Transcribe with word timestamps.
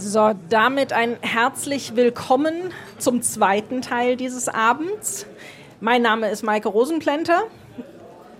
So, 0.00 0.32
damit 0.48 0.92
ein 0.92 1.16
herzlich 1.22 1.96
willkommen 1.96 2.72
zum 2.98 3.20
zweiten 3.20 3.82
Teil 3.82 4.16
dieses 4.16 4.48
Abends. 4.48 5.26
Mein 5.80 6.02
Name 6.02 6.30
ist 6.30 6.44
Maike 6.44 6.68
Rosenplenter. 6.68 7.42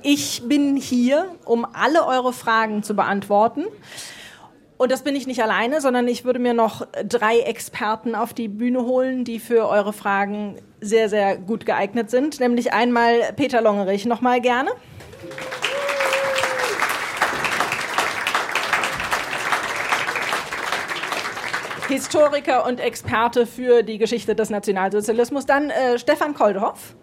Ich 0.02 0.45
bin 0.46 0.77
hier, 0.77 1.34
um 1.45 1.66
alle 1.73 2.07
eure 2.07 2.32
Fragen 2.32 2.84
zu 2.84 2.95
beantworten. 2.95 3.64
Und 4.77 4.93
das 4.93 5.02
bin 5.02 5.16
ich 5.16 5.27
nicht 5.27 5.43
alleine, 5.43 5.80
sondern 5.80 6.07
ich 6.07 6.25
würde 6.25 6.39
mir 6.39 6.55
noch 6.55 6.86
drei 7.05 7.41
Experten 7.41 8.14
auf 8.14 8.32
die 8.32 8.46
Bühne 8.46 8.84
holen, 8.84 9.25
die 9.25 9.40
für 9.40 9.68
eure 9.68 9.93
Fragen 9.93 10.61
sehr, 10.80 11.09
sehr 11.09 11.36
gut 11.36 11.66
geeignet 11.66 12.09
sind. 12.09 12.38
Nämlich 12.38 12.72
einmal 12.72 13.32
Peter 13.34 13.61
Longerich 13.61 14.06
nochmal 14.06 14.40
gerne. 14.40 14.70
Historiker 21.88 22.66
und 22.66 22.80
Experte 22.80 23.47
für 23.47 23.83
die 23.83 23.97
Geschichte 23.97 24.34
des 24.34 24.51
Nationalsozialismus. 24.51 25.47
Dann 25.47 25.70
äh, 25.70 25.98
Stefan 25.98 26.34
Koldhoff. 26.34 26.95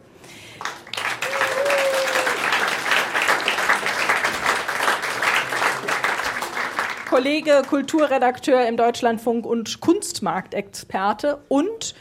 Kollege, 7.09 7.63
Kulturredakteur 7.67 8.67
im 8.67 8.77
Deutschlandfunk 8.77 9.45
und 9.45 9.79
Kunstmarktexperte 9.79 11.39
und 11.47 11.95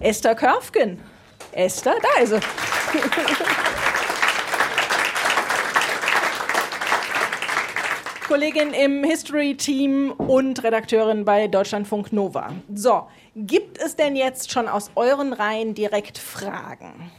Esther 0.00 0.34
Körfgen. 0.34 1.00
Esther, 1.52 1.94
da 2.02 2.22
ist 2.22 2.30
sie. 2.30 2.40
Kollegin 8.26 8.72
im 8.72 9.04
History-Team 9.04 10.12
und 10.12 10.62
Redakteurin 10.62 11.24
bei 11.24 11.48
Deutschlandfunk 11.48 12.12
Nova. 12.12 12.52
So, 12.74 13.06
gibt 13.34 13.78
es 13.78 13.96
denn 13.96 14.16
jetzt 14.16 14.50
schon 14.50 14.68
aus 14.68 14.90
euren 14.96 15.32
Reihen 15.32 15.74
direkt 15.74 16.18
Fragen? 16.18 17.10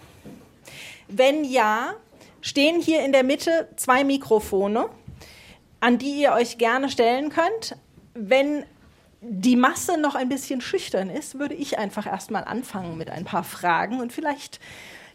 Wenn 1.08 1.44
ja, 1.46 1.94
stehen 2.42 2.82
hier 2.82 3.04
in 3.06 3.12
der 3.12 3.24
Mitte 3.24 3.70
zwei 3.78 4.04
Mikrofone 4.04 4.90
an 5.80 5.98
die 5.98 6.22
ihr 6.22 6.34
euch 6.34 6.58
gerne 6.58 6.90
stellen 6.90 7.30
könnt. 7.30 7.76
Wenn 8.14 8.66
die 9.22 9.56
Masse 9.56 9.98
noch 9.98 10.16
ein 10.16 10.30
bisschen 10.30 10.62
schüchtern 10.62 11.10
ist, 11.10 11.40
würde 11.40 11.56
ich 11.56 11.78
einfach 11.78 12.06
erstmal 12.06 12.44
anfangen 12.44 12.98
mit 12.98 13.10
ein 13.10 13.26
paar 13.26 13.44
Fragen 13.44 14.00
und 14.00 14.14
vielleicht 14.14 14.60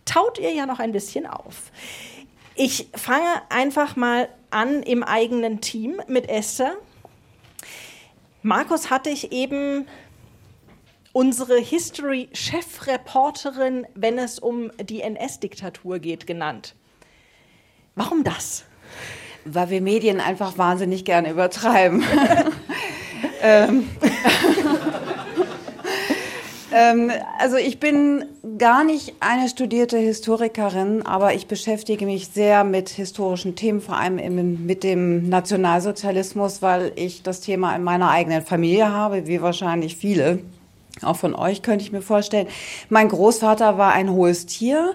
taut 0.04 0.38
ihr 0.38 0.52
ja 0.52 0.66
noch 0.66 0.80
ein 0.80 0.92
bisschen 0.92 1.26
auf. 1.26 1.70
Ich 2.54 2.88
fange 2.94 3.40
einfach 3.48 3.96
mal 3.96 4.28
an 4.50 4.82
im 4.82 5.02
eigenen 5.02 5.62
Team 5.62 6.02
mit 6.06 6.28
Esther. 6.28 6.74
Markus 8.42 8.90
hatte 8.90 9.08
ich 9.08 9.32
eben 9.32 9.86
unsere 11.12 11.58
History-Chefreporterin, 11.58 13.86
wenn 13.94 14.18
es 14.18 14.38
um 14.38 14.70
die 14.80 15.00
NS-Diktatur 15.02 15.98
geht, 15.98 16.26
genannt. 16.26 16.74
Warum 17.94 18.24
das? 18.24 18.64
Weil 19.44 19.68
wir 19.70 19.80
Medien 19.80 20.20
einfach 20.20 20.58
wahnsinnig 20.58 21.04
gerne 21.04 21.30
übertreiben. 21.30 22.04
ähm. 23.42 23.88
Ähm, 26.74 27.10
also 27.38 27.56
ich 27.56 27.80
bin 27.80 28.24
gar 28.58 28.84
nicht 28.84 29.14
eine 29.20 29.48
studierte 29.48 29.98
Historikerin, 29.98 31.04
aber 31.04 31.34
ich 31.34 31.46
beschäftige 31.46 32.06
mich 32.06 32.28
sehr 32.28 32.64
mit 32.64 32.88
historischen 32.88 33.54
Themen, 33.54 33.80
vor 33.80 33.96
allem 33.96 34.18
im, 34.18 34.66
mit 34.66 34.84
dem 34.84 35.28
Nationalsozialismus, 35.28 36.62
weil 36.62 36.92
ich 36.96 37.22
das 37.22 37.40
Thema 37.40 37.74
in 37.76 37.82
meiner 37.82 38.10
eigenen 38.10 38.42
Familie 38.42 38.90
habe, 38.90 39.26
wie 39.26 39.42
wahrscheinlich 39.42 39.96
viele. 39.96 40.40
Auch 41.00 41.16
von 41.16 41.34
euch 41.34 41.62
könnte 41.62 41.84
ich 41.84 41.92
mir 41.92 42.02
vorstellen. 42.02 42.46
Mein 42.88 43.08
Großvater 43.08 43.78
war 43.78 43.92
ein 43.92 44.10
hohes 44.10 44.46
Tier. 44.46 44.94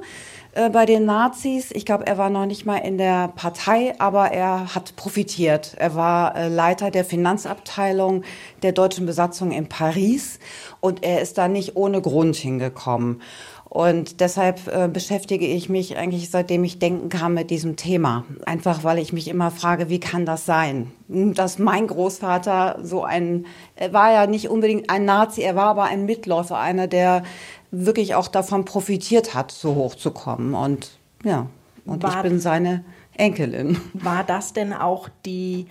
Äh, 0.57 0.72
bei 0.72 0.88
den 0.88 1.06
Nazis. 1.06 1.69
Ich 1.72 1.85
glaube, 1.85 2.07
er 2.07 2.18
war 2.18 2.31
noch 2.31 2.47
nicht 2.47 2.66
mal 2.66 2.78
in 2.78 2.97
der 2.97 3.28
Partei, 3.28 3.94
aber 4.00 4.31
er 4.31 4.73
hat 4.73 4.95
profitiert. 4.95 5.75
Er 5.78 5.94
war 5.94 6.35
äh, 6.35 6.47
Leiter 6.47 6.90
der 6.90 7.06
Finanzabteilung 7.06 8.23
der 8.63 8.72
deutschen 8.72 9.06
Besatzung 9.06 9.51
in 9.51 9.69
Paris 9.69 10.40
und 10.79 11.03
er 11.03 11.22
ist 11.22 11.38
da 11.38 11.47
nicht 11.47 11.75
ohne 11.75 12.01
Grund 12.01 12.35
hingekommen. 12.35 13.22
Und 13.69 14.22
deshalb 14.22 14.66
äh, 14.67 14.88
beschäftige 14.88 15.46
ich 15.46 15.67
mich 15.69 15.97
eigentlich, 15.97 16.29
seitdem 16.31 16.63
ich 16.63 16.79
denken 16.79 17.09
kann, 17.09 17.34
mit 17.34 17.51
diesem 17.51 17.75
Thema. 17.75 18.23
Einfach, 18.46 18.84
weil 18.84 18.97
ich 18.97 19.12
mich 19.12 19.28
immer 19.28 19.51
frage, 19.51 19.90
wie 19.90 20.00
kann 20.00 20.25
das 20.25 20.46
sein? 20.46 20.91
Dass 21.09 21.59
mein 21.59 21.85
Großvater 21.85 22.79
so 22.81 23.03
ein, 23.03 23.46
er 23.75 23.91
war 23.91 24.12
ja 24.12 24.25
nicht 24.25 24.50
unbedingt 24.50 24.90
ein 24.90 25.06
Nazi, 25.06 25.41
er 25.41 25.56
war 25.56 25.66
aber 25.66 25.84
ein 25.84 26.06
Mitläufer, 26.06 26.57
einer, 26.57 26.88
der 26.88 27.23
wirklich 27.72 28.16
auch 28.16 28.28
davon 28.28 28.66
profitiert 28.66 29.33
hat, 29.33 29.51
so 29.51 29.75
hoch 29.75 29.95
zu 29.95 30.11
kommen. 30.11 30.53
Und 30.53 30.91
ja, 31.23 31.47
und 31.85 32.03
war, 32.03 32.17
ich 32.17 32.22
bin 32.22 32.39
seine 32.39 32.83
Enkelin. 33.16 33.79
War 33.94 34.23
das 34.23 34.53
denn 34.53 34.73
auch 34.73 35.09
die 35.25 35.67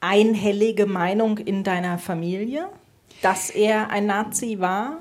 einhellige 0.00 0.86
Meinung 0.86 1.38
in 1.38 1.64
deiner 1.64 1.98
Familie, 1.98 2.68
dass 3.22 3.50
er 3.50 3.90
ein 3.90 4.06
Nazi 4.06 4.58
war? 4.60 4.98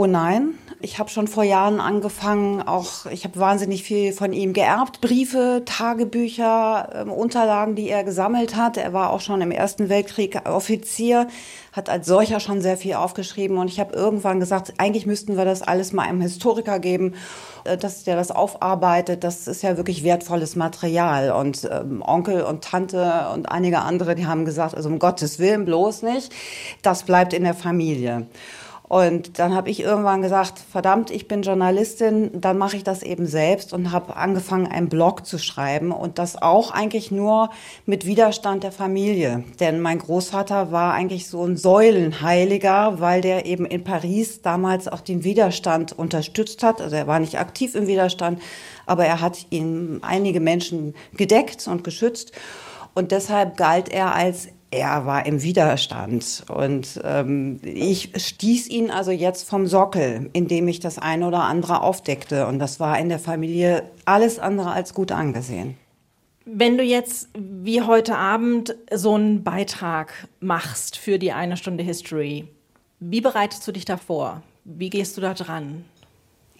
Oh 0.00 0.06
nein, 0.06 0.54
ich 0.80 1.00
habe 1.00 1.10
schon 1.10 1.26
vor 1.26 1.42
Jahren 1.42 1.80
angefangen, 1.80 2.62
auch 2.62 3.06
ich 3.06 3.24
habe 3.24 3.40
wahnsinnig 3.40 3.82
viel 3.82 4.12
von 4.12 4.32
ihm 4.32 4.52
geerbt, 4.52 5.00
Briefe, 5.00 5.62
Tagebücher, 5.64 7.04
äh, 7.04 7.10
Unterlagen, 7.10 7.74
die 7.74 7.88
er 7.88 8.04
gesammelt 8.04 8.54
hat. 8.54 8.76
Er 8.76 8.92
war 8.92 9.10
auch 9.10 9.20
schon 9.20 9.40
im 9.40 9.50
Ersten 9.50 9.88
Weltkrieg 9.88 10.48
Offizier, 10.48 11.26
hat 11.72 11.90
als 11.90 12.06
solcher 12.06 12.38
schon 12.38 12.60
sehr 12.60 12.76
viel 12.76 12.94
aufgeschrieben 12.94 13.58
und 13.58 13.66
ich 13.66 13.80
habe 13.80 13.92
irgendwann 13.92 14.38
gesagt, 14.38 14.74
eigentlich 14.78 15.04
müssten 15.04 15.36
wir 15.36 15.44
das 15.44 15.62
alles 15.62 15.92
mal 15.92 16.04
einem 16.04 16.20
Historiker 16.20 16.78
geben, 16.78 17.14
äh, 17.64 17.76
dass 17.76 18.04
der 18.04 18.14
das 18.14 18.30
aufarbeitet. 18.30 19.24
Das 19.24 19.48
ist 19.48 19.62
ja 19.62 19.76
wirklich 19.76 20.04
wertvolles 20.04 20.54
Material 20.54 21.32
und 21.32 21.68
ähm, 21.72 22.04
Onkel 22.06 22.42
und 22.42 22.62
Tante 22.62 23.30
und 23.34 23.50
einige 23.50 23.80
andere, 23.80 24.14
die 24.14 24.26
haben 24.26 24.44
gesagt, 24.44 24.76
also 24.76 24.88
um 24.88 25.00
Gottes 25.00 25.40
Willen 25.40 25.64
bloß 25.64 26.02
nicht, 26.02 26.32
das 26.82 27.02
bleibt 27.02 27.32
in 27.32 27.42
der 27.42 27.54
Familie. 27.54 28.28
Und 28.88 29.38
dann 29.38 29.54
habe 29.54 29.68
ich 29.68 29.80
irgendwann 29.80 30.22
gesagt, 30.22 30.58
verdammt, 30.58 31.10
ich 31.10 31.28
bin 31.28 31.42
Journalistin, 31.42 32.40
dann 32.40 32.56
mache 32.56 32.76
ich 32.76 32.84
das 32.84 33.02
eben 33.02 33.26
selbst 33.26 33.74
und 33.74 33.92
habe 33.92 34.16
angefangen, 34.16 34.66
einen 34.66 34.88
Blog 34.88 35.26
zu 35.26 35.38
schreiben 35.38 35.92
und 35.92 36.18
das 36.18 36.40
auch 36.40 36.70
eigentlich 36.70 37.10
nur 37.10 37.50
mit 37.84 38.06
Widerstand 38.06 38.64
der 38.64 38.72
Familie. 38.72 39.44
Denn 39.60 39.80
mein 39.80 39.98
Großvater 39.98 40.72
war 40.72 40.94
eigentlich 40.94 41.28
so 41.28 41.44
ein 41.44 41.58
Säulenheiliger, 41.58 42.98
weil 42.98 43.20
der 43.20 43.44
eben 43.44 43.66
in 43.66 43.84
Paris 43.84 44.40
damals 44.40 44.88
auch 44.88 45.02
den 45.02 45.22
Widerstand 45.22 45.92
unterstützt 45.92 46.62
hat. 46.62 46.80
Also 46.80 46.96
er 46.96 47.06
war 47.06 47.20
nicht 47.20 47.38
aktiv 47.38 47.74
im 47.74 47.88
Widerstand, 47.88 48.40
aber 48.86 49.04
er 49.04 49.20
hat 49.20 49.46
ihn 49.50 49.98
einige 50.00 50.40
Menschen 50.40 50.94
gedeckt 51.14 51.68
und 51.68 51.84
geschützt. 51.84 52.32
Und 52.94 53.12
deshalb 53.12 53.58
galt 53.58 53.90
er 53.90 54.14
als 54.14 54.48
er 54.70 55.06
war 55.06 55.24
im 55.26 55.42
Widerstand 55.42 56.44
und 56.48 57.00
ähm, 57.02 57.60
ich 57.62 58.12
stieß 58.14 58.68
ihn 58.68 58.90
also 58.90 59.10
jetzt 59.10 59.48
vom 59.48 59.66
Sockel, 59.66 60.28
indem 60.32 60.68
ich 60.68 60.80
das 60.80 60.98
eine 60.98 61.26
oder 61.26 61.44
andere 61.44 61.82
aufdeckte 61.82 62.46
und 62.46 62.58
das 62.58 62.78
war 62.78 62.98
in 62.98 63.08
der 63.08 63.18
Familie 63.18 63.84
alles 64.04 64.38
andere 64.38 64.70
als 64.70 64.92
gut 64.92 65.10
angesehen. 65.12 65.76
Wenn 66.44 66.78
du 66.78 66.82
jetzt 66.82 67.28
wie 67.34 67.82
heute 67.82 68.16
Abend 68.16 68.74
so 68.92 69.14
einen 69.14 69.44
Beitrag 69.44 70.28
machst 70.40 70.96
für 70.96 71.18
die 71.18 71.32
eine 71.32 71.56
Stunde 71.56 71.84
History, 71.84 72.48
wie 73.00 73.20
bereitest 73.20 73.66
du 73.66 73.72
dich 73.72 73.84
davor? 73.84 74.42
Wie 74.64 74.90
gehst 74.90 75.16
du 75.16 75.20
da 75.20 75.34
dran? 75.34 75.84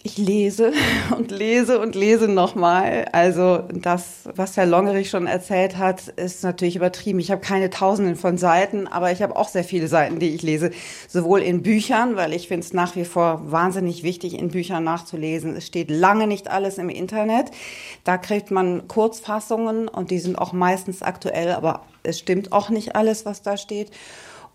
Ich 0.01 0.17
lese 0.17 0.71
und 1.17 1.29
lese 1.29 1.79
und 1.79 1.93
lese 1.93 2.29
nochmal. 2.29 3.05
Also 3.11 3.63
das, 3.73 4.21
was 4.33 4.55
Herr 4.55 4.65
Longerich 4.65 5.09
schon 5.09 5.27
erzählt 5.27 5.77
hat, 5.77 6.07
ist 6.07 6.41
natürlich 6.41 6.77
übertrieben. 6.77 7.19
Ich 7.19 7.31
habe 7.31 7.41
keine 7.41 7.69
Tausenden 7.69 8.15
von 8.15 8.37
Seiten, 8.37 8.87
aber 8.87 9.11
ich 9.11 9.21
habe 9.21 9.35
auch 9.35 9.49
sehr 9.49 9.65
viele 9.65 9.89
Seiten, 9.89 10.19
die 10.19 10.29
ich 10.29 10.41
lese. 10.41 10.71
Sowohl 11.09 11.41
in 11.41 11.63
Büchern, 11.63 12.15
weil 12.15 12.31
ich 12.31 12.47
finde 12.47 12.65
es 12.65 12.71
nach 12.71 12.95
wie 12.95 13.03
vor 13.03 13.51
wahnsinnig 13.51 14.03
wichtig, 14.03 14.39
in 14.39 14.51
Büchern 14.51 14.85
nachzulesen. 14.85 15.57
Es 15.57 15.67
steht 15.67 15.91
lange 15.91 16.27
nicht 16.27 16.49
alles 16.49 16.77
im 16.77 16.87
Internet. 16.87 17.51
Da 18.05 18.17
kriegt 18.17 18.51
man 18.51 18.87
Kurzfassungen 18.87 19.89
und 19.89 20.11
die 20.11 20.19
sind 20.19 20.37
auch 20.39 20.53
meistens 20.53 21.01
aktuell, 21.01 21.51
aber 21.51 21.83
es 22.03 22.19
stimmt 22.19 22.53
auch 22.53 22.69
nicht 22.69 22.95
alles, 22.95 23.25
was 23.25 23.41
da 23.41 23.57
steht. 23.57 23.91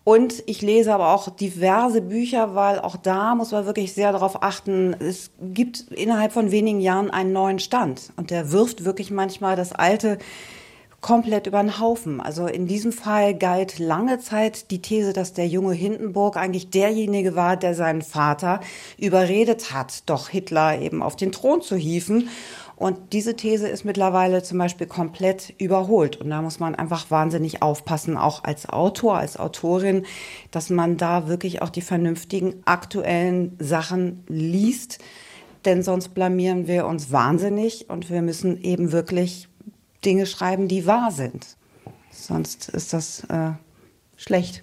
Und 0.04 0.42
ich 0.46 0.60
lese 0.60 0.92
aber 0.92 1.14
auch 1.14 1.30
diverse 1.30 2.02
Bücher, 2.02 2.54
weil 2.54 2.78
auch 2.78 2.96
da 2.96 3.34
muss 3.34 3.52
man 3.52 3.64
wirklich 3.64 3.94
sehr 3.94 4.12
darauf 4.12 4.42
achten. 4.42 4.94
Es 5.00 5.30
gibt 5.40 5.80
innerhalb 5.90 6.32
von 6.32 6.50
wenigen 6.50 6.80
Jahren 6.80 7.10
einen 7.10 7.32
neuen 7.32 7.58
Stand 7.58 8.12
und 8.16 8.30
der 8.30 8.52
wirft 8.52 8.84
wirklich 8.84 9.10
manchmal 9.10 9.56
das 9.56 9.72
Alte 9.72 10.18
komplett 11.04 11.46
über 11.46 11.60
den 11.60 11.78
Haufen. 11.80 12.20
Also 12.20 12.46
in 12.46 12.66
diesem 12.66 12.90
Fall 12.90 13.34
galt 13.34 13.78
lange 13.78 14.20
Zeit 14.20 14.70
die 14.70 14.80
These, 14.80 15.12
dass 15.12 15.34
der 15.34 15.46
junge 15.46 15.74
Hindenburg 15.74 16.38
eigentlich 16.38 16.70
derjenige 16.70 17.36
war, 17.36 17.58
der 17.58 17.74
seinen 17.74 18.00
Vater 18.00 18.60
überredet 18.96 19.74
hat, 19.74 20.02
doch 20.06 20.30
Hitler 20.30 20.80
eben 20.80 21.02
auf 21.02 21.14
den 21.14 21.30
Thron 21.30 21.60
zu 21.60 21.76
hieven. 21.76 22.30
Und 22.84 23.14
diese 23.14 23.34
These 23.34 23.66
ist 23.66 23.86
mittlerweile 23.86 24.42
zum 24.42 24.58
Beispiel 24.58 24.86
komplett 24.86 25.54
überholt. 25.56 26.18
Und 26.18 26.28
da 26.28 26.42
muss 26.42 26.60
man 26.60 26.74
einfach 26.74 27.10
wahnsinnig 27.10 27.62
aufpassen, 27.62 28.18
auch 28.18 28.44
als 28.44 28.68
Autor, 28.68 29.16
als 29.16 29.38
Autorin, 29.38 30.04
dass 30.50 30.68
man 30.68 30.98
da 30.98 31.26
wirklich 31.26 31.62
auch 31.62 31.70
die 31.70 31.80
vernünftigen 31.80 32.56
aktuellen 32.66 33.56
Sachen 33.58 34.22
liest. 34.28 34.98
Denn 35.64 35.82
sonst 35.82 36.10
blamieren 36.10 36.66
wir 36.66 36.84
uns 36.84 37.10
wahnsinnig 37.10 37.88
und 37.88 38.10
wir 38.10 38.20
müssen 38.20 38.62
eben 38.62 38.92
wirklich 38.92 39.48
Dinge 40.04 40.26
schreiben, 40.26 40.68
die 40.68 40.84
wahr 40.84 41.10
sind. 41.10 41.56
Sonst 42.10 42.68
ist 42.68 42.92
das 42.92 43.24
äh, 43.30 43.52
schlecht. 44.14 44.62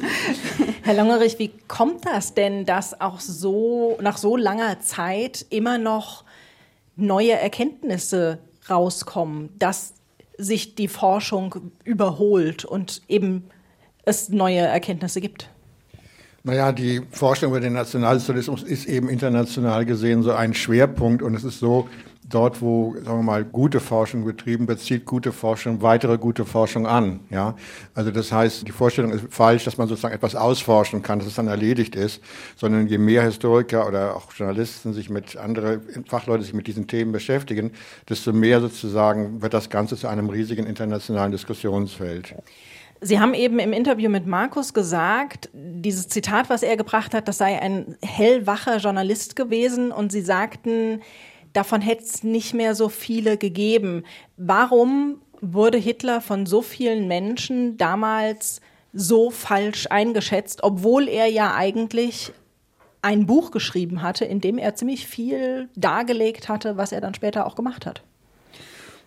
Herr 0.82 0.94
Longerich, 0.94 1.38
wie 1.38 1.50
kommt 1.68 2.06
das 2.06 2.32
denn, 2.32 2.64
dass 2.64 2.98
auch 3.02 3.20
so 3.20 3.98
nach 4.00 4.16
so 4.16 4.38
langer 4.38 4.80
Zeit 4.80 5.44
immer 5.50 5.76
noch 5.76 6.23
neue 6.96 7.32
Erkenntnisse 7.32 8.38
rauskommen, 8.68 9.50
dass 9.58 9.94
sich 10.38 10.74
die 10.74 10.88
Forschung 10.88 11.72
überholt 11.84 12.64
und 12.64 13.02
eben 13.08 13.44
es 14.04 14.28
neue 14.28 14.58
Erkenntnisse 14.58 15.20
gibt? 15.20 15.48
Naja, 16.42 16.72
die 16.72 17.00
Forschung 17.10 17.50
über 17.50 17.60
den 17.60 17.72
Nationalsozialismus 17.72 18.62
ist 18.62 18.86
eben 18.86 19.08
international 19.08 19.86
gesehen 19.86 20.22
so 20.22 20.32
ein 20.32 20.52
Schwerpunkt 20.52 21.22
und 21.22 21.34
es 21.34 21.44
ist 21.44 21.58
so, 21.58 21.88
dort, 22.34 22.60
wo, 22.60 22.94
sagen 22.96 23.18
wir 23.18 23.22
mal, 23.22 23.44
gute 23.44 23.80
Forschung 23.80 24.24
betrieben 24.24 24.66
wird, 24.66 24.80
zieht 24.80 25.04
gute 25.04 25.32
Forschung 25.32 25.82
weitere 25.82 26.18
gute 26.18 26.44
Forschung 26.44 26.86
an. 26.86 27.20
Ja? 27.30 27.54
Also 27.94 28.10
das 28.10 28.32
heißt, 28.32 28.66
die 28.66 28.72
Vorstellung 28.72 29.12
ist 29.12 29.26
falsch, 29.30 29.64
dass 29.64 29.78
man 29.78 29.88
sozusagen 29.88 30.14
etwas 30.14 30.34
ausforschen 30.34 31.02
kann, 31.02 31.18
dass 31.20 31.28
es 31.28 31.34
dann 31.34 31.48
erledigt 31.48 31.94
ist, 31.94 32.20
sondern 32.56 32.88
je 32.88 32.98
mehr 32.98 33.22
Historiker 33.22 33.86
oder 33.86 34.16
auch 34.16 34.32
Journalisten 34.32 34.92
sich 34.92 35.10
mit 35.10 35.36
andere 35.36 35.80
Fachleute 36.06 36.42
sich 36.42 36.54
mit 36.54 36.66
diesen 36.66 36.86
Themen 36.86 37.12
beschäftigen, 37.12 37.70
desto 38.08 38.32
mehr 38.32 38.60
sozusagen 38.60 39.40
wird 39.40 39.54
das 39.54 39.70
Ganze 39.70 39.96
zu 39.96 40.08
einem 40.08 40.28
riesigen 40.28 40.66
internationalen 40.66 41.32
Diskussionsfeld. 41.32 42.34
Sie 43.00 43.20
haben 43.20 43.34
eben 43.34 43.58
im 43.58 43.74
Interview 43.74 44.08
mit 44.08 44.26
Markus 44.26 44.72
gesagt, 44.72 45.50
dieses 45.52 46.08
Zitat, 46.08 46.48
was 46.48 46.62
er 46.62 46.76
gebracht 46.78 47.12
hat, 47.12 47.28
das 47.28 47.36
sei 47.36 47.60
ein 47.60 47.96
hellwacher 48.02 48.78
Journalist 48.78 49.36
gewesen 49.36 49.92
und 49.92 50.10
Sie 50.10 50.22
sagten, 50.22 51.02
davon 51.54 51.80
hätte 51.80 52.04
es 52.04 52.22
nicht 52.22 52.52
mehr 52.52 52.74
so 52.74 52.90
viele 52.90 53.38
gegeben. 53.38 54.04
Warum 54.36 55.22
wurde 55.40 55.78
Hitler 55.78 56.20
von 56.20 56.44
so 56.44 56.60
vielen 56.60 57.08
Menschen 57.08 57.78
damals 57.78 58.60
so 58.92 59.30
falsch 59.30 59.86
eingeschätzt, 59.90 60.62
obwohl 60.62 61.08
er 61.08 61.26
ja 61.26 61.54
eigentlich 61.54 62.32
ein 63.02 63.26
Buch 63.26 63.50
geschrieben 63.50 64.02
hatte, 64.02 64.24
in 64.24 64.40
dem 64.40 64.58
er 64.58 64.74
ziemlich 64.74 65.06
viel 65.06 65.68
dargelegt 65.76 66.48
hatte, 66.48 66.76
was 66.76 66.92
er 66.92 67.00
dann 67.00 67.14
später 67.14 67.46
auch 67.46 67.54
gemacht 67.54 67.86
hat? 67.86 68.02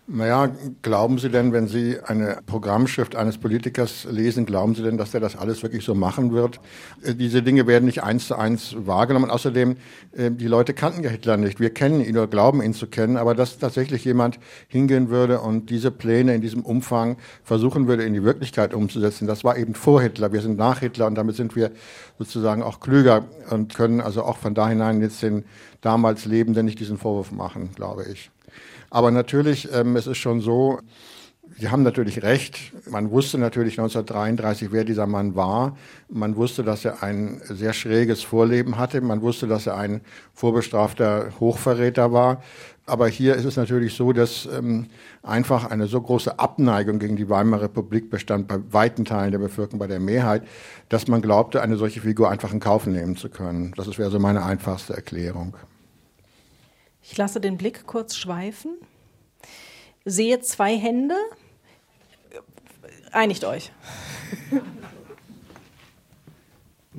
Naja, 0.10 0.50
glauben 0.84 1.18
Sie 1.18 1.30
denn, 1.30 1.52
wenn 1.52 1.68
Sie 1.68 2.00
eine 2.02 2.40
Programmschrift 2.46 3.18
eines 3.18 3.38
Politikers 3.38 4.08
lesen, 4.10 4.46
glauben 4.46 4.74
Sie 4.74 4.82
denn, 4.82 4.98
dass 4.98 5.12
der 5.12 5.20
das 5.20 5.36
alles 5.36 5.64
wirklich 5.64 5.84
so 5.84 5.96
machen 5.96 6.32
wird? 6.32 6.62
Äh, 7.04 7.14
diese 7.14 7.44
Dinge 7.44 7.68
werden 7.68 7.84
nicht 7.84 8.04
eins 8.04 8.28
zu 8.28 8.38
eins 8.38 8.74
wahrgenommen. 8.80 9.30
Außerdem, 9.30 9.76
äh, 10.14 10.32
die 10.32 10.48
Leute 10.48 10.74
kannten 10.74 11.04
ja 11.04 11.10
Hitler 11.10 11.36
nicht. 11.36 11.60
Wir 11.60 11.72
kennen 11.72 12.00
ihn 12.00 12.16
oder 12.18 12.28
glauben 12.28 12.62
ihn 12.62 12.74
zu 12.74 12.88
kennen. 12.88 13.18
Aber 13.18 13.36
dass 13.36 13.60
tatsächlich 13.60 14.06
jemand 14.06 14.40
hingehen 14.70 15.10
würde 15.10 15.42
und 15.42 15.70
diese 15.70 15.92
Pläne 15.92 16.36
in 16.36 16.42
diesem 16.42 16.64
Umfang 16.64 17.18
versuchen 17.44 17.90
würde, 17.90 18.04
in 18.04 18.14
die 18.14 18.24
Wirklichkeit 18.24 18.74
umzusetzen, 18.74 19.28
das 19.28 19.44
war 19.44 19.58
eben 19.58 19.74
vor 19.74 20.02
Hitler. 20.02 20.32
Wir 20.32 20.40
sind 20.40 20.58
nach 20.58 20.80
Hitler 20.80 21.08
und 21.08 21.16
damit 21.16 21.36
sind 21.36 21.58
wir 21.58 21.72
sozusagen 22.18 22.64
auch 22.64 22.80
klüger 22.80 23.26
und 23.50 23.76
können 23.76 24.00
also 24.00 24.24
auch 24.24 24.38
von 24.38 24.54
da 24.54 24.70
hinein 24.70 25.02
jetzt 25.02 25.22
den 25.22 25.44
damals 25.82 26.24
Lebenden 26.24 26.66
nicht 26.66 26.80
diesen 26.80 26.98
Vorwurf 26.98 27.34
machen, 27.34 27.72
glaube 27.76 28.06
ich. 28.10 28.32
Aber 28.90 29.12
natürlich, 29.12 29.70
ähm, 29.74 29.96
es 29.96 30.08
ist 30.08 30.18
schon 30.18 30.42
so, 30.42 30.80
Sie 31.60 31.70
haben 31.70 31.82
natürlich 31.82 32.24
recht. 32.24 32.74
Man 32.90 33.10
wusste 33.10 33.38
natürlich 33.38 33.80
1933, 33.80 34.72
wer 34.72 34.84
dieser 34.84 35.08
Mann 35.08 35.36
war. 35.36 35.76
Man 36.10 36.36
wusste, 36.36 36.64
dass 36.64 36.86
er 36.86 37.02
ein 37.02 37.42
sehr 37.46 37.74
schräges 37.74 38.22
Vorleben 38.22 38.78
hatte. 38.78 39.02
Man 39.02 39.22
wusste, 39.22 39.48
dass 39.48 39.66
er 39.66 39.78
ein 39.78 40.02
vorbestrafter 40.34 41.32
Hochverräter 41.40 42.12
war. 42.12 42.44
Aber 42.86 43.08
hier 43.08 43.36
ist 43.36 43.46
es 43.46 43.58
natürlich 43.58 43.96
so, 43.96 44.14
dass 44.14 44.46
ähm, 44.46 44.88
einfach 45.24 45.70
eine 45.70 45.88
so 45.88 46.00
große 46.00 46.38
Abneigung 46.38 47.00
gegen 47.00 47.16
die 47.16 47.28
Weimarer 47.28 47.64
Republik 47.64 48.10
bestand 48.10 48.48
bei 48.48 48.60
weiten 48.72 49.04
Teilen 49.04 49.32
der 49.32 49.40
Bevölkerung, 49.40 49.80
bei 49.80 49.88
der 49.88 50.00
Mehrheit, 50.00 50.44
dass 50.90 51.08
man 51.08 51.22
glaubte, 51.22 51.62
eine 51.62 51.76
solche 51.76 52.02
Figur 52.02 52.30
einfach 52.30 52.54
in 52.54 52.60
Kauf 52.60 52.86
nehmen 52.86 53.18
zu 53.18 53.30
können. 53.30 53.74
Das 53.76 53.98
wäre 53.98 54.12
so 54.12 54.20
meine 54.20 54.44
einfachste 54.44 54.94
Erklärung. 54.94 55.56
Ich 57.10 57.16
lasse 57.16 57.40
den 57.40 57.58
Blick 57.58 57.88
kurz 57.88 58.18
schweifen, 58.18 58.78
sehe 60.04 60.42
zwei 60.42 60.78
Hände. 60.78 61.16
Einigt 63.12 63.44
euch. 63.46 63.72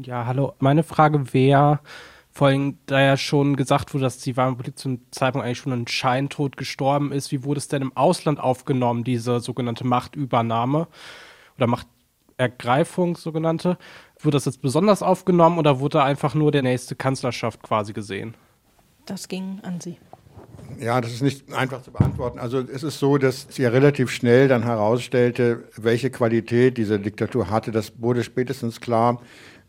Ja, 0.00 0.26
hallo. 0.26 0.52
Meine 0.60 0.84
Frage 0.84 1.34
wäre, 1.34 1.80
vor 2.30 2.46
allem, 2.46 2.78
da 2.86 3.00
ja 3.00 3.16
schon 3.16 3.56
gesagt 3.56 3.92
wurde, 3.92 4.04
dass 4.04 4.18
die 4.18 4.32
Politik 4.32 4.78
zum 4.78 5.00
Zeitpunkt 5.10 5.44
eigentlich 5.44 5.58
schon 5.58 5.72
ein 5.72 5.88
Scheintod 5.88 6.56
gestorben 6.56 7.10
ist, 7.10 7.32
wie 7.32 7.42
wurde 7.42 7.58
es 7.58 7.66
denn 7.66 7.82
im 7.82 7.96
Ausland 7.96 8.38
aufgenommen, 8.38 9.02
diese 9.02 9.40
sogenannte 9.40 9.84
Machtübernahme 9.84 10.86
oder 11.56 11.66
Machtergreifung, 11.66 13.16
sogenannte? 13.16 13.76
Wurde 14.20 14.36
das 14.36 14.44
jetzt 14.44 14.62
besonders 14.62 15.02
aufgenommen 15.02 15.58
oder 15.58 15.80
wurde 15.80 16.00
einfach 16.04 16.36
nur 16.36 16.52
der 16.52 16.62
nächste 16.62 16.94
Kanzlerschaft 16.94 17.60
quasi 17.64 17.92
gesehen? 17.92 18.36
Das 19.08 19.26
ging 19.26 19.60
an 19.62 19.80
Sie. 19.80 19.96
Ja, 20.78 21.00
das 21.00 21.12
ist 21.12 21.22
nicht 21.22 21.50
einfach 21.52 21.80
zu 21.82 21.90
beantworten. 21.90 22.38
Also 22.38 22.60
es 22.60 22.82
ist 22.82 22.98
so, 22.98 23.16
dass 23.16 23.46
sie 23.48 23.62
ja 23.62 23.70
relativ 23.70 24.10
schnell 24.10 24.48
dann 24.48 24.62
herausstellte, 24.64 25.64
welche 25.76 26.10
Qualität 26.10 26.76
diese 26.76 27.00
Diktatur 27.00 27.50
hatte. 27.50 27.70
Das 27.70 27.94
wurde 28.02 28.22
spätestens 28.22 28.82
klar 28.82 29.22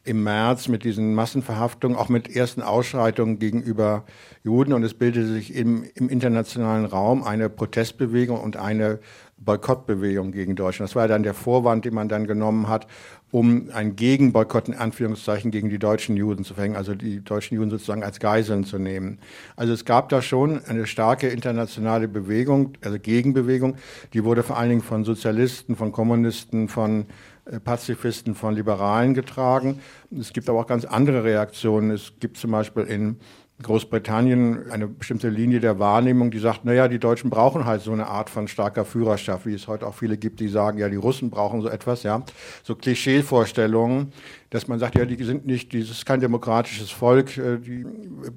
im 0.03 0.23
März 0.23 0.67
mit 0.67 0.83
diesen 0.83 1.15
Massenverhaftungen, 1.15 1.97
auch 1.97 2.09
mit 2.09 2.35
ersten 2.35 2.61
Ausschreitungen 2.61 3.39
gegenüber 3.39 4.03
Juden. 4.43 4.73
Und 4.73 4.83
es 4.83 4.93
bildete 4.93 5.27
sich 5.27 5.55
im, 5.55 5.85
im 5.95 6.09
internationalen 6.09 6.85
Raum 6.85 7.23
eine 7.23 7.49
Protestbewegung 7.49 8.41
und 8.41 8.57
eine 8.57 8.99
Boykottbewegung 9.37 10.31
gegen 10.33 10.55
Deutschland. 10.55 10.89
Das 10.89 10.95
war 10.95 11.07
dann 11.07 11.23
der 11.23 11.33
Vorwand, 11.33 11.85
den 11.85 11.93
man 11.93 12.09
dann 12.09 12.27
genommen 12.27 12.67
hat, 12.67 12.87
um 13.31 13.69
ein 13.73 13.95
Gegenboykott 13.95 14.69
in 14.69 14.73
Anführungszeichen 14.73 15.51
gegen 15.51 15.69
die 15.69 15.77
deutschen 15.77 16.17
Juden 16.17 16.43
zu 16.43 16.55
verhängen, 16.55 16.75
also 16.75 16.95
die 16.95 17.23
deutschen 17.23 17.55
Juden 17.55 17.69
sozusagen 17.69 18.03
als 18.03 18.19
Geiseln 18.19 18.63
zu 18.63 18.79
nehmen. 18.79 19.19
Also 19.55 19.73
es 19.73 19.85
gab 19.85 20.09
da 20.09 20.21
schon 20.21 20.63
eine 20.65 20.87
starke 20.87 21.27
internationale 21.27 22.07
Bewegung, 22.07 22.73
also 22.81 22.97
Gegenbewegung, 22.97 23.75
die 24.13 24.23
wurde 24.23 24.41
vor 24.41 24.57
allen 24.57 24.69
Dingen 24.69 24.81
von 24.81 25.03
Sozialisten, 25.03 25.75
von 25.75 25.91
Kommunisten, 25.91 26.69
von 26.69 27.05
äh, 27.45 27.59
Pazifisten, 27.59 28.33
von 28.33 28.55
Liberalen 28.55 29.13
getragen. 29.13 29.79
Es 30.17 30.33
gibt 30.33 30.49
aber 30.49 30.59
auch 30.59 30.67
ganz 30.67 30.85
andere 30.85 31.23
Reaktionen. 31.23 31.91
Es 31.91 32.13
gibt 32.19 32.37
zum 32.37 32.51
Beispiel 32.51 32.83
in 32.83 33.17
Großbritannien 33.61 34.71
eine 34.71 34.87
bestimmte 34.87 35.27
Linie 35.27 35.59
der 35.59 35.79
Wahrnehmung, 35.79 36.31
die 36.31 36.39
sagt, 36.39 36.63
naja, 36.63 36.87
die 36.87 36.99
Deutschen 36.99 37.29
brauchen 37.29 37.65
halt 37.65 37.81
so 37.81 37.91
eine 37.91 38.07
Art 38.07 38.29
von 38.29 38.47
starker 38.47 38.85
Führerschaft, 38.85 39.45
wie 39.45 39.53
es 39.53 39.67
heute 39.67 39.85
auch 39.85 39.95
viele 39.95 40.17
gibt, 40.17 40.39
die 40.39 40.47
sagen, 40.47 40.77
ja, 40.77 40.87
die 40.87 40.95
Russen 40.95 41.29
brauchen 41.29 41.61
so 41.61 41.67
etwas, 41.67 42.03
ja. 42.03 42.23
So 42.63 42.75
Klischeevorstellungen, 42.75 44.13
dass 44.49 44.69
man 44.69 44.79
sagt, 44.79 44.97
ja, 44.97 45.03
die 45.03 45.21
sind 45.23 45.45
nicht, 45.45 45.73
dieses 45.73 45.91
ist 45.91 46.05
kein 46.05 46.21
demokratisches 46.21 46.89
Volk, 46.89 47.37
äh, 47.37 47.57
die 47.57 47.85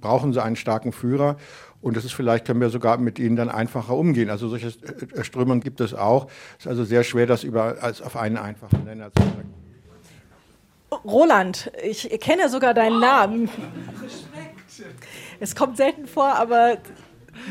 brauchen 0.00 0.32
sie 0.32 0.42
einen 0.42 0.56
starken 0.56 0.92
Führer. 0.92 1.36
Und 1.80 1.96
das 1.96 2.04
ist 2.04 2.12
vielleicht, 2.12 2.44
können 2.44 2.60
wir 2.60 2.70
sogar 2.70 2.98
mit 2.98 3.18
ihnen 3.18 3.36
dann 3.36 3.48
einfacher 3.48 3.94
umgehen. 3.94 4.28
Also 4.28 4.48
solche 4.48 4.68
äh, 4.68 5.22
Strömungen 5.22 5.60
gibt 5.60 5.80
es 5.80 5.94
auch. 5.94 6.26
Es 6.58 6.64
ist 6.64 6.70
also 6.70 6.84
sehr 6.84 7.04
schwer, 7.04 7.26
das 7.26 7.44
über, 7.44 7.76
als 7.80 8.02
auf 8.02 8.16
einen 8.16 8.38
einfachen 8.38 8.84
Nenner 8.84 9.12
zu 9.12 9.22
sagen. 9.22 9.54
Roland, 11.04 11.72
ich 11.82 12.08
kenne 12.20 12.48
sogar 12.48 12.74
deinen 12.74 13.00
Namen. 13.00 13.48
Es 15.40 15.54
kommt 15.54 15.76
selten 15.76 16.06
vor, 16.06 16.34
aber 16.34 16.78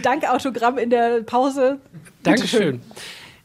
dank 0.02 0.30
Autogramm 0.30 0.78
in 0.78 0.90
der 0.90 1.22
Pause. 1.24 1.80
Dankeschön. 2.24 2.82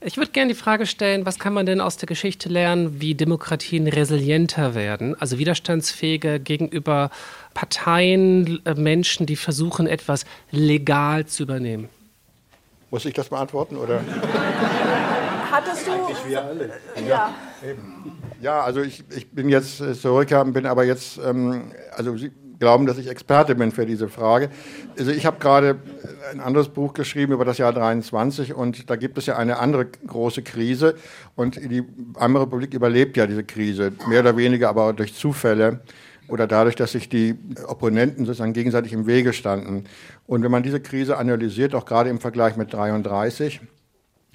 Ich 0.01 0.19
würde 0.19 0.31
gerne 0.31 0.53
die 0.53 0.59
Frage 0.59 0.87
stellen, 0.87 1.25
was 1.25 1.39
kann 1.39 1.55
man 1.55 1.67
denn 1.67 1.81
aus 1.81 1.97
der 1.97 2.07
Geschichte 2.07 2.49
lernen, 2.49 3.01
wie 3.01 3.15
Demokratien 3.15 3.89
resilienter 3.89 4.75
werden, 4.75 5.19
also 5.21 5.39
widerstandsfähiger 5.39 6.39
gegenüber 6.39 7.11
Parteien, 7.55 8.61
äh, 8.67 8.75
Menschen, 8.75 9.27
die 9.27 9.37
versuchen, 9.37 9.87
etwas 9.87 10.25
legal 10.51 11.27
zu 11.27 11.45
übernehmen? 11.45 11.89
Muss 12.91 13.05
ich 13.05 13.15
das 13.15 13.31
beantworten 13.31 13.77
oder? 13.77 14.01
Hattest 15.51 15.87
du? 15.87 15.93
Eigentlich 15.93 16.19
wir 16.27 16.45
alle. 16.45 16.71
Ja. 17.09 17.35
Ja, 18.41 18.61
also 18.61 18.83
ich, 18.83 19.03
ich 19.17 19.31
bin 19.31 19.49
jetzt 19.49 19.79
Historiker, 19.79 20.45
bin 20.45 20.67
aber 20.67 20.85
jetzt, 20.85 21.19
ähm, 21.19 21.73
also 21.97 22.15
glauben, 22.59 22.87
dass 22.87 22.99
ich 22.99 23.09
Experte 23.09 23.55
bin 23.55 23.71
für 23.73 23.87
diese 23.87 24.09
Frage. 24.09 24.51
Also 24.99 25.11
ich 25.11 25.27
habe 25.27 25.39
gerade 25.39 25.79
ein 26.33 26.41
anderes 26.41 26.69
Buch 26.69 26.93
geschrieben 26.93 27.33
über 27.33 27.45
das 27.45 27.59
Jahr 27.59 27.73
23 27.73 28.55
und 28.55 28.89
da 28.91 28.97
gibt 28.97 29.19
es 29.19 29.27
ja 29.27 29.37
eine 29.37 29.59
andere 29.59 29.87
große 29.87 30.43
Krise 30.43 30.95
und 31.35 31.57
die 31.57 31.85
Weimarer 32.15 32.45
Republik 32.45 32.75
überlebt 32.75 33.17
ja 33.17 33.27
diese 33.27 33.45
Krise, 33.45 33.93
mehr 34.09 34.21
oder 34.21 34.37
weniger 34.37 34.69
aber 34.69 34.93
durch 34.93 35.15
Zufälle. 35.15 35.81
oder 36.29 36.49
dadurch, 36.49 36.75
dass 36.75 36.93
sich 36.93 37.09
die 37.09 37.37
Opponenten 37.69 38.27
sozusagen 38.27 38.53
gegenseitig 38.53 38.93
im 38.93 39.07
Wege 39.07 39.33
standen. 39.33 39.85
Und 40.27 40.43
wenn 40.43 40.51
man 40.51 40.65
diese 40.65 40.81
Krise 40.81 41.19
analysiert, 41.19 41.73
auch 41.73 41.85
gerade 41.85 42.11
im 42.11 42.19
Vergleich 42.19 42.57
mit 42.57 42.73
33, 42.73 43.61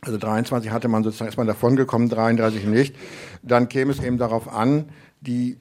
also 0.01 0.17
23 0.17 0.71
hatte 0.71 0.87
man 0.87 1.03
sozusagen, 1.03 1.29
ist 1.29 1.37
man 1.37 1.47
davon 1.47 1.75
gekommen, 1.75 2.09
33 2.09 2.65
nicht, 2.65 2.95
dann 3.43 3.69
käme 3.69 3.91
es 3.91 4.01
eben 4.01 4.17
darauf 4.17 4.51
an, 4.51 4.89
die 5.21 5.57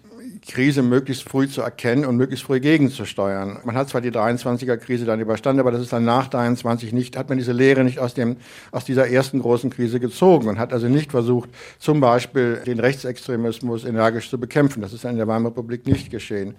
Krise 0.47 0.83
möglichst 0.83 1.29
früh 1.29 1.49
zu 1.49 1.61
erkennen 1.61 2.05
und 2.05 2.17
möglichst 2.17 2.47
früh 2.47 2.61
gegenzusteuern. 2.61 3.59
Man 3.65 3.75
hat 3.75 3.89
zwar 3.89 4.01
die 4.01 4.11
23er 4.11 4.77
Krise 4.77 5.05
dann 5.05 5.21
überstanden, 5.21 5.61
aber 5.61 5.71
das 5.71 5.83
ist 5.83 5.93
dann 5.93 6.05
nach 6.05 6.29
23 6.29 6.93
nicht, 6.93 7.17
hat 7.17 7.29
man 7.29 7.39
diese 7.39 7.53
Lehre 7.53 7.85
nicht 7.85 7.99
aus 7.99 8.15
dem, 8.15 8.37
aus 8.73 8.85
dieser 8.85 9.09
ersten 9.09 9.41
großen 9.41 9.71
Krise 9.71 10.01
gezogen 10.01 10.49
und 10.49 10.59
hat 10.59 10.73
also 10.73 10.89
nicht 10.89 11.11
versucht, 11.11 11.51
zum 11.79 12.01
Beispiel 12.01 12.63
den 12.67 12.81
Rechtsextremismus 12.81 13.85
energisch 13.85 14.31
zu 14.31 14.39
bekämpfen. 14.39 14.81
Das 14.81 14.93
ist 14.93 15.05
dann 15.05 15.13
in 15.13 15.19
der 15.19 15.29
Weimarer 15.29 15.51
Republik 15.51 15.87
nicht 15.87 16.11
geschehen. 16.11 16.55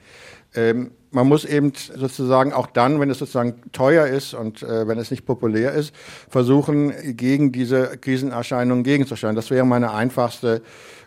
Ähm, 0.53 0.91
man 1.11 1.27
muss 1.27 1.45
eben 1.45 1.71
sozusagen 1.73 2.53
auch 2.53 2.67
dann, 2.67 3.00
wenn 3.00 3.09
es 3.09 3.19
sozusagen 3.19 3.55
teuer 3.71 4.07
ist 4.07 4.33
und 4.33 4.63
äh, 4.63 4.88
wenn 4.88 4.97
es 4.97 5.11
nicht 5.11 5.25
populär 5.25 5.73
ist, 5.73 5.93
versuchen, 6.29 6.93
gegen 7.15 7.51
diese 7.51 7.97
Krisenerscheinungen 7.97 8.83
gegenzusteuern. 8.83 9.35
Das 9.35 9.50
wäre 9.50 9.65
meine 9.65 9.91
einfachste 9.91 10.61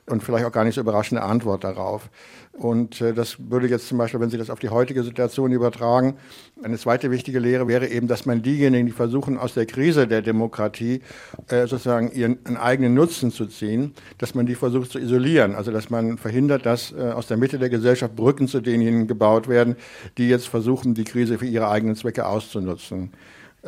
und 0.07 0.23
vielleicht 0.23 0.45
auch 0.45 0.53
gar 0.53 0.65
nicht 0.65 0.75
so 0.75 0.81
überraschende 0.81 1.23
Antwort 1.23 1.65
darauf. 1.65 2.11
Und 2.53 3.01
äh, 3.01 3.13
das 3.13 3.37
würde 3.51 3.67
jetzt 3.67 3.89
zum 3.89 3.99
Beispiel, 3.99 4.21
wenn 4.21 4.31
Sie 4.31 4.39
das 4.39 4.51
auf 4.51 4.61
die 4.61 4.69
heutige 4.69 5.03
Situation 5.03 5.51
übertragen, 5.51 6.17
eine 6.63 6.79
zweite 6.79 7.11
wichtige 7.11 7.41
Lehre 7.41 7.67
wäre 7.67 7.89
eben, 7.89 8.07
dass 8.07 8.27
man 8.27 8.43
diejenigen, 8.43 8.87
die 8.87 8.93
versuchen, 8.93 9.39
aus 9.39 9.55
der 9.55 9.67
Krise 9.67 10.07
der 10.07 10.23
Demokratie 10.23 11.01
äh, 11.49 11.67
sozusagen 11.67 12.13
ihren 12.13 12.57
eigenen 12.57 12.95
Nutzen 12.95 13.33
zu 13.33 13.47
ziehen, 13.47 13.95
dass 14.19 14.35
man 14.35 14.47
die 14.47 14.55
versucht 14.55 14.93
zu 14.93 14.99
isolieren. 14.99 15.55
Also 15.57 15.73
dass 15.73 15.91
man 15.91 16.17
verhindert, 16.17 16.65
dass 16.65 16.93
äh, 16.93 17.11
aus 17.11 17.27
der 17.27 17.39
Mitte 17.39 17.59
der 17.59 17.71
Gesellschaft 17.71 18.15
Brücken 18.15 18.47
zu 18.47 18.61
denjenigen 18.61 19.09
gebaut 19.09 19.49
werden, 19.49 19.77
die 20.17 20.29
jetzt 20.29 20.47
versuchen, 20.47 20.95
die 20.95 21.05
Krise 21.05 21.39
für 21.39 21.47
ihre 21.47 21.69
eigenen 21.69 21.97
Zwecke 21.97 22.27
auszunutzen 22.27 23.11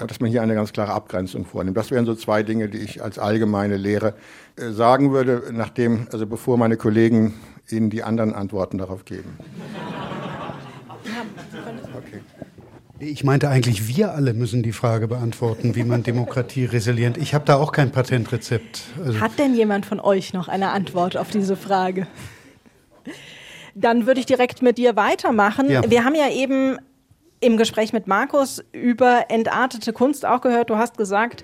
dass 0.07 0.21
man 0.21 0.31
hier 0.31 0.43
eine 0.43 0.55
ganz 0.55 0.73
klare 0.73 0.93
Abgrenzung 0.93 1.45
vornimmt. 1.45 1.77
Das 1.77 1.91
wären 1.91 2.07
so 2.07 2.15
zwei 2.15 2.43
Dinge, 2.43 2.69
die 2.69 2.79
ich 2.79 3.03
als 3.03 3.19
allgemeine 3.19 3.77
Lehre 3.77 4.15
äh, 4.57 4.71
sagen 4.71 5.13
würde, 5.13 5.45
nachdem, 5.53 6.07
also 6.13 6.27
bevor 6.27 6.59
meine 6.59 6.77
Kollegen 6.77 7.35
Ihnen 7.71 7.91
die 7.91 8.03
anderen 8.03 8.35
Antworten 8.35 8.79
darauf 8.79 9.05
geben. 9.05 9.39
Okay. 11.97 12.21
Ich 12.99 13.25
meinte 13.25 13.49
eigentlich, 13.49 13.89
wir 13.89 14.13
alle 14.13 14.33
müssen 14.33 14.63
die 14.63 14.73
Frage 14.73 15.07
beantworten, 15.09 15.75
wie 15.75 15.85
man 15.85 16.03
Demokratie 16.03 16.65
resilient. 16.65 17.19
Ich 17.19 17.35
habe 17.35 17.45
da 17.45 17.57
auch 17.57 17.73
kein 17.73 17.91
Patentrezept. 17.91 18.85
Also 19.05 19.21
Hat 19.21 19.39
denn 19.39 19.55
jemand 19.55 19.85
von 19.85 20.01
euch 20.01 20.33
noch 20.33 20.49
eine 20.49 20.71
Antwort 20.71 21.17
auf 21.17 21.31
diese 21.31 21.57
Frage? 21.57 22.07
Dann 23.75 24.07
würde 24.07 24.21
ich 24.21 24.27
direkt 24.27 24.63
mit 24.63 24.79
dir 24.79 24.97
weitermachen. 24.97 25.69
Ja. 25.71 25.83
Wir 25.91 26.05
haben 26.05 26.15
ja 26.15 26.31
eben 26.31 26.79
im 27.41 27.57
Gespräch 27.57 27.93
mit 27.93 28.07
Markus 28.07 28.65
über 28.73 29.27
entartete 29.29 29.93
Kunst 29.93 30.25
auch 30.25 30.41
gehört. 30.41 30.71
Du 30.71 30.77
hast 30.77 30.97
gesagt, 30.97 31.43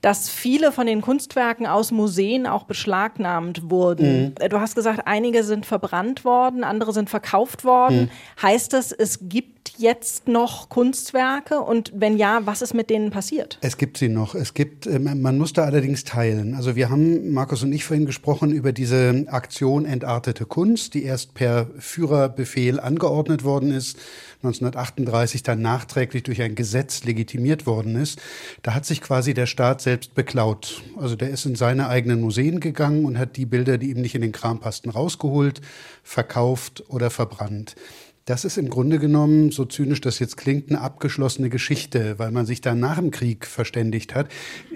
dass 0.00 0.28
viele 0.28 0.72
von 0.72 0.86
den 0.86 1.00
Kunstwerken 1.00 1.66
aus 1.66 1.90
Museen 1.90 2.46
auch 2.46 2.64
beschlagnahmt 2.64 3.70
wurden. 3.70 4.34
Mhm. 4.40 4.48
Du 4.48 4.60
hast 4.60 4.74
gesagt, 4.74 5.02
einige 5.06 5.42
sind 5.42 5.66
verbrannt 5.66 6.24
worden, 6.24 6.64
andere 6.64 6.92
sind 6.92 7.10
verkauft 7.10 7.64
worden. 7.64 8.02
Mhm. 8.02 8.42
Heißt 8.42 8.72
das, 8.72 8.92
es 8.92 9.28
gibt 9.28 9.56
jetzt 9.78 10.28
noch 10.28 10.68
Kunstwerke 10.68 11.60
und 11.60 11.92
wenn 11.94 12.16
ja, 12.16 12.40
was 12.44 12.62
ist 12.62 12.72
mit 12.72 12.88
denen 12.88 13.10
passiert? 13.10 13.58
Es 13.60 13.76
gibt 13.76 13.98
sie 13.98 14.08
noch. 14.08 14.34
Es 14.34 14.54
gibt, 14.54 14.86
äh, 14.86 14.98
man 14.98 15.38
muss 15.38 15.52
da 15.52 15.64
allerdings 15.64 16.04
teilen. 16.04 16.54
Also 16.54 16.76
wir 16.76 16.88
haben, 16.88 17.32
Markus 17.32 17.62
und 17.62 17.72
ich 17.72 17.84
vorhin 17.84 18.06
gesprochen 18.06 18.52
über 18.52 18.72
diese 18.72 19.26
Aktion 19.28 19.84
Entartete 19.84 20.46
Kunst, 20.46 20.94
die 20.94 21.02
erst 21.02 21.34
per 21.34 21.68
Führerbefehl 21.78 22.80
angeordnet 22.80 23.44
worden 23.44 23.70
ist 23.72 23.98
1938 24.46 25.42
dann 25.42 25.60
nachträglich 25.60 26.22
durch 26.22 26.42
ein 26.42 26.54
Gesetz 26.54 27.04
legitimiert 27.04 27.66
worden 27.66 27.96
ist, 27.96 28.20
da 28.62 28.74
hat 28.74 28.84
sich 28.84 29.00
quasi 29.00 29.34
der 29.34 29.46
Staat 29.46 29.80
selbst 29.86 30.16
beklaut. 30.16 30.82
Also 30.96 31.14
der 31.14 31.30
ist 31.30 31.46
in 31.46 31.54
seine 31.54 31.86
eigenen 31.88 32.20
Museen 32.20 32.58
gegangen 32.58 33.04
und 33.04 33.18
hat 33.18 33.36
die 33.36 33.46
Bilder, 33.46 33.78
die 33.78 33.90
ihm 33.90 34.00
nicht 34.00 34.16
in 34.16 34.20
den 34.20 34.32
Kram 34.32 34.58
passten, 34.58 34.90
rausgeholt, 34.90 35.60
verkauft 36.02 36.82
oder 36.88 37.08
verbrannt. 37.08 37.76
Das 38.24 38.44
ist 38.44 38.58
im 38.58 38.68
Grunde 38.68 38.98
genommen, 38.98 39.52
so 39.52 39.64
zynisch 39.64 40.00
das 40.00 40.18
jetzt 40.18 40.36
klingt, 40.36 40.70
eine 40.70 40.80
abgeschlossene 40.80 41.50
Geschichte, 41.50 42.18
weil 42.18 42.32
man 42.32 42.46
sich 42.46 42.60
dann 42.60 42.80
nach 42.80 42.96
dem 42.98 43.12
Krieg 43.12 43.46
verständigt 43.46 44.16
hat. 44.16 44.26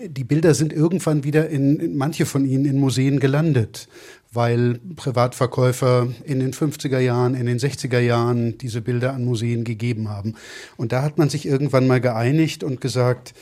Die 0.07 0.23
Bilder 0.23 0.55
sind 0.55 0.73
irgendwann 0.73 1.25
wieder 1.25 1.49
in, 1.49 1.97
manche 1.97 2.25
von 2.25 2.45
ihnen 2.45 2.64
in 2.64 2.79
Museen 2.79 3.19
gelandet 3.19 3.88
weil 4.33 4.79
Privatverkäufer 4.95 6.07
in 6.25 6.38
den 6.38 6.52
50er 6.52 7.00
Jahren, 7.00 7.35
in 7.35 7.47
den 7.47 7.59
60er 7.59 7.99
Jahren 7.99 8.59
diese 8.59 8.81
Bilder 8.81 9.12
an 9.12 9.25
Museen 9.25 9.64
gegeben 9.64 10.09
haben. 10.09 10.37
Und 10.76 10.93
da 10.93 11.02
hat 11.02 11.19
man 11.19 11.29
sich 11.29 11.47
irgendwann 11.47 11.88
mal 11.88 12.00
geeinigt 12.00 12.62
und 12.62 12.81
gesagt, 12.81 13.35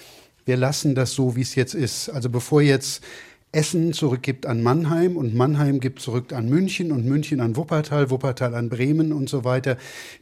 wir 0.48 0.56
lassen 0.56 0.94
das 0.94 1.12
so, 1.12 1.36
wie 1.36 1.42
es 1.42 1.54
jetzt 1.54 1.74
ist. 1.74 2.08
Also 2.08 2.30
bevor 2.30 2.62
jetzt 2.62 3.04
Essen 3.52 3.92
zurückgibt 3.92 4.46
an 4.46 4.62
Mannheim 4.62 5.16
und 5.16 5.34
Mannheim 5.34 5.78
gibt 5.78 6.00
zurück 6.00 6.32
an 6.32 6.48
München 6.48 6.90
und 6.90 7.04
München 7.04 7.40
an 7.40 7.54
Wuppertal, 7.54 8.10
Wuppertal 8.10 8.54
an 8.54 8.70
Bremen 8.70 9.12
und 9.12 9.28
so 9.28 9.44
weiter. 9.44 9.76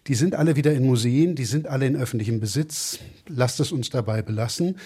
Die 0.08 0.14
sind 0.14 0.34
alle 0.34 0.56
wieder 0.56 0.72
in 0.74 0.84
Museen, 0.84 1.36
die 1.36 1.44
sind 1.44 1.68
alle 1.68 1.86
in 1.86 1.96
öffentlichem 1.96 2.40
Besitz. 2.40 2.98
Lasst 3.28 3.60
es 3.60 3.70
uns 3.70 3.90
dabei 3.90 4.20
belassen. 4.20 4.76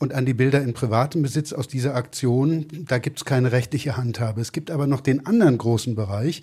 Und 0.00 0.14
an 0.14 0.26
die 0.26 0.34
Bilder 0.34 0.62
in 0.62 0.74
privatem 0.74 1.22
Besitz 1.22 1.52
aus 1.52 1.66
dieser 1.66 1.94
Aktion, 1.94 2.66
da 2.86 2.98
gibt 2.98 3.18
es 3.18 3.24
keine 3.24 3.50
rechtliche 3.50 3.96
Handhabe. 3.96 4.40
Es 4.40 4.52
gibt 4.52 4.70
aber 4.70 4.86
noch 4.86 5.00
den 5.00 5.26
anderen 5.26 5.58
großen 5.58 5.96
Bereich. 5.96 6.42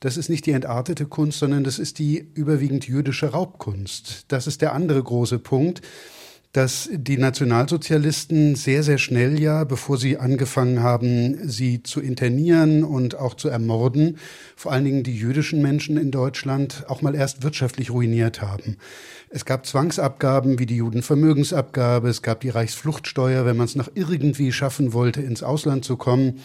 Das 0.00 0.16
ist 0.16 0.30
nicht 0.30 0.46
die 0.46 0.52
entartete 0.52 1.04
Kunst, 1.06 1.38
sondern 1.38 1.64
das 1.64 1.78
ist 1.78 1.98
die 1.98 2.26
überwiegend 2.34 2.86
jüdische 2.86 3.28
Raubkunst. 3.28 4.24
Das 4.28 4.46
ist 4.46 4.62
der 4.62 4.72
andere 4.74 5.02
große 5.02 5.38
Punkt 5.38 5.82
dass 6.54 6.88
die 6.92 7.18
Nationalsozialisten 7.18 8.54
sehr, 8.54 8.84
sehr 8.84 8.98
schnell 8.98 9.40
ja, 9.40 9.64
bevor 9.64 9.98
sie 9.98 10.18
angefangen 10.18 10.84
haben, 10.84 11.48
sie 11.48 11.82
zu 11.82 12.00
internieren 12.00 12.84
und 12.84 13.16
auch 13.16 13.34
zu 13.34 13.48
ermorden, 13.48 14.18
vor 14.54 14.70
allen 14.70 14.84
Dingen 14.84 15.02
die 15.02 15.16
jüdischen 15.16 15.60
Menschen 15.60 15.96
in 15.96 16.12
Deutschland 16.12 16.84
auch 16.86 17.02
mal 17.02 17.16
erst 17.16 17.42
wirtschaftlich 17.42 17.90
ruiniert 17.90 18.40
haben. 18.40 18.76
Es 19.30 19.44
gab 19.44 19.66
Zwangsabgaben 19.66 20.60
wie 20.60 20.66
die 20.66 20.76
Judenvermögensabgabe, 20.76 22.08
es 22.08 22.22
gab 22.22 22.38
die 22.38 22.50
Reichsfluchtsteuer, 22.50 23.44
wenn 23.46 23.56
man 23.56 23.66
es 23.66 23.74
noch 23.74 23.90
irgendwie 23.92 24.52
schaffen 24.52 24.92
wollte, 24.92 25.22
ins 25.22 25.42
Ausland 25.42 25.84
zu 25.84 25.96
kommen. 25.96 26.38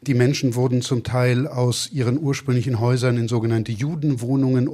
Die 0.00 0.14
Menschen 0.14 0.56
wurden 0.56 0.82
zum 0.82 1.04
Teil 1.04 1.46
aus 1.46 1.88
ihren 1.92 2.18
ursprünglichen 2.20 2.80
Häusern 2.80 3.16
in 3.16 3.28
sogenannte 3.28 3.70
Judenwohnungen 3.70 4.66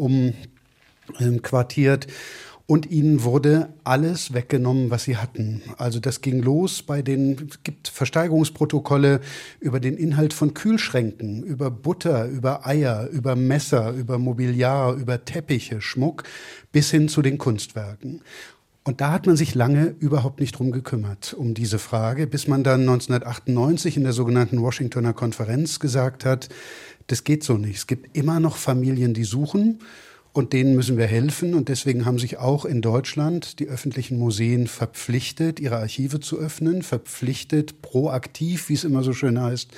umquartiert. 1.18 2.06
Und 2.70 2.90
ihnen 2.90 3.24
wurde 3.24 3.70
alles 3.82 4.34
weggenommen, 4.34 4.90
was 4.90 5.04
sie 5.04 5.16
hatten. 5.16 5.62
Also 5.78 6.00
das 6.00 6.20
ging 6.20 6.42
los 6.42 6.82
bei 6.82 7.00
den, 7.00 7.48
es 7.48 7.62
gibt 7.62 7.88
Versteigerungsprotokolle 7.88 9.22
über 9.58 9.80
den 9.80 9.96
Inhalt 9.96 10.34
von 10.34 10.52
Kühlschränken, 10.52 11.42
über 11.44 11.70
Butter, 11.70 12.26
über 12.26 12.66
Eier, 12.66 13.08
über 13.08 13.36
Messer, 13.36 13.92
über 13.92 14.18
Mobiliar, 14.18 14.92
über 14.96 15.24
Teppiche, 15.24 15.80
Schmuck, 15.80 16.24
bis 16.70 16.90
hin 16.90 17.08
zu 17.08 17.22
den 17.22 17.38
Kunstwerken. 17.38 18.20
Und 18.84 19.00
da 19.00 19.12
hat 19.12 19.26
man 19.26 19.38
sich 19.38 19.54
lange 19.54 19.94
überhaupt 19.98 20.38
nicht 20.38 20.52
drum 20.52 20.70
gekümmert, 20.70 21.32
um 21.32 21.54
diese 21.54 21.78
Frage, 21.78 22.26
bis 22.26 22.48
man 22.48 22.64
dann 22.64 22.82
1998 22.82 23.96
in 23.96 24.02
der 24.02 24.12
sogenannten 24.12 24.60
Washingtoner 24.60 25.14
Konferenz 25.14 25.80
gesagt 25.80 26.26
hat, 26.26 26.50
das 27.06 27.24
geht 27.24 27.44
so 27.44 27.56
nicht. 27.56 27.76
Es 27.76 27.86
gibt 27.86 28.14
immer 28.14 28.40
noch 28.40 28.58
Familien, 28.58 29.14
die 29.14 29.24
suchen 29.24 29.78
und 30.32 30.52
denen 30.52 30.74
müssen 30.74 30.96
wir 30.96 31.06
helfen. 31.06 31.54
Und 31.54 31.68
deswegen 31.68 32.04
haben 32.04 32.18
sich 32.18 32.38
auch 32.38 32.64
in 32.64 32.80
Deutschland 32.80 33.58
die 33.58 33.68
öffentlichen 33.68 34.18
Museen 34.18 34.66
verpflichtet, 34.66 35.60
ihre 35.60 35.76
Archive 35.76 36.20
zu 36.20 36.38
öffnen, 36.38 36.82
verpflichtet, 36.82 37.82
proaktiv, 37.82 38.68
wie 38.68 38.74
es 38.74 38.84
immer 38.84 39.02
so 39.02 39.12
schön 39.12 39.40
heißt, 39.40 39.70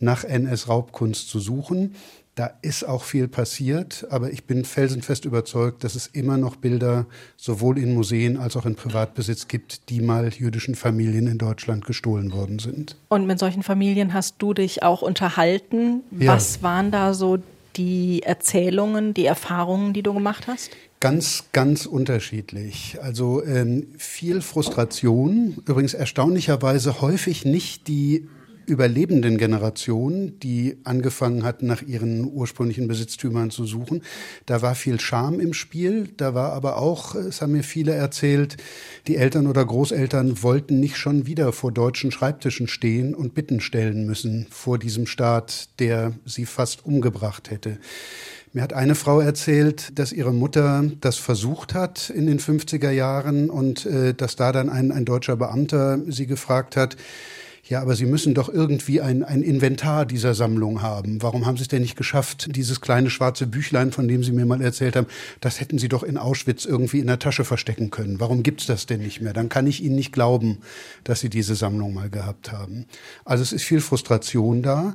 nach 0.00 0.24
NS-Raubkunst 0.24 1.28
zu 1.28 1.40
suchen. 1.40 1.94
Da 2.34 2.50
ist 2.62 2.82
auch 2.82 3.04
viel 3.04 3.28
passiert, 3.28 4.08
aber 4.10 4.32
ich 4.32 4.42
bin 4.42 4.64
felsenfest 4.64 5.24
überzeugt, 5.24 5.84
dass 5.84 5.94
es 5.94 6.08
immer 6.08 6.36
noch 6.36 6.56
Bilder 6.56 7.06
sowohl 7.36 7.78
in 7.78 7.94
Museen 7.94 8.38
als 8.38 8.56
auch 8.56 8.66
in 8.66 8.74
Privatbesitz 8.74 9.46
gibt, 9.46 9.88
die 9.88 10.00
mal 10.00 10.28
jüdischen 10.32 10.74
Familien 10.74 11.28
in 11.28 11.38
Deutschland 11.38 11.84
gestohlen 11.86 12.32
worden 12.32 12.58
sind. 12.58 12.96
Und 13.08 13.28
mit 13.28 13.38
solchen 13.38 13.62
Familien 13.62 14.14
hast 14.14 14.34
du 14.38 14.52
dich 14.52 14.82
auch 14.82 15.00
unterhalten. 15.02 16.00
Ja. 16.10 16.32
Was 16.32 16.60
waren 16.60 16.90
da 16.90 17.14
so 17.14 17.38
die 17.76 18.22
Erzählungen, 18.22 19.14
die 19.14 19.26
Erfahrungen, 19.26 19.92
die 19.92 20.02
du 20.02 20.14
gemacht 20.14 20.46
hast? 20.46 20.70
Ganz, 21.00 21.44
ganz 21.52 21.86
unterschiedlich. 21.86 22.98
Also 23.02 23.44
ähm, 23.44 23.88
viel 23.98 24.40
Frustration, 24.40 25.56
übrigens 25.66 25.94
erstaunlicherweise 25.94 27.00
häufig 27.00 27.44
nicht 27.44 27.88
die 27.88 28.26
überlebenden 28.66 29.38
Generation, 29.38 30.38
die 30.40 30.78
angefangen 30.84 31.44
hatten, 31.44 31.66
nach 31.66 31.82
ihren 31.82 32.24
ursprünglichen 32.24 32.88
Besitztümern 32.88 33.50
zu 33.50 33.64
suchen. 33.64 34.02
Da 34.46 34.62
war 34.62 34.74
viel 34.74 35.00
Scham 35.00 35.40
im 35.40 35.54
Spiel, 35.54 36.08
da 36.16 36.34
war 36.34 36.52
aber 36.52 36.78
auch, 36.78 37.14
es 37.14 37.42
haben 37.42 37.52
mir 37.52 37.62
viele 37.62 37.92
erzählt, 37.92 38.56
die 39.06 39.16
Eltern 39.16 39.46
oder 39.46 39.64
Großeltern 39.64 40.42
wollten 40.42 40.80
nicht 40.80 40.96
schon 40.96 41.26
wieder 41.26 41.52
vor 41.52 41.72
deutschen 41.72 42.10
Schreibtischen 42.10 42.68
stehen 42.68 43.14
und 43.14 43.34
Bitten 43.34 43.60
stellen 43.60 44.06
müssen 44.06 44.46
vor 44.50 44.78
diesem 44.78 45.06
Staat, 45.06 45.68
der 45.78 46.12
sie 46.24 46.46
fast 46.46 46.84
umgebracht 46.84 47.50
hätte. 47.50 47.78
Mir 48.54 48.62
hat 48.62 48.72
eine 48.72 48.94
Frau 48.94 49.18
erzählt, 49.18 49.98
dass 49.98 50.12
ihre 50.12 50.32
Mutter 50.32 50.84
das 51.00 51.16
versucht 51.16 51.74
hat 51.74 52.08
in 52.08 52.28
den 52.28 52.38
50er 52.38 52.90
Jahren 52.90 53.50
und 53.50 53.84
äh, 53.84 54.14
dass 54.14 54.36
da 54.36 54.52
dann 54.52 54.68
ein, 54.68 54.92
ein 54.92 55.04
deutscher 55.04 55.34
Beamter 55.34 55.98
sie 56.06 56.28
gefragt 56.28 56.76
hat, 56.76 56.96
ja, 57.66 57.80
aber 57.80 57.96
Sie 57.96 58.04
müssen 58.04 58.34
doch 58.34 58.50
irgendwie 58.50 59.00
ein, 59.00 59.22
ein 59.22 59.42
Inventar 59.42 60.04
dieser 60.04 60.34
Sammlung 60.34 60.82
haben. 60.82 61.22
Warum 61.22 61.46
haben 61.46 61.56
Sie 61.56 61.62
es 61.62 61.68
denn 61.68 61.80
nicht 61.80 61.96
geschafft, 61.96 62.54
dieses 62.54 62.82
kleine 62.82 63.08
schwarze 63.08 63.46
Büchlein, 63.46 63.90
von 63.90 64.06
dem 64.06 64.22
Sie 64.22 64.32
mir 64.32 64.44
mal 64.44 64.60
erzählt 64.60 64.96
haben, 64.96 65.06
das 65.40 65.60
hätten 65.60 65.78
Sie 65.78 65.88
doch 65.88 66.02
in 66.02 66.18
Auschwitz 66.18 66.66
irgendwie 66.66 66.98
in 66.98 67.06
der 67.06 67.18
Tasche 67.18 67.44
verstecken 67.44 67.90
können. 67.90 68.20
Warum 68.20 68.42
gibt's 68.42 68.66
das 68.66 68.84
denn 68.84 69.00
nicht 69.00 69.22
mehr? 69.22 69.32
Dann 69.32 69.48
kann 69.48 69.66
ich 69.66 69.82
Ihnen 69.82 69.96
nicht 69.96 70.12
glauben, 70.12 70.58
dass 71.04 71.20
Sie 71.20 71.30
diese 71.30 71.54
Sammlung 71.54 71.94
mal 71.94 72.10
gehabt 72.10 72.52
haben. 72.52 72.84
Also 73.24 73.42
es 73.42 73.52
ist 73.52 73.64
viel 73.64 73.80
Frustration 73.80 74.62
da. 74.62 74.94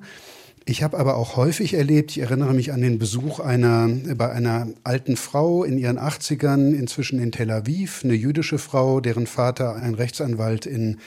Ich 0.69 0.83
habe 0.83 0.99
aber 0.99 1.17
auch 1.17 1.35
häufig 1.35 1.73
erlebt, 1.73 2.11
ich 2.11 2.19
erinnere 2.19 2.53
mich 2.53 2.71
an 2.71 2.81
den 2.81 2.99
Besuch 2.99 3.39
einer, 3.39 3.89
bei 4.15 4.31
einer 4.31 4.67
alten 4.83 5.17
Frau 5.17 5.63
in 5.63 5.79
ihren 5.79 5.97
80ern, 5.97 6.75
inzwischen 6.75 7.19
in 7.19 7.31
Tel 7.31 7.49
Aviv, 7.49 8.01
eine 8.03 8.13
jüdische 8.13 8.59
Frau, 8.59 9.01
deren 9.01 9.25
Vater 9.25 9.77
ein 9.77 9.95
Rechtsanwalt 9.95 10.67
in 10.67 10.99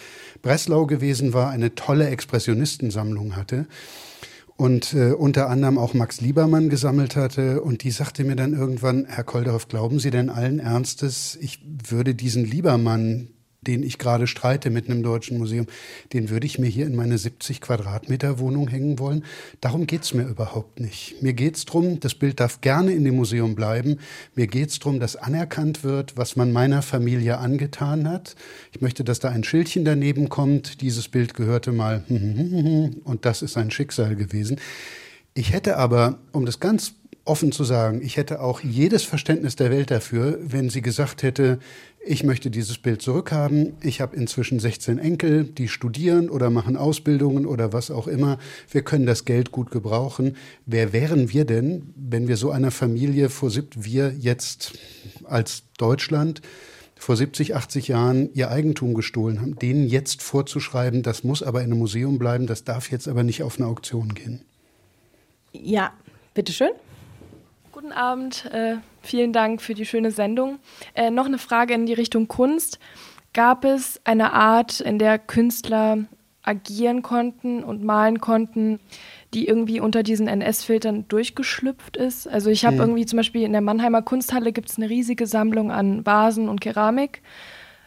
Breslau 0.43 0.87
gewesen 0.87 1.33
war, 1.33 1.51
eine 1.51 1.77
tolle 1.77 2.09
Expressionistensammlung 2.09 3.37
hatte 3.37 3.67
und 4.57 4.95
äh, 4.95 5.13
unter 5.13 5.49
anderem 5.49 5.79
auch 5.79 5.95
Max 5.95 6.21
Liebermann 6.21 6.69
gesammelt 6.69 7.15
hatte. 7.15 7.63
Und 7.63 7.85
die 7.85 7.93
sagte 7.93 8.25
mir 8.25 8.35
dann 8.35 8.55
irgendwann, 8.55 9.07
Herr 9.09 9.23
Kolderhoff, 9.23 9.69
glauben 9.69 10.01
Sie 10.01 10.11
denn 10.11 10.29
allen 10.29 10.59
Ernstes, 10.59 11.39
ich 11.41 11.61
würde 11.89 12.17
diesen 12.17 12.45
Liebermann, 12.45 13.29
den 13.67 13.83
ich 13.83 13.99
gerade 13.99 14.27
streite 14.27 14.71
mit 14.71 14.89
einem 14.89 15.03
deutschen 15.03 15.39
Museum, 15.39 15.67
den 16.13 16.31
würde 16.31 16.47
ich 16.47 16.59
mir 16.59 16.67
hier 16.67 16.87
in 16.87 16.97
meine 16.97 17.17
70 17.17 17.61
Quadratmeter 17.61 18.39
Wohnung 18.39 18.69
hängen 18.69 18.99
wollen. 18.99 19.25
Darum 19.61 19.87
geht's 19.87 20.15
mir 20.15 20.25
überhaupt 20.25 20.81
nicht. 20.81 21.23
Mir 21.23 21.33
geht's 21.33 21.65
drum, 21.65 22.01
das 22.01 22.15
Bild 22.15 22.41
darf 22.41 22.61
gerne 22.61 22.93
in 22.93 23.05
dem 23.05 23.17
Museum 23.17 23.55
bleiben. 23.55 23.99
Mir 24.35 24.49
geht's 24.49 24.79
drum, 24.79 25.01
dass 25.01 25.17
anerkannt 25.17 25.85
wird, 25.85 26.17
was 26.17 26.37
man 26.37 26.53
meiner 26.53 26.83
Familie 26.83 27.39
angetan 27.39 28.09
hat. 28.09 28.35
Ich 28.73 28.81
möchte, 28.81 29.05
dass 29.05 29.21
da 29.21 29.31
ein 29.31 29.45
Schildchen 29.45 29.85
daneben 29.85 30.29
kommt. 30.29 30.81
Dieses 30.81 31.09
Bild 31.09 31.35
gehörte 31.35 31.73
mal 31.73 32.05
und 32.09 33.25
das 33.25 33.43
ist 33.43 33.57
ein 33.57 33.71
Schicksal 33.71 34.17
gewesen. 34.17 34.59
Ich 35.35 35.53
hätte 35.53 35.79
aber, 35.79 36.19
um 36.33 36.45
das 36.45 36.61
ganz 36.61 36.95
offen 37.25 37.53
zu 37.53 37.63
sagen, 37.63 38.01
ich 38.03 38.17
hätte 38.17 38.41
auch 38.41 38.61
jedes 38.61 39.05
Verständnis 39.05 39.55
der 39.55 39.71
Welt 39.71 39.91
dafür, 39.91 40.39
wenn 40.43 40.71
sie 40.71 40.83
gesagt 40.83 41.23
hätte, 41.23 41.59
ich 42.05 42.25
möchte 42.25 42.51
dieses 42.51 42.79
Bild 42.79 43.01
zurückhaben. 43.01 43.75
Ich 43.81 44.01
habe 44.01 44.17
inzwischen 44.17 44.59
16 44.59 44.99
Enkel, 44.99 45.45
die 45.45 45.69
studieren 45.69 46.29
oder 46.31 46.51
machen 46.51 46.77
Ausbildungen 46.77 47.47
oder 47.47 47.73
was 47.73 47.93
auch 47.93 48.09
immer. 48.09 48.39
Wir 48.69 48.83
können 48.83 49.07
das 49.07 49.25
Geld 49.25 49.53
gut 49.53 49.71
gebrauchen. 49.71 50.37
Wer 50.67 50.93
wären 50.93 51.33
wir 51.33 51.45
denn, 51.45 51.95
wenn 51.95 52.27
wir 52.27 52.37
so 52.37 52.51
einer 52.51 52.73
Familie 52.73 53.29
vor 53.29 53.53
wir 53.53 54.15
jetzt 54.19 54.79
als 55.25 55.63
Deutschland 55.79 56.43
vor 56.97 57.17
70, 57.17 57.55
80 57.55 57.89
Jahren 57.89 58.31
ihr 58.35 58.51
Eigentum 58.51 58.95
gestohlen 58.95 59.41
haben, 59.41 59.57
denen 59.59 59.87
jetzt 59.87 60.23
vorzuschreiben, 60.23 61.03
das 61.03 61.23
muss 61.23 61.43
aber 61.43 61.61
in 61.61 61.67
einem 61.67 61.79
Museum 61.79 62.19
bleiben, 62.19 62.47
das 62.47 62.65
darf 62.65 62.91
jetzt 62.91 63.07
aber 63.07 63.23
nicht 63.23 63.43
auf 63.43 63.59
eine 63.59 63.67
Auktion 63.67 64.15
gehen. 64.15 64.43
Ja, 65.53 65.93
bitteschön. 66.35 66.71
Guten 67.83 67.95
Abend, 67.95 68.45
äh, 68.53 68.77
vielen 69.03 69.33
Dank 69.33 69.61
für 69.61 69.75
die 69.75 69.85
schöne 69.85 70.13
Sendung. 70.13 70.61
Äh, 70.95 71.11
noch 71.11 71.27
eine 71.27 71.39
Frage 71.39 71.75
in 71.75 71.85
die 71.85 71.95
Richtung 71.95 72.29
Kunst. 72.29 72.79
Gab 73.33 73.65
es 73.65 74.01
eine 74.05 74.35
Art, 74.35 74.79
in 74.79 75.01
der 75.01 75.19
Künstler 75.19 76.05
agieren 76.45 77.03
konnten 77.03 77.65
und 77.65 77.83
malen 77.83 78.21
konnten, 78.21 78.79
die 79.35 79.49
irgendwie 79.49 79.81
unter 79.81 80.05
diesen 80.05 80.29
NS-Filtern 80.29 81.09
durchgeschlüpft 81.09 81.97
ist? 81.97 82.29
Also 82.29 82.51
ich 82.51 82.65
habe 82.65 82.77
mhm. 82.77 82.83
irgendwie 82.83 83.07
zum 83.07 83.17
Beispiel 83.17 83.43
in 83.43 83.51
der 83.51 83.63
Mannheimer 83.63 84.03
Kunsthalle 84.03 84.53
gibt 84.53 84.71
es 84.71 84.77
eine 84.77 84.89
riesige 84.89 85.27
Sammlung 85.27 85.73
an 85.73 86.07
Vasen 86.07 86.49
und 86.49 86.61
Keramik 86.61 87.21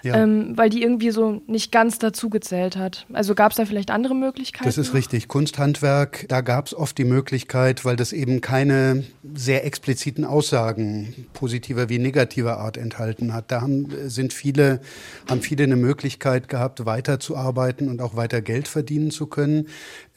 ja. 0.05 0.15
ähm, 0.15 0.55
weil 0.55 0.69
die 0.69 0.83
irgendwie 0.83 1.09
so 1.09 1.41
nicht 1.47 1.71
ganz 1.71 1.99
dazu 1.99 2.29
gezählt 2.29 2.77
hat. 2.77 3.05
Also 3.11 3.33
gab 3.33 3.51
es 3.51 3.57
da 3.57 3.65
vielleicht 3.65 3.89
andere 3.89 4.15
Möglichkeiten? 4.15 4.65
Das 4.65 4.77
ist 4.77 4.93
richtig. 4.93 5.27
Kunsthandwerk, 5.27 6.25
da 6.29 6.41
gab 6.41 6.67
es 6.67 6.75
oft 6.75 6.97
die 6.97 7.05
Möglichkeit, 7.05 7.83
weil 7.85 7.95
das 7.95 8.13
eben 8.13 8.39
keine 8.39 9.03
sehr 9.33 9.65
expliziten 9.65 10.23
Aussagen 10.23 11.27
positiver 11.33 11.89
wie 11.89 11.97
negativer 11.97 12.59
Art 12.59 12.77
enthalten 12.77 13.33
hat. 13.33 13.51
Da 13.51 13.61
haben, 13.61 13.87
sind 14.07 14.31
viele, 14.31 14.79
haben 15.27 15.41
viele 15.41 15.63
eine 15.63 15.75
Möglichkeit 15.75 16.47
gehabt, 16.47 16.85
weiterzuarbeiten 16.85 17.89
und 17.89 18.01
auch 18.01 18.15
weiter 18.15 18.41
Geld 18.41 18.67
verdienen 18.67 19.09
zu 19.09 19.25
können. 19.25 19.67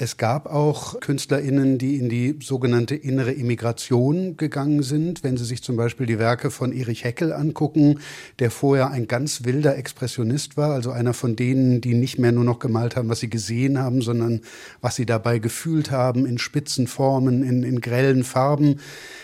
Es 0.00 0.16
gab 0.16 0.46
auch 0.46 1.00
KünstlerInnen, 1.00 1.76
die 1.76 1.96
in 1.96 2.08
die 2.08 2.38
sogenannte 2.40 2.94
innere 2.94 3.32
Immigration 3.32 4.36
gegangen 4.36 4.84
sind. 4.84 5.24
Wenn 5.24 5.36
Sie 5.36 5.44
sich 5.44 5.60
zum 5.60 5.74
Beispiel 5.74 6.06
die 6.06 6.20
Werke 6.20 6.52
von 6.52 6.72
Erich 6.72 7.02
Heckel 7.02 7.32
angucken, 7.32 7.98
der 8.38 8.52
vorher 8.52 8.92
ein 8.92 9.08
ganz 9.08 9.42
wilder 9.42 9.76
Expressionist 9.76 10.56
war, 10.56 10.70
also 10.72 10.92
einer 10.92 11.14
von 11.14 11.34
denen, 11.34 11.80
die 11.80 11.94
nicht 11.94 12.16
mehr 12.16 12.30
nur 12.30 12.44
noch 12.44 12.60
gemalt 12.60 12.94
haben, 12.94 13.08
was 13.08 13.18
sie 13.18 13.28
gesehen 13.28 13.76
haben, 13.76 14.00
sondern 14.00 14.42
was 14.80 14.94
sie 14.94 15.04
dabei 15.04 15.40
gefühlt 15.40 15.90
haben, 15.90 16.26
in 16.26 16.38
spitzen 16.38 16.86
Formen, 16.86 17.42
in, 17.42 17.64
in 17.64 17.80
grellen 17.80 18.22
Farben, 18.22 18.78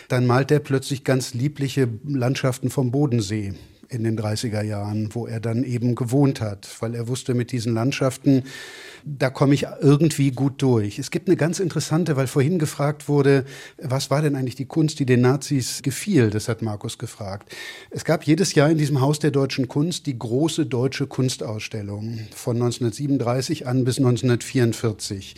dann 0.09 0.25
malt 0.25 0.51
er 0.51 0.59
plötzlich 0.59 1.05
ganz 1.05 1.33
liebliche 1.33 1.87
Landschaften 2.05 2.69
vom 2.69 2.91
Bodensee 2.91 3.53
in 3.87 4.03
den 4.03 4.19
30er 4.19 4.61
Jahren, 4.61 5.09
wo 5.13 5.25
er 5.25 5.39
dann 5.39 5.63
eben 5.63 5.95
gewohnt 5.95 6.41
hat, 6.41 6.67
weil 6.81 6.95
er 6.95 7.07
wusste, 7.07 7.33
mit 7.33 7.53
diesen 7.53 7.73
Landschaften, 7.73 8.43
da 9.07 9.29
komme 9.29 9.53
ich 9.53 9.67
irgendwie 9.81 10.31
gut 10.31 10.61
durch. 10.63 10.97
Es 10.97 11.11
gibt 11.11 11.27
eine 11.27 11.37
ganz 11.37 11.59
interessante, 11.59 12.15
weil 12.17 12.25
vorhin 12.25 12.57
gefragt 12.57 13.07
wurde, 13.07 13.45
was 13.77 14.09
war 14.09 14.23
denn 14.23 14.35
eigentlich 14.35 14.55
die 14.55 14.65
Kunst, 14.65 14.99
die 14.99 15.05
den 15.05 15.21
Nazis 15.21 15.83
gefiel? 15.83 16.31
Das 16.31 16.49
hat 16.49 16.63
Markus 16.63 16.97
gefragt. 16.97 17.55
Es 17.91 18.03
gab 18.03 18.23
jedes 18.23 18.55
Jahr 18.55 18.69
in 18.69 18.79
diesem 18.79 19.01
Haus 19.01 19.19
der 19.19 19.29
deutschen 19.29 19.67
Kunst 19.67 20.07
die 20.07 20.17
große 20.17 20.65
deutsche 20.65 21.05
Kunstausstellung 21.05 22.19
von 22.33 22.55
1937 22.55 23.67
an 23.67 23.83
bis 23.83 23.99
1944. 23.99 25.35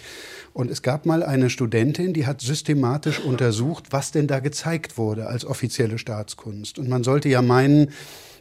Und 0.53 0.71
es 0.71 0.82
gab 0.82 1.06
mal 1.06 1.21
eine 1.21 1.49
Studentin, 1.49 2.13
die 2.13 2.25
hat 2.25 2.39
systematisch 2.39 3.19
untersucht, 3.19 3.88
was 3.91 4.12
denn 4.12 4.27
da 4.27 4.39
gezeigt 4.39 4.97
wurde 4.97 5.27
als 5.27 5.43
offizielle 5.45 5.97
Staatskunst. 5.97 6.80
Und 6.80 6.88
man 6.88 7.03
sollte 7.03 7.27
ja 7.27 7.41
meinen, 7.41 7.91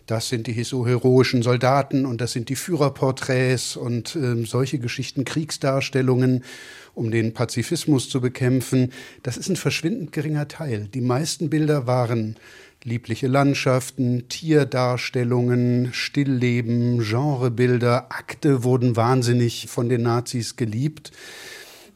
das 0.06 0.28
sind 0.28 0.46
die 0.46 0.62
so 0.62 0.86
heroischen 0.86 1.42
Soldaten 1.42 2.06
und 2.06 2.20
das 2.20 2.32
sind 2.32 2.48
die 2.48 2.54
Führerporträts 2.56 3.76
und 3.76 4.14
äh, 4.14 4.44
solche 4.44 4.78
Geschichten, 4.78 5.15
Kriegsdarstellungen, 5.24 6.44
um 6.94 7.10
den 7.10 7.34
Pazifismus 7.34 8.08
zu 8.08 8.20
bekämpfen. 8.20 8.92
Das 9.22 9.36
ist 9.36 9.48
ein 9.48 9.56
verschwindend 9.56 10.12
geringer 10.12 10.48
Teil. 10.48 10.88
Die 10.92 11.00
meisten 11.00 11.50
Bilder 11.50 11.86
waren 11.86 12.36
liebliche 12.84 13.26
Landschaften, 13.26 14.28
Tierdarstellungen, 14.28 15.92
Stillleben, 15.92 17.00
Genrebilder, 17.00 18.12
Akte 18.12 18.62
wurden 18.62 18.96
wahnsinnig 18.96 19.66
von 19.68 19.88
den 19.88 20.02
Nazis 20.02 20.56
geliebt. 20.56 21.10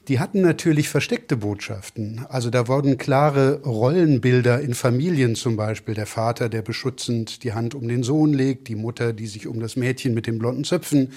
Die 0.08 0.18
hatten 0.18 0.40
natürlich 0.40 0.88
versteckte 0.88 1.36
Botschaften. 1.36 2.24
Also 2.28 2.50
da 2.50 2.68
wurden 2.68 2.96
klare 2.96 3.60
Rollenbilder 3.62 4.60
in 4.60 4.74
Familien 4.74 5.34
zum 5.36 5.56
Beispiel. 5.56 5.94
Der 5.94 6.06
Vater, 6.06 6.48
der 6.48 6.62
beschützend 6.62 7.44
die 7.44 7.52
Hand 7.52 7.74
um 7.74 7.86
den 7.86 8.02
Sohn 8.02 8.32
legt, 8.32 8.68
die 8.68 8.74
Mutter, 8.74 9.12
die 9.12 9.26
sich 9.26 9.46
um 9.46 9.60
das 9.60 9.76
Mädchen 9.76 10.14
mit 10.14 10.26
den 10.26 10.38
blonden 10.38 10.64
Zöpfen 10.64 11.12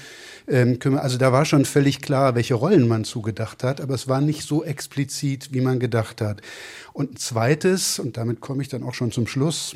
ähm, 0.48 0.80
kümmert. 0.80 1.02
Also 1.02 1.18
da 1.18 1.32
war 1.32 1.46
schon 1.46 1.66
völlig 1.66 2.02
klar, 2.02 2.36
welche 2.36 2.56
Rollen 2.56 2.88
man 2.88 3.06
zugedacht 3.06 3.64
hat, 3.64 3.80
aber 3.80 3.96
es 3.96 4.08
war 4.08 4.22
nicht 4.22 4.44
so 4.44 4.64
explizit, 4.64 5.54
wie 5.54 5.62
man 5.62 5.80
gedacht 5.80 6.20
hat. 6.22 6.42
Und 6.92 7.14
ein 7.14 7.16
zweites, 7.16 8.00
und 8.00 8.18
damit 8.18 8.42
komme 8.42 8.62
ich 8.62 8.70
dann 8.70 8.84
auch 8.84 8.94
schon 8.94 9.12
zum 9.12 9.28
Schluss, 9.28 9.76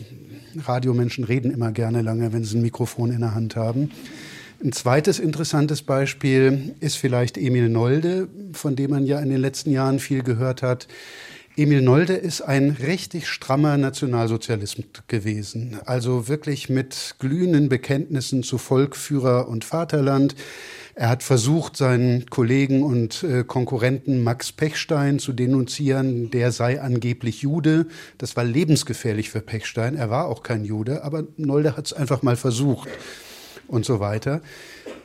Radiomenschen 0.65 1.23
reden 1.23 1.51
immer 1.51 1.71
gerne 1.71 2.01
lange, 2.01 2.33
wenn 2.33 2.43
sie 2.43 2.57
ein 2.57 2.61
Mikrofon 2.61 3.11
in 3.11 3.21
der 3.21 3.33
Hand 3.33 3.55
haben. 3.55 3.89
Ein 4.63 4.71
zweites 4.71 5.19
interessantes 5.19 5.83
Beispiel 5.83 6.73
ist 6.79 6.97
vielleicht 6.97 7.37
Emil 7.37 7.69
Nolde, 7.69 8.27
von 8.53 8.75
dem 8.75 8.89
man 8.89 9.05
ja 9.05 9.19
in 9.19 9.29
den 9.29 9.39
letzten 9.39 9.69
Jahren 9.69 9.99
viel 9.99 10.23
gehört 10.23 10.63
hat. 10.63 10.87
Emil 11.55 11.81
Nolde 11.81 12.13
ist 12.13 12.41
ein 12.41 12.71
richtig 12.71 13.27
strammer 13.27 13.77
Nationalsozialist 13.77 15.07
gewesen. 15.07 15.77
Also 15.85 16.27
wirklich 16.27 16.69
mit 16.69 17.15
glühenden 17.19 17.69
Bekenntnissen 17.69 18.41
zu 18.41 18.57
Volk, 18.57 18.95
Führer 18.95 19.47
und 19.47 19.63
Vaterland. 19.63 20.35
Er 20.95 21.09
hat 21.09 21.21
versucht, 21.21 21.77
seinen 21.77 22.25
Kollegen 22.25 22.81
und 22.81 23.23
äh, 23.23 23.43
Konkurrenten 23.43 24.23
Max 24.23 24.51
Pechstein 24.51 25.19
zu 25.19 25.33
denunzieren, 25.33 26.31
der 26.31 26.51
sei 26.51 26.81
angeblich 26.81 27.43
Jude. 27.43 27.85
Das 28.17 28.35
war 28.35 28.43
lebensgefährlich 28.43 29.29
für 29.29 29.41
Pechstein. 29.41 29.95
Er 29.95 30.09
war 30.09 30.25
auch 30.25 30.41
kein 30.41 30.65
Jude, 30.65 31.03
aber 31.03 31.25
Nolde 31.37 31.77
hat 31.77 31.85
es 31.85 31.93
einfach 31.93 32.23
mal 32.23 32.35
versucht 32.35 32.89
und 33.67 33.85
so 33.85 33.99
weiter. 33.99 34.41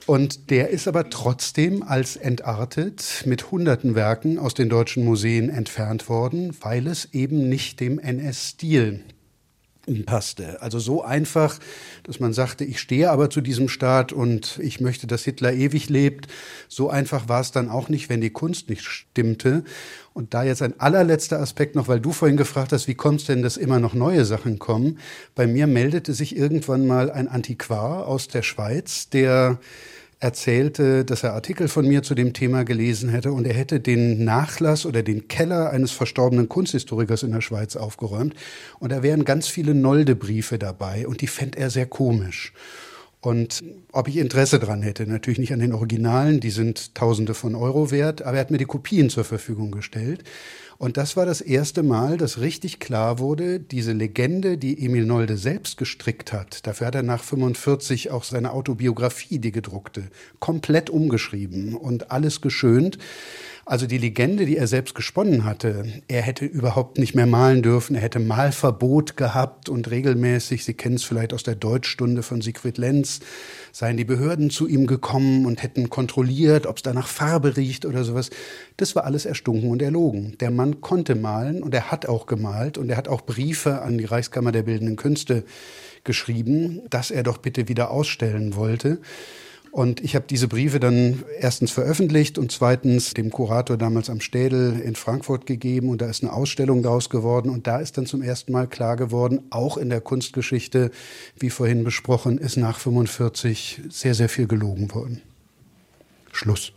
Und 0.06 0.50
der 0.50 0.70
ist 0.70 0.88
aber 0.88 1.10
trotzdem 1.10 1.82
als 1.82 2.16
entartet 2.16 3.22
mit 3.24 3.50
hunderten 3.50 3.94
Werken 3.94 4.38
aus 4.38 4.54
den 4.54 4.68
deutschen 4.68 5.04
Museen 5.04 5.48
entfernt 5.48 6.08
worden, 6.08 6.56
weil 6.60 6.86
es 6.86 7.08
eben 7.12 7.48
nicht 7.48 7.78
dem 7.78 7.98
NS-Stil 7.98 9.00
passte. 10.06 10.62
Also 10.62 10.78
so 10.78 11.02
einfach, 11.02 11.58
dass 12.04 12.20
man 12.20 12.32
sagte, 12.32 12.64
ich 12.64 12.78
stehe 12.78 13.10
aber 13.10 13.30
zu 13.30 13.40
diesem 13.40 13.68
Staat 13.68 14.12
und 14.12 14.58
ich 14.62 14.80
möchte, 14.80 15.06
dass 15.06 15.24
Hitler 15.24 15.52
ewig 15.52 15.88
lebt. 15.88 16.28
So 16.68 16.88
einfach 16.88 17.28
war 17.28 17.40
es 17.40 17.50
dann 17.50 17.68
auch 17.68 17.88
nicht, 17.88 18.08
wenn 18.08 18.20
die 18.20 18.30
Kunst 18.30 18.68
nicht 18.68 18.84
stimmte. 18.84 19.64
Und 20.14 20.34
da 20.34 20.44
jetzt 20.44 20.62
ein 20.62 20.78
allerletzter 20.78 21.40
Aspekt 21.40 21.74
noch, 21.74 21.88
weil 21.88 22.00
du 22.00 22.12
vorhin 22.12 22.36
gefragt 22.36 22.72
hast, 22.72 22.86
wie 22.86 22.94
kommt 22.94 23.20
es 23.20 23.26
denn, 23.26 23.42
dass 23.42 23.56
immer 23.56 23.80
noch 23.80 23.94
neue 23.94 24.24
Sachen 24.24 24.58
kommen? 24.58 24.98
Bei 25.34 25.46
mir 25.46 25.66
meldete 25.66 26.14
sich 26.14 26.36
irgendwann 26.36 26.86
mal 26.86 27.10
ein 27.10 27.28
Antiquar 27.28 28.06
aus 28.06 28.28
der 28.28 28.42
Schweiz, 28.42 29.08
der 29.08 29.58
erzählte, 30.22 31.04
dass 31.04 31.24
er 31.24 31.34
Artikel 31.34 31.66
von 31.66 31.86
mir 31.86 32.04
zu 32.04 32.14
dem 32.14 32.32
Thema 32.32 32.64
gelesen 32.64 33.08
hätte 33.08 33.32
und 33.32 33.44
er 33.44 33.54
hätte 33.54 33.80
den 33.80 34.24
Nachlass 34.24 34.86
oder 34.86 35.02
den 35.02 35.26
Keller 35.26 35.70
eines 35.70 35.90
verstorbenen 35.90 36.48
Kunsthistorikers 36.48 37.24
in 37.24 37.32
der 37.32 37.40
Schweiz 37.40 37.74
aufgeräumt 37.74 38.34
und 38.78 38.92
da 38.92 39.02
wären 39.02 39.24
ganz 39.24 39.48
viele 39.48 39.74
Nolde-Briefe 39.74 40.60
dabei 40.60 41.08
und 41.08 41.22
die 41.22 41.26
fände 41.26 41.58
er 41.58 41.70
sehr 41.70 41.86
komisch. 41.86 42.52
Und 43.20 43.62
ob 43.92 44.08
ich 44.08 44.16
Interesse 44.16 44.58
dran 44.58 44.82
hätte, 44.82 45.06
natürlich 45.06 45.38
nicht 45.38 45.52
an 45.52 45.60
den 45.60 45.72
Originalen, 45.72 46.40
die 46.40 46.50
sind 46.50 46.94
Tausende 46.94 47.34
von 47.34 47.54
Euro 47.54 47.90
wert, 47.90 48.22
aber 48.22 48.36
er 48.36 48.40
hat 48.40 48.50
mir 48.50 48.58
die 48.58 48.64
Kopien 48.64 49.10
zur 49.10 49.24
Verfügung 49.24 49.70
gestellt. 49.70 50.24
Und 50.82 50.96
das 50.96 51.16
war 51.16 51.26
das 51.26 51.40
erste 51.40 51.84
Mal, 51.84 52.16
dass 52.16 52.40
richtig 52.40 52.80
klar 52.80 53.20
wurde, 53.20 53.60
diese 53.60 53.92
Legende, 53.92 54.58
die 54.58 54.84
Emil 54.84 55.06
Nolde 55.06 55.36
selbst 55.36 55.76
gestrickt 55.76 56.32
hat, 56.32 56.66
dafür 56.66 56.88
hat 56.88 56.96
er 56.96 57.04
nach 57.04 57.22
45 57.22 58.10
auch 58.10 58.24
seine 58.24 58.50
Autobiografie, 58.50 59.38
die 59.38 59.52
gedruckte, 59.52 60.08
komplett 60.40 60.90
umgeschrieben 60.90 61.76
und 61.76 62.10
alles 62.10 62.40
geschönt. 62.40 62.98
Also 63.64 63.86
die 63.86 63.98
Legende, 63.98 64.44
die 64.44 64.56
er 64.56 64.66
selbst 64.66 64.96
gesponnen 64.96 65.44
hatte, 65.44 65.84
er 66.08 66.22
hätte 66.22 66.44
überhaupt 66.44 66.98
nicht 66.98 67.14
mehr 67.14 67.26
malen 67.26 67.62
dürfen, 67.62 67.94
er 67.94 68.02
hätte 68.02 68.18
Malverbot 68.18 69.16
gehabt 69.16 69.68
und 69.68 69.88
regelmäßig, 69.88 70.64
Sie 70.64 70.74
kennen 70.74 70.96
es 70.96 71.04
vielleicht 71.04 71.32
aus 71.32 71.44
der 71.44 71.54
Deutschstunde 71.54 72.24
von 72.24 72.40
Siegfried 72.40 72.76
Lenz, 72.76 73.20
seien 73.70 73.96
die 73.96 74.04
Behörden 74.04 74.50
zu 74.50 74.66
ihm 74.66 74.88
gekommen 74.88 75.46
und 75.46 75.62
hätten 75.62 75.90
kontrolliert, 75.90 76.66
ob 76.66 76.78
es 76.78 76.82
da 76.82 76.92
nach 76.92 77.06
Farbe 77.06 77.56
riecht 77.56 77.86
oder 77.86 78.02
sowas. 78.02 78.30
Das 78.78 78.96
war 78.96 79.04
alles 79.04 79.26
erstunken 79.26 79.70
und 79.70 79.80
erlogen. 79.80 80.36
Der 80.40 80.50
Mann 80.50 80.80
konnte 80.80 81.14
malen 81.14 81.62
und 81.62 81.72
er 81.72 81.92
hat 81.92 82.06
auch 82.06 82.26
gemalt 82.26 82.78
und 82.78 82.90
er 82.90 82.96
hat 82.96 83.06
auch 83.06 83.20
Briefe 83.20 83.82
an 83.82 83.96
die 83.96 84.06
Reichskammer 84.06 84.50
der 84.50 84.64
Bildenden 84.64 84.96
Künste 84.96 85.44
geschrieben, 86.02 86.80
dass 86.90 87.12
er 87.12 87.22
doch 87.22 87.38
bitte 87.38 87.68
wieder 87.68 87.92
ausstellen 87.92 88.56
wollte. 88.56 88.98
Und 89.72 90.04
ich 90.04 90.14
habe 90.14 90.26
diese 90.28 90.48
Briefe 90.48 90.80
dann 90.80 91.24
erstens 91.40 91.70
veröffentlicht 91.70 92.36
und 92.36 92.52
zweitens 92.52 93.14
dem 93.14 93.30
Kurator 93.30 93.78
damals 93.78 94.10
am 94.10 94.20
Städel 94.20 94.78
in 94.78 94.94
Frankfurt 94.96 95.46
gegeben. 95.46 95.88
Und 95.88 96.02
da 96.02 96.10
ist 96.10 96.22
eine 96.22 96.30
Ausstellung 96.30 96.82
daraus 96.82 97.08
geworden. 97.08 97.48
Und 97.48 97.66
da 97.66 97.78
ist 97.78 97.96
dann 97.96 98.04
zum 98.04 98.20
ersten 98.20 98.52
Mal 98.52 98.66
klar 98.66 98.96
geworden, 98.96 99.40
auch 99.48 99.78
in 99.78 99.88
der 99.88 100.02
Kunstgeschichte, 100.02 100.90
wie 101.38 101.48
vorhin 101.48 101.84
besprochen, 101.84 102.36
ist 102.36 102.58
nach 102.58 102.78
45 102.78 103.80
sehr, 103.88 104.14
sehr 104.14 104.28
viel 104.28 104.46
gelogen 104.46 104.92
worden. 104.92 105.22
Schluss. 106.32 106.74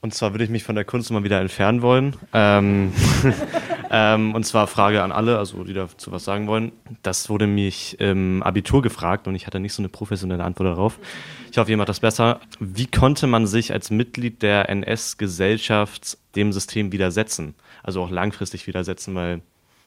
Und 0.00 0.14
zwar 0.14 0.32
würde 0.32 0.42
ich 0.42 0.50
mich 0.50 0.64
von 0.64 0.74
der 0.74 0.84
Kunst 0.84 1.12
mal 1.12 1.22
wieder 1.22 1.40
entfernen 1.40 1.80
wollen. 1.80 2.16
Ähm, 2.34 2.92
ähm, 3.90 4.34
und 4.34 4.44
zwar 4.44 4.66
Frage 4.66 5.02
an 5.02 5.12
alle, 5.12 5.38
also 5.38 5.64
die 5.64 5.72
dazu 5.72 6.12
was 6.12 6.24
sagen 6.24 6.46
wollen. 6.46 6.72
Das 7.02 7.30
wurde 7.30 7.46
mich 7.46 7.98
im 8.00 8.42
Abitur 8.42 8.82
gefragt 8.82 9.26
und 9.26 9.34
ich 9.34 9.46
hatte 9.46 9.60
nicht 9.60 9.72
so 9.72 9.82
eine 9.82 9.88
professionelle 9.88 10.44
Antwort 10.44 10.68
darauf. 10.68 10.98
Ich 11.50 11.58
hoffe, 11.58 11.70
ihr 11.70 11.76
macht 11.76 11.88
das 11.88 12.00
besser. 12.00 12.40
Wie 12.60 12.86
konnte 12.86 13.26
man 13.26 13.46
sich 13.46 13.72
als 13.72 13.90
Mitglied 13.90 14.42
der 14.42 14.68
NS-Gesellschaft 14.68 16.18
dem 16.36 16.52
System 16.52 16.92
widersetzen? 16.92 17.54
Also 17.82 18.02
auch 18.02 18.10
langfristig 18.10 18.66
widersetzen, 18.66 19.14
weil 19.14 19.40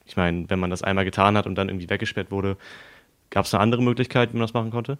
ich 0.05 0.17
meine, 0.17 0.49
wenn 0.49 0.59
man 0.59 0.69
das 0.69 0.81
einmal 0.81 1.05
getan 1.05 1.37
hat 1.37 1.45
und 1.45 1.55
dann 1.55 1.69
irgendwie 1.69 1.89
weggesperrt 1.89 2.31
wurde, 2.31 2.57
gab 3.29 3.45
es 3.45 3.53
eine 3.53 3.61
andere 3.61 3.83
Möglichkeit, 3.83 4.33
wie 4.33 4.37
man 4.37 4.47
das 4.47 4.53
machen 4.53 4.71
konnte? 4.71 4.97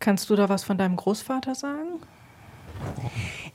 Kannst 0.00 0.28
du 0.30 0.36
da 0.36 0.48
was 0.48 0.64
von 0.64 0.78
deinem 0.78 0.96
Großvater 0.96 1.54
sagen? 1.54 2.00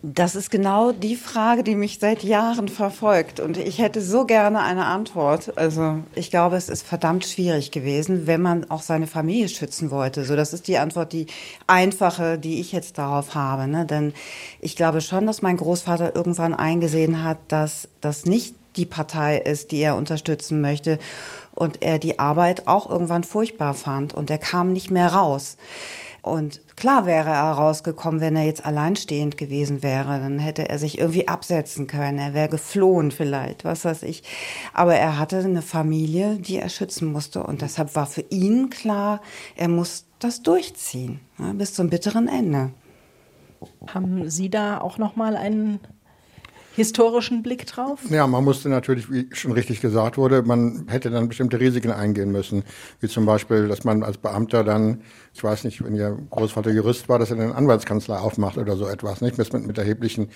Das 0.02 0.36
ist 0.36 0.50
genau 0.50 0.94
die 0.94 1.18
Frage, 1.18 1.62
die 1.62 1.76
mich 1.76 2.00
seit 2.00 2.24
Jahren 2.24 2.70
verfolgt. 2.70 3.42
Und 3.42 3.58
ich 3.58 3.80
hätte 3.80 4.02
so 4.02 4.26
gerne 4.26 4.62
eine 4.62 4.86
Antwort. 4.86 5.58
Also 5.58 6.00
ich 6.16 6.30
glaube, 6.32 6.56
es 6.56 6.70
ist 6.70 6.88
verdammt 6.88 7.26
schwierig 7.26 7.72
gewesen, 7.72 8.26
wenn 8.26 8.42
man 8.42 8.72
auch 8.72 8.82
seine 8.82 9.08
Familie 9.08 9.50
schützen 9.50 9.92
wollte. 9.92 10.24
So, 10.24 10.38
das 10.38 10.54
ist 10.54 10.70
die 10.70 10.78
Antwort, 10.78 11.12
die 11.12 11.28
einfache, 11.68 12.40
die 12.40 12.62
ich 12.62 12.72
jetzt 12.72 12.98
darauf 12.98 13.36
habe. 13.36 13.68
Ne? 13.68 13.86
Denn 13.86 14.14
ich 14.62 14.78
glaube 14.78 15.02
schon, 15.02 15.28
dass 15.28 15.42
mein 15.42 15.58
Großvater 15.58 16.16
irgendwann 16.16 16.54
eingesehen 16.54 17.22
hat, 17.22 17.40
dass 17.50 17.90
das 18.00 18.26
nicht 18.26 18.56
die 18.78 18.86
Partei 18.86 19.38
ist, 19.38 19.72
die 19.72 19.80
er 19.80 19.98
unterstützen 19.98 20.62
möchte. 20.62 20.98
Und 21.54 21.82
er 21.82 22.00
die 22.00 22.20
Arbeit 22.20 22.68
auch 22.68 22.90
irgendwann 22.90 23.26
furchtbar 23.26 23.74
fand. 23.74 24.14
Und 24.14 24.30
er 24.30 24.38
kam 24.38 24.72
nicht 24.72 24.92
mehr 24.92 25.12
raus. 25.12 25.58
Und 26.22 26.62
klar 26.76 27.06
wäre 27.06 27.30
er 27.30 27.52
rausgekommen, 27.52 28.22
wenn 28.22 28.36
er 28.36 28.44
jetzt 28.44 28.66
alleinstehend 28.66 29.38
gewesen 29.38 29.84
wäre. 29.84 30.20
Dann 30.20 30.40
hätte 30.40 30.70
er 30.70 30.80
sich 30.80 31.00
irgendwie 31.00 31.28
absetzen 31.28 31.88
können. 31.88 32.20
Er 32.20 32.34
wäre 32.34 32.50
geflohen 32.50 33.12
vielleicht, 33.12 33.66
was 33.66 33.86
weiß 33.86 34.04
ich. 34.04 34.24
Aber 34.74 34.96
er 34.96 35.18
hatte 35.18 35.40
eine 35.40 35.62
Familie, 35.62 36.38
die 36.38 36.58
er 36.58 36.70
schützen 36.70 37.12
musste. 37.12 37.44
Und 37.44 37.62
deshalb 37.62 37.96
war 37.96 38.06
für 38.06 38.26
ihn 38.30 38.70
klar, 38.70 39.22
er 39.56 39.70
muss 39.70 40.06
das 40.20 40.42
durchziehen, 40.42 41.22
ja, 41.38 41.54
bis 41.54 41.74
zum 41.74 41.90
bitteren 41.90 42.28
Ende. 42.28 42.72
Haben 43.88 44.30
Sie 44.30 44.50
da 44.50 44.80
auch 44.80 44.98
noch 44.98 45.16
mal 45.16 45.36
einen 45.36 45.80
historischen 46.76 47.44
Blick 47.44 47.66
drauf? 47.68 48.00
Ja, 48.10 48.28
man 48.28 48.44
musste 48.44 48.70
natürlich, 48.70 49.12
wie 49.12 49.28
schon 49.34 49.52
richtig 49.52 49.82
gesagt 49.82 50.18
wurde, 50.18 50.44
man 50.44 50.86
hätte 50.88 51.10
dann 51.10 51.28
bestimmte 51.28 51.60
Risiken 51.60 51.92
eingehen 51.92 52.32
müssen, 52.32 52.64
wie 53.00 53.08
zum 53.08 53.26
Beispiel, 53.26 53.68
dass 53.68 53.84
man 53.84 54.04
als 54.04 54.18
Beamter 54.18 54.64
dann 54.64 55.02
ich 55.40 55.44
weiß 55.46 55.64
nicht, 55.64 55.82
wenn 55.82 55.96
Ihr 55.96 56.18
Großvater 56.32 56.70
Jurist 56.70 57.08
war, 57.08 57.18
dass 57.18 57.32
er 57.32 57.40
eine 57.40 57.56
Anwaltskanzlei 57.56 58.18
aufmacht 58.18 58.58
oder 58.58 58.76
so 58.76 58.90
etwas, 58.90 59.22
nicht? 59.22 59.38
Was 59.38 59.54
mit, 59.54 59.66
mit 59.66 59.78
erheblichen 59.78 60.28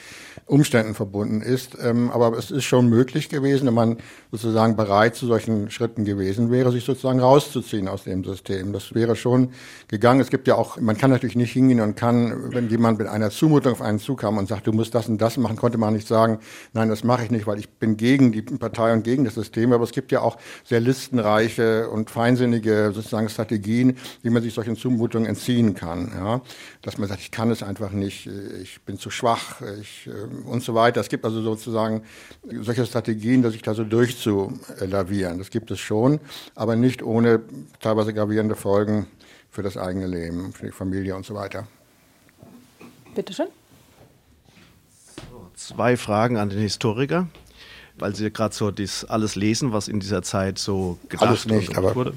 Umständen 0.46 0.96
verbunden 0.96 1.41
ist. 1.41 1.78
Ähm, 1.84 2.10
aber 2.10 2.38
es 2.38 2.52
ist 2.52 2.63
schon 2.63 2.88
möglich 2.88 3.28
gewesen, 3.28 3.67
wenn 3.67 3.74
man 3.74 3.98
sozusagen 4.32 4.78
bereit 4.78 5.15
zu 5.15 5.28
solchen 5.28 5.69
Schritten 5.72 6.06
gewesen 6.06 6.52
wäre, 6.52 6.72
sich 6.72 6.86
sozusagen 6.86 7.19
rauszuziehen 7.19 7.89
aus 7.89 8.06
dem 8.06 8.24
System. 8.24 8.72
Das 8.72 8.96
wäre 8.96 9.17
schon 9.17 9.50
gegangen. 9.89 10.22
Es 10.22 10.30
gibt 10.30 10.48
ja 10.48 10.56
auch, 10.56 10.80
man 10.80 10.98
kann 10.98 11.12
natürlich 11.12 11.36
nicht 11.36 11.52
hingehen 11.52 11.82
und 11.82 11.98
kann, 11.98 12.54
wenn 12.54 12.69
jemand 12.69 12.98
mit 12.98 13.08
einer 13.10 13.30
Zumutung 13.30 13.74
auf 13.74 13.82
einen 13.82 14.00
zukam 14.00 14.38
und 14.38 14.48
sagt, 14.48 14.67
du 14.67 14.72
musst 14.72 14.96
das 14.96 15.10
und 15.10 15.17
das 15.22 15.36
machen, 15.36 15.58
konnte 15.58 15.78
man 15.78 15.93
nicht 15.93 16.08
sagen, 16.08 16.22
nein, 16.73 16.89
das 16.89 17.03
mache 17.03 17.23
ich 17.23 17.31
nicht, 17.31 17.47
weil 17.47 17.59
ich 17.59 17.69
bin 17.69 17.97
gegen 17.97 18.31
die 18.31 18.41
Partei 18.41 18.93
und 18.93 19.03
gegen 19.03 19.25
das 19.25 19.36
System. 19.36 19.73
Aber 19.73 19.83
es 19.83 19.91
gibt 19.91 20.12
ja 20.12 20.21
auch 20.21 20.38
sehr 20.63 20.79
listenreiche 20.79 21.89
und 21.89 22.09
feinsinnige 22.09 22.91
sozusagen 22.93 23.29
Strategien, 23.29 23.97
wie 24.21 24.29
man 24.29 24.43
sich 24.43 24.53
solchen 24.53 24.75
Zumutung 24.75 25.25
entziehen 25.25 25.73
kann. 25.75 26.12
Ja? 26.15 26.41
Dass 26.81 26.97
man 26.97 27.07
sagt, 27.07 27.21
ich 27.21 27.31
kann 27.31 27.51
es 27.51 27.63
einfach 27.63 27.91
nicht, 27.91 28.29
ich 28.62 28.81
bin 28.81 28.97
zu 28.97 29.09
schwach 29.09 29.62
ich, 29.81 30.07
äh, 30.07 30.47
und 30.47 30.63
so 30.63 30.75
weiter. 30.75 31.01
Es 31.01 31.09
gibt 31.09 31.25
also 31.25 31.41
sozusagen 31.41 32.03
solche 32.62 32.86
Strategien, 32.86 33.41
dass 33.41 33.53
sich 33.53 33.62
da 33.62 33.73
so 33.73 33.83
durchzulavieren. 33.83 35.38
Das 35.38 35.49
gibt 35.49 35.71
es 35.71 35.79
schon, 35.79 36.19
aber 36.55 36.75
nicht 36.75 37.03
ohne 37.03 37.41
teilweise 37.79 38.13
gravierende 38.13 38.55
Folgen 38.55 39.07
für 39.49 39.63
das 39.63 39.77
eigene 39.77 40.07
Leben, 40.07 40.51
für 40.53 40.65
die 40.65 40.71
Familie 40.71 41.15
und 41.15 41.25
so 41.25 41.36
weiter. 41.36 41.67
Bitte 43.13 43.33
schön. 43.33 43.47
Zwei 45.67 45.97
Fragen 45.97 46.38
an 46.38 46.49
den 46.49 46.60
Historiker 46.60 47.28
weil 47.97 48.15
Sie 48.15 48.32
gerade 48.32 48.56
so 48.56 48.71
das 48.71 49.06
alles 49.06 49.36
lesen, 49.36 49.71
was 49.71 49.88
in 49.88 49.99
dieser 49.99 50.23
Zeit 50.23 50.58
so 50.58 50.97
gedacht 51.10 51.28
alles 51.28 51.45
nicht, 51.45 51.78
aber 51.78 51.95
wurde. 51.95 52.13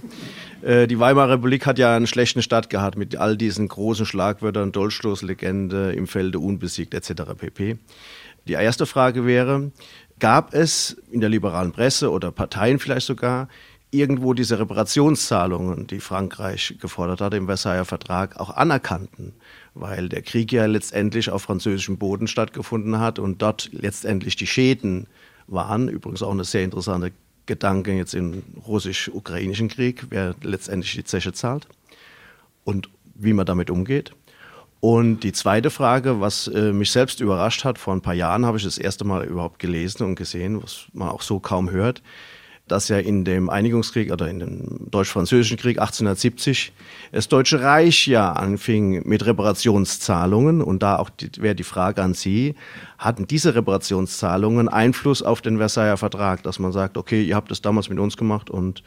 Äh, 0.62 0.87
die 0.87 0.98
Weimarer 0.98 1.35
Republik 1.35 1.66
hat 1.66 1.78
ja 1.78 1.94
einen 1.94 2.06
schlechten 2.06 2.42
Start 2.42 2.70
gehabt 2.70 2.96
mit 2.96 3.16
all 3.16 3.37
diesen 3.37 3.68
großen 3.68 4.06
Schlagwörtern, 4.06 4.72
Dolchstoßlegende, 4.72 5.92
im 5.92 6.06
Felde 6.06 6.38
unbesiegt 6.38 6.94
etc. 6.94 7.35
pp. 7.37 7.78
Die 8.48 8.52
erste 8.52 8.87
Frage 8.87 9.26
wäre, 9.26 9.70
gab 10.18 10.54
es 10.54 10.96
in 11.11 11.20
der 11.20 11.28
liberalen 11.28 11.72
Presse 11.72 12.11
oder 12.11 12.30
Parteien 12.30 12.78
vielleicht 12.78 13.06
sogar 13.06 13.48
irgendwo 13.90 14.35
diese 14.35 14.59
Reparationszahlungen, 14.59 15.87
die 15.87 16.00
Frankreich 16.00 16.76
gefordert 16.80 17.20
hat 17.20 17.35
im 17.35 17.46
Versailler 17.46 17.85
Vertrag, 17.85 18.40
auch 18.40 18.50
anerkannten? 18.50 19.35
Weil 19.78 20.08
der 20.08 20.22
Krieg 20.22 20.52
ja 20.52 20.64
letztendlich 20.64 21.28
auf 21.28 21.42
französischem 21.42 21.98
Boden 21.98 22.28
stattgefunden 22.28 22.98
hat 22.98 23.18
und 23.18 23.42
dort 23.42 23.68
letztendlich 23.72 24.34
die 24.34 24.46
Schäden 24.46 25.06
waren. 25.46 25.88
Übrigens 25.88 26.22
auch 26.22 26.30
eine 26.30 26.44
sehr 26.44 26.64
interessante 26.64 27.12
Gedanke 27.44 27.92
jetzt 27.92 28.14
im 28.14 28.42
russisch-ukrainischen 28.66 29.68
Krieg, 29.68 30.06
wer 30.08 30.34
letztendlich 30.42 30.94
die 30.94 31.04
Zeche 31.04 31.32
zahlt 31.32 31.68
und 32.64 32.88
wie 33.14 33.34
man 33.34 33.44
damit 33.44 33.70
umgeht. 33.70 34.12
Und 34.80 35.20
die 35.20 35.32
zweite 35.32 35.70
Frage, 35.70 36.20
was 36.20 36.48
äh, 36.48 36.72
mich 36.72 36.90
selbst 36.90 37.20
überrascht 37.20 37.64
hat, 37.64 37.78
vor 37.78 37.94
ein 37.94 38.02
paar 38.02 38.14
Jahren 38.14 38.46
habe 38.46 38.56
ich 38.56 38.64
das 38.64 38.78
erste 38.78 39.04
Mal 39.04 39.24
überhaupt 39.24 39.58
gelesen 39.58 40.04
und 40.04 40.16
gesehen, 40.16 40.62
was 40.62 40.86
man 40.92 41.08
auch 41.08 41.22
so 41.22 41.38
kaum 41.38 41.70
hört. 41.70 42.02
Dass 42.68 42.88
ja 42.88 42.98
in 42.98 43.24
dem 43.24 43.48
Einigungskrieg 43.48 44.12
oder 44.12 44.29
in 44.29 44.40
dem 44.40 44.90
Deutsch-Französischen 44.90 45.57
Krieg 45.57 45.79
1870 45.79 46.72
das 47.12 47.29
Deutsche 47.29 47.61
Reich 47.61 48.07
ja 48.07 48.33
anfing 48.33 49.07
mit 49.07 49.24
Reparationszahlungen 49.24 50.62
und 50.62 50.83
da 50.83 50.96
auch 50.96 51.11
wäre 51.38 51.55
die 51.55 51.62
Frage 51.62 52.02
an 52.02 52.14
Sie, 52.14 52.55
hatten 52.98 53.26
diese 53.26 53.55
Reparationszahlungen 53.55 54.68
Einfluss 54.68 55.22
auf 55.22 55.42
den 55.42 55.59
Versailler 55.59 55.96
Vertrag, 55.96 56.42
dass 56.42 56.59
man 56.59 56.72
sagt, 56.72 56.96
okay, 56.96 57.22
ihr 57.22 57.37
habt 57.37 57.50
das 57.50 57.62
damals 57.62 57.88
mit 57.88 57.98
uns 57.98 58.16
gemacht 58.16 58.50
und 58.50 58.83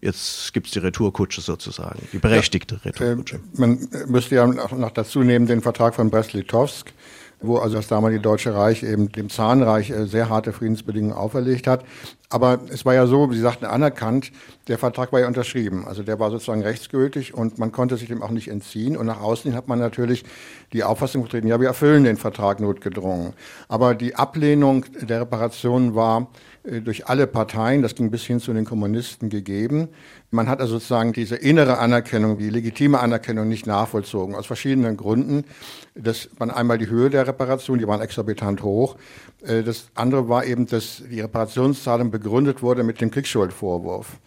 Jetzt 0.00 0.52
gibt 0.52 0.68
es 0.68 0.72
die 0.72 0.78
Retourkutsche 0.78 1.40
sozusagen, 1.40 1.98
die 2.12 2.18
berechtigte 2.18 2.76
ja, 2.76 2.80
Retourkutsche. 2.84 3.36
Äh, 3.36 3.40
man 3.54 3.88
müsste 4.06 4.36
ja 4.36 4.46
noch 4.46 4.92
dazu 4.92 5.24
nehmen 5.24 5.46
den 5.46 5.60
Vertrag 5.60 5.94
von 5.94 6.08
Brest-Litovsk, 6.10 6.92
wo 7.40 7.58
also 7.58 7.76
das 7.76 7.88
damalige 7.88 8.20
Deutsche 8.20 8.54
Reich 8.54 8.82
eben 8.82 9.10
dem 9.12 9.28
Zahnreich 9.30 9.90
äh, 9.90 10.06
sehr 10.06 10.28
harte 10.28 10.52
Friedensbedingungen 10.52 11.16
auferlegt 11.16 11.66
hat. 11.66 11.84
Aber 12.30 12.60
es 12.70 12.84
war 12.84 12.94
ja 12.94 13.06
so, 13.06 13.30
wie 13.30 13.36
Sie 13.36 13.40
sagten, 13.40 13.64
anerkannt, 13.64 14.32
der 14.66 14.76
Vertrag 14.76 15.12
war 15.12 15.20
ja 15.20 15.26
unterschrieben. 15.26 15.86
Also 15.86 16.02
der 16.02 16.20
war 16.20 16.30
sozusagen 16.30 16.62
rechtsgültig 16.62 17.32
und 17.32 17.58
man 17.58 17.72
konnte 17.72 17.96
sich 17.96 18.08
dem 18.08 18.22
auch 18.22 18.30
nicht 18.30 18.48
entziehen. 18.48 18.96
Und 18.96 19.06
nach 19.06 19.20
außen 19.20 19.54
hat 19.54 19.68
man 19.68 19.78
natürlich 19.78 20.24
die 20.72 20.84
Auffassung 20.84 21.22
vertreten, 21.22 21.48
ja, 21.48 21.58
wir 21.60 21.68
erfüllen 21.68 22.04
den 22.04 22.16
Vertrag 22.16 22.60
notgedrungen. 22.60 23.32
Aber 23.68 23.94
die 23.94 24.14
Ablehnung 24.14 24.84
der 25.00 25.22
Reparationen 25.22 25.94
war 25.94 26.28
durch 26.64 27.06
alle 27.06 27.26
Parteien, 27.26 27.82
das 27.82 27.94
ging 27.94 28.10
bis 28.10 28.24
hin 28.24 28.40
zu 28.40 28.52
den 28.52 28.64
Kommunisten 28.64 29.30
gegeben. 29.30 29.88
Man 30.30 30.48
hat 30.48 30.60
also 30.60 30.74
sozusagen 30.74 31.12
diese 31.12 31.36
innere 31.36 31.78
Anerkennung, 31.78 32.38
die 32.38 32.50
legitime 32.50 33.00
Anerkennung 33.00 33.48
nicht 33.48 33.66
nachvollzogen, 33.66 34.34
aus 34.34 34.46
verschiedenen 34.46 34.96
Gründen. 34.96 35.44
Das 35.94 36.28
war 36.38 36.54
einmal 36.54 36.78
die 36.78 36.88
Höhe 36.88 37.10
der 37.10 37.26
Reparation, 37.26 37.78
die 37.78 37.86
waren 37.86 38.00
exorbitant 38.00 38.62
hoch. 38.62 38.96
Äh, 39.42 39.62
das 39.62 39.88
andere 39.94 40.28
war 40.28 40.44
eben, 40.44 40.66
dass 40.66 41.02
die 41.10 41.20
Reparationszahlung 41.20 42.10
begründet 42.10 42.62
wurde 42.62 42.82
mit 42.82 43.00
dem 43.00 43.10
Kriegsschuldvorwurf. 43.10 44.18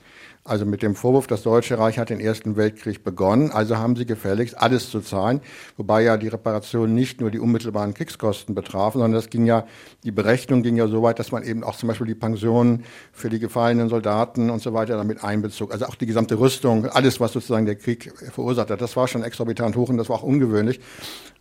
Also 0.44 0.66
mit 0.66 0.82
dem 0.82 0.96
Vorwurf, 0.96 1.28
das 1.28 1.44
Deutsche 1.44 1.78
Reich 1.78 2.00
hat 2.00 2.10
den 2.10 2.20
Ersten 2.20 2.56
Weltkrieg 2.56 3.04
begonnen, 3.04 3.52
also 3.52 3.78
haben 3.78 3.96
sie 3.96 4.08
gefälligst 4.08 4.58
alles 4.58 4.90
zu 4.90 5.00
zahlen, 5.02 5.40
wobei 5.78 6.02
ja 6.02 6.18
die 6.18 6.30
Reparationen 6.30 6.96
nicht 6.96 7.22
nur 7.22 7.30
die 7.30 7.38
unmittelbaren 7.38 7.94
Kriegskosten 7.94 8.56
betrafen, 8.56 9.00
sondern 9.00 9.12
das 9.12 9.30
ging 9.30 9.46
ja, 9.46 9.68
die 10.04 10.10
Berechnung 10.10 10.64
ging 10.64 10.78
ja 10.78 10.88
so 10.88 11.04
weit, 11.04 11.20
dass 11.20 11.32
man 11.32 11.44
eben 11.44 11.64
auch 11.64 11.76
zum 11.76 11.90
Beispiel 11.90 12.08
die 12.08 12.16
Pensionen 12.16 12.86
für 13.12 13.30
die 13.30 13.38
gefallenen 13.38 13.88
Soldaten 13.88 14.50
und 14.50 14.64
so 14.64 14.74
weiter 14.74 14.98
damit 14.98 15.24
einbezog. 15.24 15.72
Also 15.72 15.86
auch 15.86 15.94
die 15.94 16.08
gesamte 16.08 16.40
Rüstung, 16.40 16.88
alles, 16.88 17.20
was 17.20 17.34
sozusagen 17.34 17.68
der 17.68 17.76
Krieg 17.76 18.12
verursacht 18.32 18.72
hat, 18.72 18.82
das 18.82 18.96
war 18.96 19.08
schon 19.08 19.22
exorbitant 19.22 19.76
hoch 19.76 19.90
und 19.90 19.98
das 19.98 20.10
war 20.10 20.16
auch 20.16 20.24
ungewöhnlich. 20.24 20.80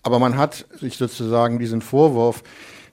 Aber 0.02 0.18
man 0.18 0.36
hat 0.36 0.66
sich 0.78 0.98
sozusagen 0.98 1.58
diesen 1.58 1.80
Vorwurf, 1.80 2.42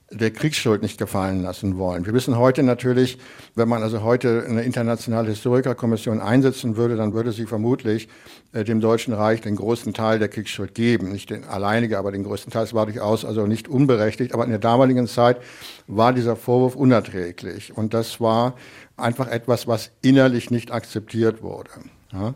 der 0.10 0.32
Kriegsschuld 0.32 0.82
nicht 0.82 0.98
gefallen 0.98 1.42
lassen 1.42 1.78
wollen. 1.78 2.06
Wir 2.06 2.14
wissen 2.14 2.38
heute 2.38 2.64
natürlich, 2.64 3.18
wenn 3.56 3.68
man 3.68 3.84
also 3.84 4.04
heute 4.04 4.46
eine 4.48 4.64
internationale 4.64 5.30
Historikerkommission 5.30 6.22
einsetzen 6.22 6.78
würde, 6.78 6.96
dann 6.96 7.14
würde 7.14 7.34
sie 7.34 7.46
vermutlich 7.46 8.08
äh, 8.54 8.64
dem 8.64 8.80
Deutschen 8.80 9.14
Reich 9.14 9.42
den 9.42 9.58
größten 9.58 9.94
Teil 9.94 10.20
der 10.20 10.30
Kriegsschuld 10.30 10.74
geben. 10.76 11.12
Nicht 11.12 11.30
den 11.30 11.44
alleinige, 11.44 11.98
aber 11.98 12.14
den 12.14 12.24
größten 12.24 12.54
Teil. 12.54 12.64
Es 12.64 12.74
war 12.74 12.86
durchaus 12.86 13.26
also 13.26 13.48
nicht 13.48 13.68
unberechtigt. 13.68 14.34
Aber 14.34 14.46
in 14.46 14.52
der 14.52 14.60
damaligen 14.60 15.08
Zeit 15.08 15.42
war 15.88 16.14
dieser 16.14 16.38
Vorwurf 16.38 16.76
unerträglich. 16.76 17.76
Und 17.76 17.94
das 17.94 18.22
war 18.22 18.56
einfach 18.96 19.28
etwas, 19.28 19.68
was 19.68 19.92
innerlich 20.02 20.52
nicht 20.52 20.72
akzeptiert 20.72 21.44
wurde. 21.44 21.72
Ja. 22.14 22.34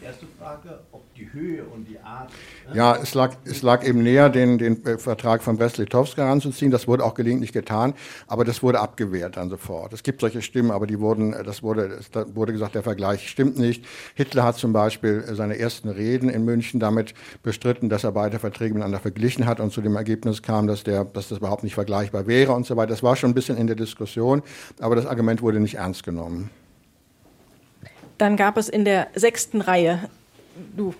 Die 0.00 0.04
erste 0.04 0.26
Frage, 0.38 0.80
die 1.16 1.32
Höhe 1.32 1.64
und 1.64 1.86
die 1.88 1.98
Art. 2.00 2.30
Ne? 2.68 2.76
Ja, 2.76 2.96
es 2.96 3.14
lag, 3.14 3.34
es 3.44 3.62
lag 3.62 3.86
eben 3.86 4.02
näher, 4.02 4.28
den, 4.28 4.58
den 4.58 4.98
Vertrag 4.98 5.42
von 5.42 5.56
Brest-Litovsk 5.56 6.16
heranzuziehen. 6.16 6.70
Das 6.70 6.88
wurde 6.88 7.04
auch 7.04 7.14
gelegentlich 7.14 7.52
getan, 7.52 7.94
aber 8.26 8.44
das 8.44 8.62
wurde 8.62 8.80
abgewehrt 8.80 9.36
dann 9.36 9.48
sofort. 9.48 9.92
Es 9.92 10.02
gibt 10.02 10.20
solche 10.20 10.42
Stimmen, 10.42 10.70
aber 10.70 10.86
die 10.86 10.98
wurden, 10.98 11.34
das 11.44 11.62
wurde, 11.62 12.00
da 12.12 12.24
wurde 12.34 12.52
gesagt, 12.52 12.74
der 12.74 12.82
Vergleich 12.82 13.28
stimmt 13.28 13.58
nicht. 13.58 13.84
Hitler 14.14 14.44
hat 14.44 14.56
zum 14.56 14.72
Beispiel 14.72 15.24
seine 15.32 15.58
ersten 15.58 15.88
Reden 15.88 16.28
in 16.28 16.44
München 16.44 16.80
damit 16.80 17.14
bestritten, 17.42 17.88
dass 17.88 18.04
er 18.04 18.12
beide 18.12 18.38
Verträge 18.38 18.74
miteinander 18.74 18.98
verglichen 18.98 19.46
hat 19.46 19.60
und 19.60 19.72
zu 19.72 19.82
dem 19.82 19.94
Ergebnis 19.94 20.42
kam, 20.42 20.66
dass, 20.66 20.82
der, 20.82 21.04
dass 21.04 21.28
das 21.28 21.38
überhaupt 21.38 21.62
nicht 21.62 21.74
vergleichbar 21.74 22.26
wäre 22.26 22.52
und 22.52 22.66
so 22.66 22.76
weiter. 22.76 22.90
Das 22.90 23.02
war 23.02 23.14
schon 23.14 23.30
ein 23.30 23.34
bisschen 23.34 23.56
in 23.56 23.66
der 23.66 23.76
Diskussion, 23.76 24.42
aber 24.80 24.96
das 24.96 25.06
Argument 25.06 25.42
wurde 25.42 25.60
nicht 25.60 25.76
ernst 25.76 26.02
genommen. 26.02 26.50
Dann 28.18 28.36
gab 28.36 28.56
es 28.56 28.68
in 28.68 28.84
der 28.84 29.08
sechsten 29.14 29.60
Reihe, 29.60 30.08
du 30.76 30.94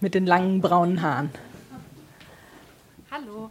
mit 0.00 0.14
den 0.14 0.26
langen 0.26 0.60
braunen 0.60 1.02
Haaren. 1.02 1.30
Hallo. 3.10 3.50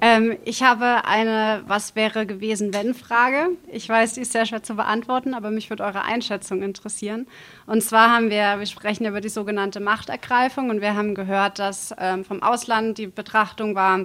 Ähm, 0.00 0.36
ich 0.44 0.64
habe 0.64 1.04
eine 1.04 1.62
Was 1.68 1.94
wäre 1.94 2.26
gewesen, 2.26 2.74
wenn 2.74 2.94
Frage. 2.94 3.50
Ich 3.70 3.88
weiß, 3.88 4.14
die 4.14 4.22
ist 4.22 4.32
sehr 4.32 4.44
schwer 4.44 4.64
zu 4.64 4.74
beantworten, 4.74 5.34
aber 5.34 5.52
mich 5.52 5.70
würde 5.70 5.84
eure 5.84 6.02
Einschätzung 6.02 6.62
interessieren. 6.62 7.28
Und 7.66 7.80
zwar 7.82 8.10
haben 8.10 8.28
wir, 8.28 8.58
wir 8.58 8.66
sprechen 8.66 9.06
über 9.06 9.20
die 9.20 9.28
sogenannte 9.28 9.78
Machtergreifung 9.78 10.68
und 10.68 10.80
wir 10.80 10.96
haben 10.96 11.14
gehört, 11.14 11.60
dass 11.60 11.94
ähm, 11.96 12.24
vom 12.24 12.42
Ausland 12.42 12.98
die 12.98 13.06
Betrachtung 13.06 13.76
war, 13.76 14.00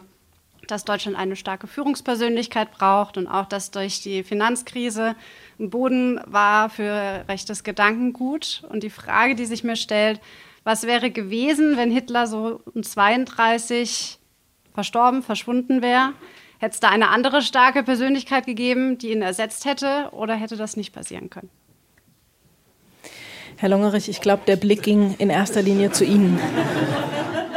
dass 0.67 0.85
Deutschland 0.85 1.17
eine 1.17 1.35
starke 1.35 1.65
Führungspersönlichkeit 1.65 2.71
braucht 2.71 3.17
und 3.17 3.25
auch, 3.25 3.47
dass 3.47 3.71
durch 3.71 4.01
die 4.01 4.23
Finanzkrise 4.23 5.15
ein 5.59 5.71
Boden 5.71 6.21
war 6.27 6.69
für 6.69 7.25
rechtes 7.27 7.63
Gedankengut. 7.63 8.63
Und 8.69 8.83
die 8.83 8.91
Frage, 8.91 9.33
die 9.33 9.47
sich 9.47 9.63
mir 9.63 9.75
stellt, 9.75 10.21
was 10.63 10.83
wäre 10.83 11.11
gewesen, 11.11 11.77
wenn 11.77 11.91
Hitler 11.91 12.27
so 12.27 12.61
um 12.73 12.83
32 12.83 14.19
verstorben, 14.73 15.23
verschwunden 15.23 15.81
wäre? 15.81 16.13
Hätte 16.59 16.73
es 16.73 16.79
da 16.79 16.89
eine 16.89 17.09
andere 17.09 17.41
starke 17.41 17.83
Persönlichkeit 17.83 18.45
gegeben, 18.45 18.97
die 18.97 19.11
ihn 19.11 19.21
ersetzt 19.21 19.65
hätte, 19.65 20.09
oder 20.11 20.35
hätte 20.35 20.57
das 20.57 20.75
nicht 20.75 20.93
passieren 20.93 21.29
können? 21.29 21.49
Herr 23.55 23.69
Longerich, 23.69 24.09
ich 24.09 24.21
glaube, 24.21 24.43
der 24.47 24.55
Blick 24.55 24.83
ging 24.83 25.15
in 25.17 25.29
erster 25.29 25.61
Linie 25.61 25.91
zu 25.91 26.05
Ihnen. 26.05 26.39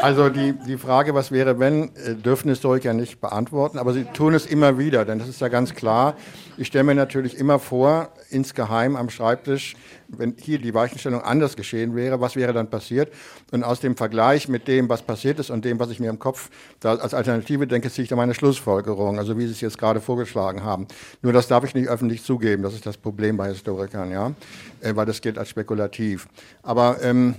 Also 0.02 0.30
die, 0.30 0.52
die 0.66 0.78
Frage, 0.78 1.14
was 1.14 1.30
wäre, 1.30 1.60
wenn, 1.60 1.94
äh, 1.94 2.16
dürfen 2.16 2.48
Historiker 2.48 2.92
nicht 2.92 3.20
beantworten, 3.20 3.78
aber 3.78 3.92
sie 3.92 4.02
tun 4.02 4.34
es 4.34 4.46
immer 4.46 4.76
wieder, 4.76 5.04
denn 5.04 5.20
das 5.20 5.28
ist 5.28 5.40
ja 5.40 5.46
ganz 5.46 5.74
klar. 5.74 6.16
Ich 6.56 6.66
stelle 6.66 6.82
mir 6.82 6.96
natürlich 6.96 7.38
immer 7.38 7.60
vor, 7.60 8.08
insgeheim 8.28 8.96
am 8.96 9.10
Schreibtisch, 9.10 9.76
wenn 10.08 10.34
hier 10.36 10.58
die 10.58 10.74
Weichenstellung 10.74 11.22
anders 11.22 11.54
geschehen 11.54 11.94
wäre, 11.94 12.20
was 12.20 12.34
wäre 12.34 12.52
dann 12.52 12.68
passiert? 12.68 13.12
Und 13.52 13.62
aus 13.62 13.78
dem 13.78 13.96
Vergleich 13.96 14.48
mit 14.48 14.66
dem, 14.66 14.88
was 14.88 15.02
passiert 15.02 15.38
ist 15.38 15.50
und 15.50 15.64
dem, 15.64 15.78
was 15.78 15.90
ich 15.90 16.00
mir 16.00 16.10
im 16.10 16.18
Kopf 16.18 16.50
als 16.82 17.14
Alternative 17.14 17.68
denke, 17.68 17.88
ziehe 17.88 18.02
ich 18.02 18.08
da 18.08 18.16
meine 18.16 18.34
Schlussfolgerung, 18.34 19.20
also 19.20 19.38
wie 19.38 19.46
Sie 19.46 19.52
es 19.52 19.60
jetzt 19.60 19.78
gerade 19.78 20.00
vorgeschlagen 20.00 20.64
haben. 20.64 20.88
Nur 21.22 21.32
das 21.32 21.46
darf 21.46 21.62
ich 21.62 21.74
nicht 21.74 21.88
öffentlich 21.88 22.24
zugeben, 22.24 22.64
das 22.64 22.74
ist 22.74 22.86
das 22.86 22.96
Problem 22.96 23.36
bei 23.36 23.50
Historikern, 23.50 24.10
ja, 24.10 24.32
äh, 24.80 24.96
weil 24.96 25.06
das 25.06 25.20
gilt 25.20 25.38
als 25.38 25.48
spekulativ. 25.48 26.26
Aber 26.64 26.96
ähm, 27.02 27.36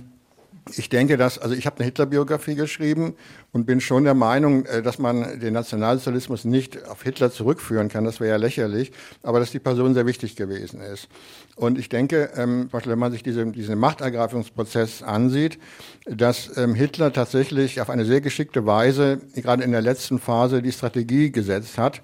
ich 0.70 0.88
denke, 0.88 1.16
dass, 1.16 1.38
also 1.38 1.54
ich 1.54 1.66
habe 1.66 1.76
eine 1.76 1.84
Hitler-Biografie 1.84 2.54
geschrieben 2.54 3.14
und 3.52 3.66
bin 3.66 3.80
schon 3.80 4.04
der 4.04 4.14
Meinung, 4.14 4.64
äh, 4.64 4.82
dass 4.82 4.98
man 4.98 5.40
den 5.40 5.52
Nationalsozialismus 5.52 6.44
nicht 6.44 6.86
auf 6.88 7.02
Hitler 7.02 7.30
zurückführen 7.30 7.88
kann, 7.88 8.04
das 8.04 8.18
wäre 8.18 8.30
ja 8.30 8.36
lächerlich, 8.36 8.92
aber 9.22 9.40
dass 9.40 9.50
die 9.50 9.58
Person 9.58 9.94
sehr 9.94 10.06
wichtig 10.06 10.36
gewesen 10.36 10.80
ist. 10.80 11.08
Und 11.56 11.78
ich 11.78 11.88
denke, 11.88 12.30
ähm, 12.36 12.68
wenn 12.72 12.98
man 12.98 13.12
sich 13.12 13.22
diese, 13.22 13.44
diesen 13.46 13.78
Machtergreifungsprozess 13.78 15.02
ansieht, 15.02 15.58
dass 16.06 16.56
ähm, 16.56 16.74
Hitler 16.74 17.12
tatsächlich 17.12 17.80
auf 17.80 17.90
eine 17.90 18.04
sehr 18.04 18.20
geschickte 18.20 18.64
Weise, 18.64 19.20
gerade 19.34 19.62
in 19.62 19.72
der 19.72 19.82
letzten 19.82 20.18
Phase, 20.18 20.62
die 20.62 20.72
Strategie 20.72 21.30
gesetzt 21.30 21.76
hat, 21.76 22.00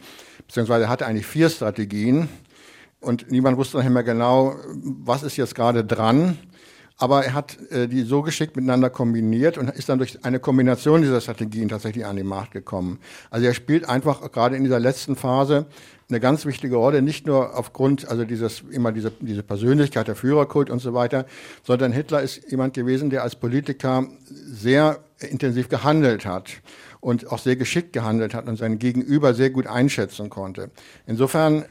beziehungsweise 0.46 0.88
hatte 0.88 1.06
eigentlich 1.06 1.26
vier 1.26 1.48
Strategien. 1.48 2.28
Und 3.00 3.30
niemand 3.30 3.56
wusste 3.56 3.78
noch 3.78 3.84
immer 3.86 4.02
genau, 4.02 4.56
was 4.74 5.22
ist 5.22 5.38
jetzt 5.38 5.54
gerade 5.54 5.84
dran 5.84 6.36
aber 7.00 7.24
er 7.24 7.34
hat 7.34 7.58
äh, 7.70 7.88
die 7.88 8.02
so 8.02 8.20
geschickt 8.22 8.56
miteinander 8.56 8.90
kombiniert 8.90 9.56
und 9.56 9.70
ist 9.70 9.88
dann 9.88 9.98
durch 9.98 10.22
eine 10.24 10.38
Kombination 10.38 11.00
dieser 11.00 11.20
Strategien 11.20 11.68
tatsächlich 11.68 12.04
an 12.04 12.16
die 12.16 12.22
Macht 12.22 12.52
gekommen. 12.52 12.98
Also 13.30 13.46
er 13.46 13.54
spielt 13.54 13.88
einfach 13.88 14.30
gerade 14.30 14.54
in 14.54 14.64
dieser 14.64 14.78
letzten 14.78 15.16
Phase 15.16 15.66
eine 16.10 16.20
ganz 16.20 16.44
wichtige 16.44 16.76
Rolle, 16.76 17.00
nicht 17.00 17.26
nur 17.26 17.56
aufgrund 17.56 18.08
also 18.08 18.24
dieses 18.24 18.62
immer 18.70 18.92
diese 18.92 19.12
diese 19.20 19.42
Persönlichkeit 19.42 20.08
der 20.08 20.14
Führerkult 20.14 20.68
und 20.68 20.80
so 20.80 20.92
weiter, 20.92 21.24
sondern 21.62 21.92
Hitler 21.92 22.20
ist 22.20 22.50
jemand 22.50 22.74
gewesen, 22.74 23.08
der 23.08 23.22
als 23.22 23.34
Politiker 23.34 24.06
sehr 24.28 24.98
intensiv 25.20 25.68
gehandelt 25.68 26.26
hat 26.26 26.50
und 27.00 27.30
auch 27.32 27.38
sehr 27.38 27.56
geschickt 27.56 27.94
gehandelt 27.94 28.34
hat 28.34 28.46
und 28.46 28.56
seinen 28.56 28.78
Gegenüber 28.78 29.32
sehr 29.32 29.50
gut 29.50 29.66
einschätzen 29.66 30.28
konnte. 30.28 30.70
Insofern 31.06 31.64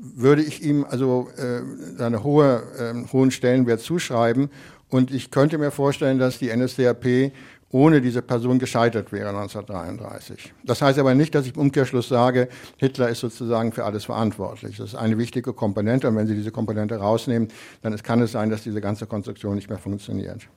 würde 0.00 0.42
ich 0.42 0.62
ihm 0.62 0.86
also 0.88 1.28
äh, 1.36 2.02
eine 2.02 2.24
hohe, 2.24 2.62
äh, 2.78 3.12
hohen 3.12 3.30
Stellenwert 3.30 3.80
zuschreiben. 3.80 4.50
Und 4.88 5.12
ich 5.12 5.30
könnte 5.30 5.58
mir 5.58 5.70
vorstellen, 5.70 6.18
dass 6.18 6.38
die 6.38 6.54
NSDAP 6.54 7.32
ohne 7.72 8.00
diese 8.00 8.22
Person 8.22 8.58
gescheitert 8.58 9.12
wäre 9.12 9.28
1933. 9.28 10.52
Das 10.64 10.82
heißt 10.82 10.98
aber 10.98 11.14
nicht, 11.14 11.34
dass 11.34 11.46
ich 11.46 11.54
im 11.54 11.60
Umkehrschluss 11.60 12.08
sage, 12.08 12.48
Hitler 12.78 13.08
ist 13.08 13.20
sozusagen 13.20 13.70
für 13.70 13.84
alles 13.84 14.04
verantwortlich. 14.04 14.78
Das 14.78 14.88
ist 14.88 14.94
eine 14.96 15.18
wichtige 15.18 15.52
Komponente 15.52 16.08
und 16.08 16.16
wenn 16.16 16.26
Sie 16.26 16.34
diese 16.34 16.50
Komponente 16.50 16.96
rausnehmen, 16.96 17.48
dann 17.82 17.96
kann 17.98 18.20
es 18.22 18.32
sein, 18.32 18.50
dass 18.50 18.64
diese 18.64 18.80
ganze 18.80 19.06
Konstruktion 19.06 19.54
nicht 19.54 19.68
mehr 19.68 19.78
funktioniert. 19.78 20.48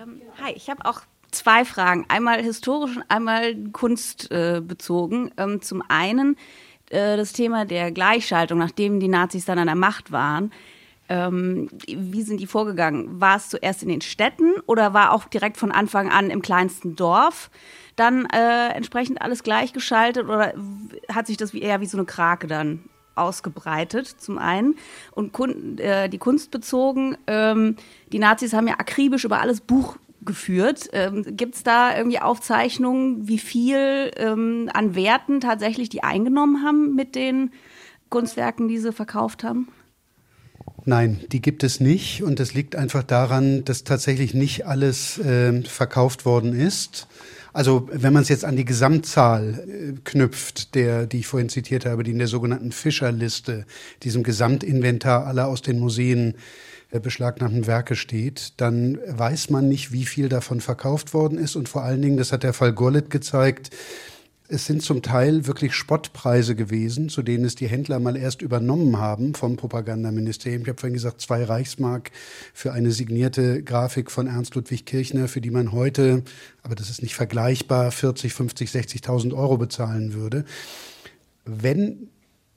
Ähm, 0.00 0.20
hi, 0.40 0.52
ich 0.54 0.70
habe 0.70 0.84
auch 0.84 1.00
zwei 1.32 1.64
Fragen, 1.64 2.04
einmal 2.08 2.40
historisch 2.42 2.96
und 2.96 3.04
einmal 3.08 3.56
kunstbezogen. 3.72 5.32
Äh, 5.36 5.42
ähm, 5.42 5.62
zum 5.62 5.82
einen, 5.88 6.36
äh, 6.90 7.16
das 7.16 7.32
Thema 7.32 7.64
der 7.64 7.92
Gleichschaltung, 7.92 8.58
nachdem 8.58 9.00
die 9.00 9.08
Nazis 9.08 9.44
dann 9.44 9.58
an 9.58 9.66
der 9.66 9.76
Macht 9.76 10.12
waren. 10.12 10.52
Ähm, 11.08 11.68
wie 11.86 12.22
sind 12.22 12.40
die 12.40 12.46
vorgegangen? 12.46 13.20
War 13.20 13.36
es 13.36 13.48
zuerst 13.48 13.82
in 13.82 13.88
den 13.88 14.00
Städten 14.00 14.54
oder 14.66 14.92
war 14.92 15.12
auch 15.12 15.24
direkt 15.24 15.56
von 15.56 15.70
Anfang 15.70 16.10
an 16.10 16.30
im 16.30 16.42
kleinsten 16.42 16.96
Dorf 16.96 17.50
dann 17.96 18.26
äh, 18.26 18.68
entsprechend 18.74 19.22
alles 19.22 19.42
gleichgeschaltet 19.42 20.24
oder 20.24 20.52
hat 21.10 21.26
sich 21.26 21.36
das 21.36 21.54
wie, 21.54 21.62
eher 21.62 21.80
wie 21.80 21.86
so 21.86 21.96
eine 21.96 22.06
Krake 22.06 22.46
dann 22.46 22.84
ausgebreitet, 23.14 24.06
zum 24.06 24.36
einen. 24.36 24.76
Und 25.12 25.32
kun 25.32 25.78
äh, 25.78 26.08
die 26.08 26.18
Kunst 26.18 26.50
bezogen, 26.50 27.16
ähm, 27.26 27.76
die 28.12 28.18
Nazis 28.18 28.52
haben 28.52 28.68
ja 28.68 28.74
akribisch 28.74 29.24
über 29.24 29.40
alles 29.40 29.62
Buch 29.62 29.96
geführt. 30.26 30.88
Ähm, 30.92 31.24
Gibt 31.36 31.54
es 31.54 31.62
da 31.62 31.96
irgendwie 31.96 32.18
Aufzeichnungen, 32.18 33.28
wie 33.28 33.38
viel 33.38 34.10
ähm, 34.16 34.68
an 34.74 34.94
Werten 34.94 35.40
tatsächlich 35.40 35.88
die 35.88 36.02
eingenommen 36.02 36.62
haben 36.62 36.94
mit 36.94 37.14
den 37.14 37.50
Kunstwerken, 38.10 38.68
die 38.68 38.78
sie 38.78 38.92
verkauft 38.92 39.44
haben? 39.44 39.68
Nein, 40.84 41.20
die 41.32 41.42
gibt 41.42 41.64
es 41.64 41.80
nicht. 41.80 42.22
Und 42.22 42.38
das 42.38 42.54
liegt 42.54 42.76
einfach 42.76 43.02
daran, 43.02 43.64
dass 43.64 43.84
tatsächlich 43.84 44.34
nicht 44.34 44.66
alles 44.66 45.18
äh, 45.18 45.62
verkauft 45.62 46.24
worden 46.24 46.52
ist. 46.52 47.08
Also 47.52 47.88
wenn 47.90 48.12
man 48.12 48.22
es 48.22 48.28
jetzt 48.28 48.44
an 48.44 48.54
die 48.54 48.66
Gesamtzahl 48.66 49.64
äh, 49.66 49.94
knüpft, 50.04 50.74
der, 50.74 51.06
die 51.06 51.20
ich 51.20 51.26
vorhin 51.26 51.48
zitiert 51.48 51.86
habe, 51.86 52.04
die 52.04 52.10
in 52.10 52.18
der 52.18 52.28
sogenannten 52.28 52.70
Fischerliste, 52.70 53.64
diesem 54.02 54.22
Gesamtinventar 54.22 55.26
aller 55.26 55.48
aus 55.48 55.62
den 55.62 55.80
Museen 55.80 56.34
beschlagnahmten 56.90 57.66
Werke 57.66 57.96
steht, 57.96 58.54
dann 58.58 58.98
weiß 59.06 59.50
man 59.50 59.68
nicht, 59.68 59.92
wie 59.92 60.06
viel 60.06 60.28
davon 60.28 60.60
verkauft 60.60 61.14
worden 61.14 61.38
ist. 61.38 61.56
Und 61.56 61.68
vor 61.68 61.82
allen 61.82 62.02
Dingen, 62.02 62.16
das 62.16 62.32
hat 62.32 62.42
der 62.42 62.52
Fall 62.52 62.72
Gurlitt 62.72 63.10
gezeigt, 63.10 63.70
es 64.48 64.66
sind 64.66 64.82
zum 64.82 65.02
Teil 65.02 65.46
wirklich 65.46 65.74
Spottpreise 65.74 66.54
gewesen, 66.54 67.08
zu 67.08 67.22
denen 67.22 67.44
es 67.44 67.56
die 67.56 67.66
Händler 67.66 67.98
mal 67.98 68.16
erst 68.16 68.42
übernommen 68.42 68.98
haben 68.98 69.34
vom 69.34 69.56
Propagandaministerium. 69.56 70.62
Ich 70.62 70.68
habe 70.68 70.78
vorhin 70.78 70.94
gesagt, 70.94 71.20
zwei 71.20 71.42
Reichsmark 71.42 72.12
für 72.54 72.72
eine 72.72 72.92
signierte 72.92 73.62
Grafik 73.62 74.10
von 74.10 74.28
Ernst 74.28 74.54
Ludwig 74.54 74.86
Kirchner, 74.86 75.26
für 75.28 75.40
die 75.40 75.50
man 75.50 75.72
heute, 75.72 76.22
aber 76.62 76.76
das 76.76 76.90
ist 76.90 77.02
nicht 77.02 77.14
vergleichbar, 77.14 77.90
40, 77.90 78.32
50, 78.34 78.70
60.000 78.70 79.36
Euro 79.36 79.56
bezahlen 79.56 80.14
würde. 80.14 80.44
Wenn 81.44 82.08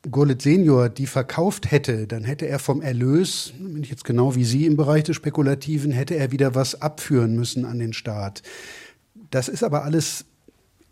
Gurlitt 0.09 0.41
Senior 0.41 0.89
die 0.89 1.07
verkauft 1.07 1.71
hätte, 1.71 2.07
dann 2.07 2.23
hätte 2.23 2.47
er 2.47 2.59
vom 2.59 2.81
Erlös, 2.81 3.53
bin 3.57 3.83
ich 3.83 3.89
jetzt 3.89 4.05
genau 4.05 4.35
wie 4.35 4.45
Sie 4.45 4.65
im 4.65 4.77
Bereich 4.77 5.03
des 5.03 5.15
Spekulativen, 5.15 5.91
hätte 5.91 6.15
er 6.15 6.31
wieder 6.31 6.55
was 6.55 6.81
abführen 6.81 7.35
müssen 7.35 7.65
an 7.65 7.79
den 7.79 7.93
Staat. 7.93 8.41
Das 9.29 9.49
ist 9.49 9.63
aber 9.63 9.83
alles 9.83 10.25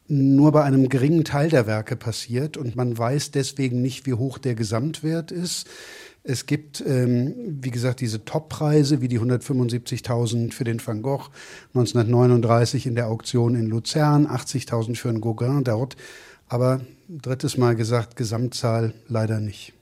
nur 0.09 0.51
bei 0.51 0.63
einem 0.63 0.89
geringen 0.89 1.23
Teil 1.23 1.49
der 1.49 1.67
Werke 1.67 1.95
passiert 1.95 2.57
und 2.57 2.75
man 2.75 2.97
weiß 2.97 3.31
deswegen 3.31 3.81
nicht, 3.81 4.05
wie 4.05 4.13
hoch 4.13 4.37
der 4.37 4.55
Gesamtwert 4.55 5.31
ist. 5.31 5.67
Es 6.23 6.45
gibt, 6.45 6.83
ähm, 6.85 7.33
wie 7.61 7.71
gesagt, 7.71 8.01
diese 8.01 8.25
Toppreise 8.25 8.99
wie 8.99 9.07
die 9.07 9.19
175.000 9.19 10.51
für 10.53 10.65
den 10.65 10.85
Van 10.85 11.01
Gogh 11.01 11.29
1939 11.73 12.85
in 12.85 12.95
der 12.95 13.07
Auktion 13.07 13.55
in 13.55 13.67
Luzern, 13.67 14.27
80.000 14.27 14.97
für 14.97 15.09
einen 15.09 15.21
Gauguin 15.21 15.63
dort. 15.63 15.95
Aber 16.49 16.81
drittes 17.10 17.57
Mal 17.57 17.75
gesagt, 17.75 18.15
Gesamtzahl 18.15 18.93
leider 19.07 19.39
nicht. 19.39 19.73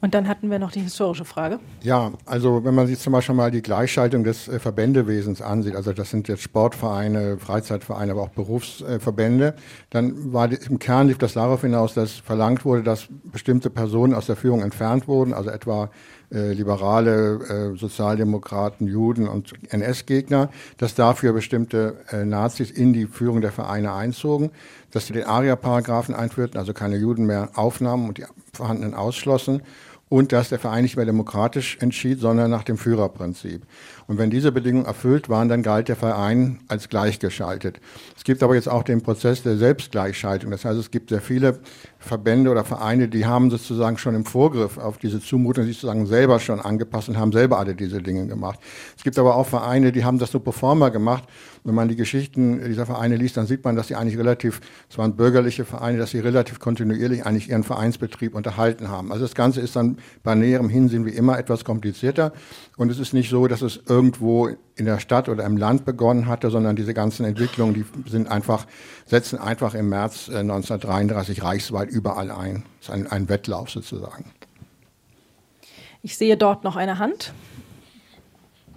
Und 0.00 0.14
dann 0.14 0.28
hatten 0.28 0.50
wir 0.50 0.60
noch 0.60 0.70
die 0.70 0.80
historische 0.80 1.24
Frage. 1.24 1.58
Ja, 1.82 2.12
also 2.24 2.64
wenn 2.64 2.74
man 2.74 2.86
sich 2.86 3.00
zum 3.00 3.12
Beispiel 3.12 3.34
mal 3.34 3.50
die 3.50 3.62
Gleichschaltung 3.62 4.22
des 4.22 4.46
äh, 4.46 4.60
Verbändewesens 4.60 5.42
ansieht, 5.42 5.74
also 5.74 5.92
das 5.92 6.10
sind 6.10 6.28
jetzt 6.28 6.42
Sportvereine, 6.42 7.38
Freizeitvereine, 7.38 8.12
aber 8.12 8.22
auch 8.22 8.28
Berufsverbände, 8.28 9.54
dann 9.90 10.32
war 10.32 10.46
die, 10.46 10.56
im 10.68 10.78
Kern 10.78 11.08
lief 11.08 11.18
das 11.18 11.32
darauf 11.32 11.62
hinaus, 11.62 11.94
dass 11.94 12.12
verlangt 12.12 12.64
wurde, 12.64 12.84
dass 12.84 13.08
bestimmte 13.24 13.70
Personen 13.70 14.14
aus 14.14 14.26
der 14.26 14.36
Führung 14.36 14.62
entfernt 14.62 15.08
wurden, 15.08 15.34
also 15.34 15.50
etwa 15.50 15.90
äh, 16.30 16.52
Liberale, 16.52 17.72
äh, 17.74 17.76
Sozialdemokraten, 17.76 18.86
Juden 18.86 19.26
und 19.26 19.52
NS-Gegner, 19.70 20.50
dass 20.76 20.94
dafür 20.94 21.32
bestimmte 21.32 21.96
äh, 22.10 22.24
Nazis 22.24 22.70
in 22.70 22.92
die 22.92 23.06
Führung 23.06 23.40
der 23.40 23.50
Vereine 23.50 23.94
einzogen, 23.94 24.50
dass 24.90 25.06
sie 25.06 25.12
den 25.12 25.24
ARIA-Paragraphen 25.24 26.14
einführten, 26.14 26.58
also 26.58 26.72
keine 26.72 26.96
Juden 26.96 27.26
mehr 27.26 27.50
aufnahmen 27.54 28.08
und 28.08 28.18
die 28.18 28.24
vorhandenen 28.52 28.94
ausschlossen 28.94 29.62
und 30.08 30.32
dass 30.32 30.48
der 30.48 30.58
Verein 30.58 30.82
nicht 30.82 30.96
mehr 30.96 31.04
demokratisch 31.04 31.76
entschied, 31.80 32.20
sondern 32.20 32.50
nach 32.50 32.64
dem 32.64 32.78
Führerprinzip. 32.78 33.62
Und 34.06 34.16
wenn 34.18 34.30
diese 34.30 34.52
Bedingungen 34.52 34.86
erfüllt 34.86 35.28
waren, 35.28 35.48
dann 35.48 35.62
galt 35.62 35.88
der 35.88 35.96
Verein 35.96 36.60
als 36.68 36.88
gleichgeschaltet. 36.88 37.80
Es 38.16 38.24
gibt 38.24 38.42
aber 38.42 38.54
jetzt 38.54 38.68
auch 38.68 38.82
den 38.82 39.02
Prozess 39.02 39.42
der 39.42 39.58
Selbstgleichschaltung. 39.58 40.50
Das 40.50 40.64
heißt, 40.64 40.78
es 40.78 40.90
gibt 40.90 41.10
sehr 41.10 41.20
viele 41.20 41.58
Verbände 41.98 42.50
oder 42.50 42.64
Vereine, 42.64 43.08
die 43.08 43.26
haben 43.26 43.50
sozusagen 43.50 43.98
schon 43.98 44.14
im 44.14 44.24
Vorgriff 44.24 44.78
auf 44.78 44.98
diese 44.98 45.20
Zumutung 45.20 45.64
sich 45.64 45.76
sozusagen 45.76 46.06
selber 46.06 46.40
schon 46.40 46.60
angepasst 46.60 47.08
und 47.08 47.18
haben 47.18 47.32
selber 47.32 47.58
alle 47.58 47.74
diese 47.74 48.00
Dinge 48.00 48.26
gemacht. 48.26 48.60
Es 48.96 49.04
gibt 49.04 49.18
aber 49.18 49.36
auch 49.36 49.46
Vereine, 49.46 49.92
die 49.92 50.04
haben 50.04 50.18
das 50.18 50.30
so 50.30 50.40
pro 50.40 50.52
forma 50.52 50.88
gemacht. 50.88 51.24
Wenn 51.68 51.74
man 51.74 51.88
die 51.88 51.96
Geschichten 51.96 52.64
dieser 52.64 52.86
Vereine 52.86 53.16
liest, 53.16 53.36
dann 53.36 53.46
sieht 53.46 53.62
man, 53.62 53.76
dass 53.76 53.88
sie 53.88 53.94
eigentlich 53.94 54.16
relativ, 54.16 54.62
es 54.88 54.96
waren 54.96 55.16
bürgerliche 55.16 55.66
Vereine, 55.66 55.98
dass 55.98 56.12
sie 56.12 56.18
relativ 56.18 56.60
kontinuierlich 56.60 57.26
eigentlich 57.26 57.50
ihren 57.50 57.62
Vereinsbetrieb 57.62 58.34
unterhalten 58.34 58.88
haben. 58.88 59.12
Also 59.12 59.26
das 59.26 59.34
Ganze 59.34 59.60
ist 59.60 59.76
dann 59.76 59.98
bei 60.22 60.34
näherem 60.34 60.70
Hinsehen 60.70 61.04
wie 61.04 61.10
immer 61.10 61.38
etwas 61.38 61.66
komplizierter. 61.66 62.32
Und 62.78 62.90
es 62.90 62.98
ist 62.98 63.12
nicht 63.12 63.28
so, 63.28 63.48
dass 63.48 63.60
es 63.60 63.80
irgendwo 63.86 64.48
in 64.76 64.86
der 64.86 64.98
Stadt 64.98 65.28
oder 65.28 65.44
im 65.44 65.58
Land 65.58 65.84
begonnen 65.84 66.26
hatte, 66.26 66.48
sondern 66.48 66.74
diese 66.74 66.94
ganzen 66.94 67.26
Entwicklungen, 67.26 67.74
die 67.74 67.84
sind 68.08 68.30
einfach, 68.30 68.66
setzen 69.04 69.38
einfach 69.38 69.74
im 69.74 69.90
März 69.90 70.30
1933 70.30 71.36
äh, 71.36 71.42
reichsweit 71.42 71.90
überall 71.90 72.30
ein. 72.30 72.62
Das 72.80 72.88
ist 72.88 72.94
ein, 72.94 73.06
ein 73.08 73.28
Wettlauf 73.28 73.68
sozusagen. 73.68 74.24
Ich 76.00 76.16
sehe 76.16 76.38
dort 76.38 76.64
noch 76.64 76.76
eine 76.76 76.98
Hand. 76.98 77.34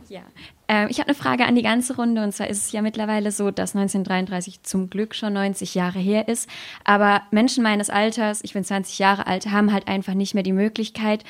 Ja, 0.10 0.24
äh, 0.72 0.90
ich 0.90 1.00
habe 1.00 1.10
eine 1.10 1.16
Frage 1.16 1.46
an 1.46 1.56
die 1.56 1.62
ganze 1.62 1.96
Runde. 1.96 2.24
Und 2.24 2.32
zwar 2.32 2.48
ist 2.48 2.66
es 2.66 2.72
ja 2.72 2.82
mittlerweile 2.82 3.32
so, 3.32 3.52
dass 3.52 3.76
1933 3.76 4.64
zum 4.64 4.90
Glück 4.90 5.14
schon 5.14 5.34
90 5.34 5.76
Jahre 5.76 6.00
her 6.00 6.28
ist. 6.28 6.50
Aber 6.86 7.22
Menschen 7.32 7.64
meines 7.64 7.90
Alters, 7.90 8.42
ich 8.44 8.54
bin 8.54 8.64
20 8.64 8.98
Jahre 8.98 9.28
alt, 9.28 9.48
haben 9.48 9.74
halt 9.74 9.88
einfach 9.88 10.14
nicht 10.14 10.34
mehr 10.34 10.44
die 10.44 10.54
Möglichkeit, 10.54 11.24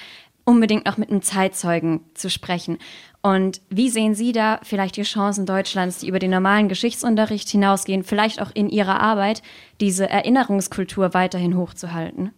unbedingt 0.44 0.86
noch 0.86 0.98
mit 0.98 1.10
einem 1.10 1.22
Zeitzeugen 1.22 2.02
zu 2.14 2.30
sprechen. 2.30 2.78
Und 3.22 3.62
wie 3.70 3.90
sehen 3.90 4.16
Sie 4.16 4.32
da 4.32 4.60
vielleicht 4.64 4.98
die 4.98 5.04
Chancen 5.04 5.46
Deutschlands, 5.46 6.00
die 6.00 6.08
über 6.08 6.20
den 6.20 6.32
normalen 6.32 6.70
Geschichtsunterricht 6.70 7.50
hinausgehen, 7.50 8.04
vielleicht 8.04 8.42
auch 8.42 8.50
in 8.54 8.70
Ihrer 8.70 9.00
Arbeit, 9.00 9.44
diese 9.80 10.10
Erinnerungskultur 10.10 11.14
weiterhin 11.14 11.56
hochzuhalten? 11.56 12.32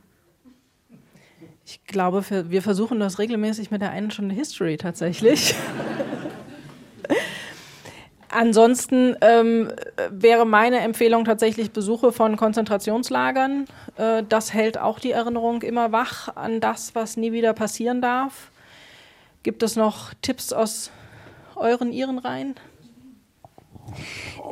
Ich 1.66 1.86
glaube, 1.86 2.26
wir 2.50 2.62
versuchen 2.62 3.00
das 3.00 3.20
regelmäßig 3.20 3.72
mit 3.72 3.82
der 3.82 3.92
einen 3.92 4.12
Stunde 4.12 4.36
History 4.36 4.76
tatsächlich. 4.76 5.56
Ansonsten 8.34 9.16
ähm, 9.22 9.72
wäre 10.10 10.46
meine 10.46 10.80
Empfehlung 10.80 11.26
tatsächlich 11.26 11.72
Besuche 11.72 12.12
von 12.12 12.36
Konzentrationslagern. 12.36 13.66
Äh, 13.98 14.24
das 14.28 14.54
hält 14.54 14.78
auch 14.78 15.00
die 15.00 15.12
Erinnerung 15.12 15.62
immer 15.62 15.92
wach 15.92 16.36
an 16.36 16.60
das, 16.60 16.96
was 16.96 17.18
nie 17.18 17.32
wieder 17.32 17.54
passieren 17.54 18.02
darf. 18.02 18.52
Gibt 19.44 19.62
es 19.62 19.76
noch 19.76 20.14
Tipps 20.22 20.54
aus 20.54 20.90
euren, 21.56 21.92
ihren 21.92 22.18
Reihen? 22.18 22.56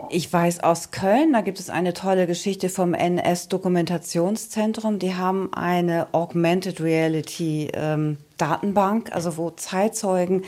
Ich 0.10 0.32
weiß 0.32 0.62
aus 0.62 0.92
Köln, 0.92 1.34
da 1.34 1.42
gibt 1.42 1.60
es 1.60 1.70
eine 1.70 1.94
tolle 1.94 2.28
Geschichte 2.28 2.70
vom 2.70 2.94
NS-Dokumentationszentrum. 2.94 5.00
Die 5.00 5.16
haben 5.16 5.52
eine 5.54 6.08
Augmented 6.12 6.82
Reality 6.82 7.70
ähm, 7.74 8.18
Datenbank, 8.38 9.12
also 9.14 9.38
wo 9.38 9.50
Zeitzeugen 9.52 10.44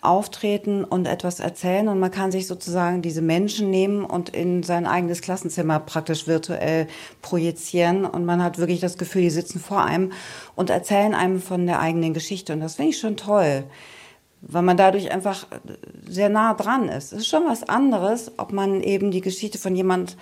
auftreten 0.00 0.84
und 0.84 1.06
etwas 1.06 1.40
erzählen. 1.40 1.88
Und 1.88 1.98
man 1.98 2.10
kann 2.10 2.30
sich 2.30 2.46
sozusagen 2.46 3.02
diese 3.02 3.22
Menschen 3.22 3.70
nehmen 3.70 4.04
und 4.04 4.30
in 4.30 4.62
sein 4.62 4.86
eigenes 4.86 5.20
Klassenzimmer 5.20 5.80
praktisch 5.80 6.26
virtuell 6.26 6.86
projizieren. 7.22 8.04
Und 8.04 8.24
man 8.24 8.42
hat 8.42 8.58
wirklich 8.58 8.80
das 8.80 8.98
Gefühl, 8.98 9.22
die 9.22 9.30
sitzen 9.30 9.60
vor 9.60 9.82
einem 9.84 10.12
und 10.54 10.70
erzählen 10.70 11.14
einem 11.14 11.40
von 11.40 11.66
der 11.66 11.80
eigenen 11.80 12.14
Geschichte. 12.14 12.52
Und 12.52 12.60
das 12.60 12.76
finde 12.76 12.90
ich 12.90 12.98
schon 12.98 13.16
toll, 13.16 13.64
weil 14.40 14.62
man 14.62 14.76
dadurch 14.76 15.10
einfach 15.10 15.46
sehr 16.06 16.28
nah 16.28 16.54
dran 16.54 16.88
ist. 16.88 17.12
Es 17.12 17.20
ist 17.20 17.28
schon 17.28 17.46
was 17.46 17.68
anderes, 17.68 18.32
ob 18.36 18.52
man 18.52 18.82
eben 18.82 19.10
die 19.10 19.20
Geschichte 19.20 19.58
von 19.58 19.74
jemand 19.74 20.16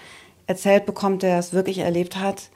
erzählt 0.47 0.87
bekommt, 0.87 1.23
der 1.23 1.39
es 1.39 1.53
wirklich 1.53 1.79
erlebt 1.79 2.17
hat 2.17 2.51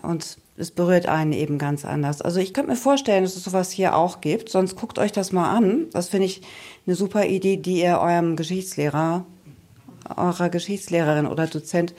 und 0.00 0.38
es 0.56 0.70
berührt 0.70 1.06
einen 1.06 1.32
eben 1.32 1.58
ganz 1.58 1.84
anders. 1.84 2.22
Also 2.22 2.40
ich 2.40 2.54
könnte 2.54 2.70
mir 2.70 2.76
vorstellen, 2.76 3.24
dass 3.24 3.36
es 3.36 3.44
sowas 3.44 3.70
hier 3.70 3.96
auch 3.96 4.20
gibt. 4.20 4.48
Sonst 4.48 4.76
guckt 4.76 4.98
euch 4.98 5.12
das 5.12 5.32
mal 5.32 5.50
an. 5.54 5.86
Das 5.92 6.08
finde 6.08 6.26
ich 6.26 6.42
eine 6.86 6.96
super 6.96 7.26
Idee, 7.26 7.56
die 7.56 7.82
ihr 7.82 7.98
eurem 7.98 8.36
Geschichtslehrer, 8.36 9.24
eurer 10.16 10.48
Geschichtslehrerin 10.48 11.26
oder 11.26 11.46
Dozent 11.46 11.94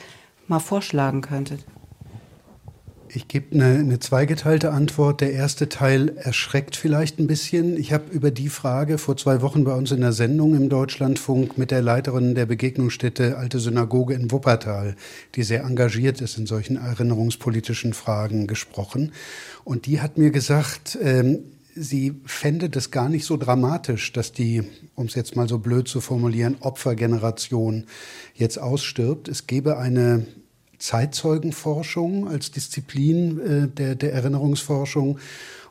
mal 0.47 0.59
vorschlagen 0.59 1.21
könntet. 1.21 1.65
Ich 3.15 3.27
gebe 3.27 3.53
eine, 3.53 3.77
eine 3.77 3.99
zweigeteilte 3.99 4.71
Antwort. 4.71 5.21
Der 5.21 5.33
erste 5.33 5.69
Teil 5.69 6.17
erschreckt 6.17 6.75
vielleicht 6.75 7.19
ein 7.19 7.27
bisschen. 7.27 7.77
Ich 7.77 7.93
habe 7.93 8.09
über 8.11 8.31
die 8.31 8.49
Frage 8.49 8.97
vor 8.97 9.15
zwei 9.17 9.43
Wochen 9.43 9.65
bei 9.65 9.73
uns 9.75 9.91
in 9.91 10.01
der 10.01 10.13
Sendung 10.13 10.55
im 10.55 10.67
Deutschlandfunk 10.67 11.55
mit 11.55 11.69
der 11.69 11.83
Leiterin 11.83 12.33
der 12.33 12.47
Begegnungsstätte 12.47 13.37
Alte 13.37 13.59
Synagoge 13.59 14.15
in 14.15 14.31
Wuppertal, 14.31 14.95
die 15.35 15.43
sehr 15.43 15.63
engagiert 15.63 16.21
ist 16.21 16.39
in 16.39 16.47
solchen 16.47 16.77
erinnerungspolitischen 16.77 17.93
Fragen, 17.93 18.47
gesprochen. 18.47 19.11
Und 19.63 19.85
die 19.85 20.01
hat 20.01 20.17
mir 20.17 20.31
gesagt, 20.31 20.97
ähm, 20.99 21.39
sie 21.75 22.19
fände 22.25 22.71
das 22.71 22.89
gar 22.89 23.09
nicht 23.09 23.25
so 23.25 23.37
dramatisch, 23.37 24.11
dass 24.11 24.31
die, 24.31 24.63
um 24.95 25.05
es 25.05 25.13
jetzt 25.13 25.35
mal 25.35 25.47
so 25.47 25.59
blöd 25.59 25.87
zu 25.87 26.01
formulieren, 26.01 26.57
Opfergeneration 26.61 27.85
jetzt 28.33 28.57
ausstirbt. 28.57 29.27
Es 29.27 29.45
gäbe 29.45 29.77
eine 29.77 30.25
Zeitzeugenforschung 30.83 32.27
als 32.27 32.51
Disziplin 32.51 33.39
äh, 33.39 33.67
der, 33.69 33.95
der 33.95 34.13
Erinnerungsforschung. 34.13 35.17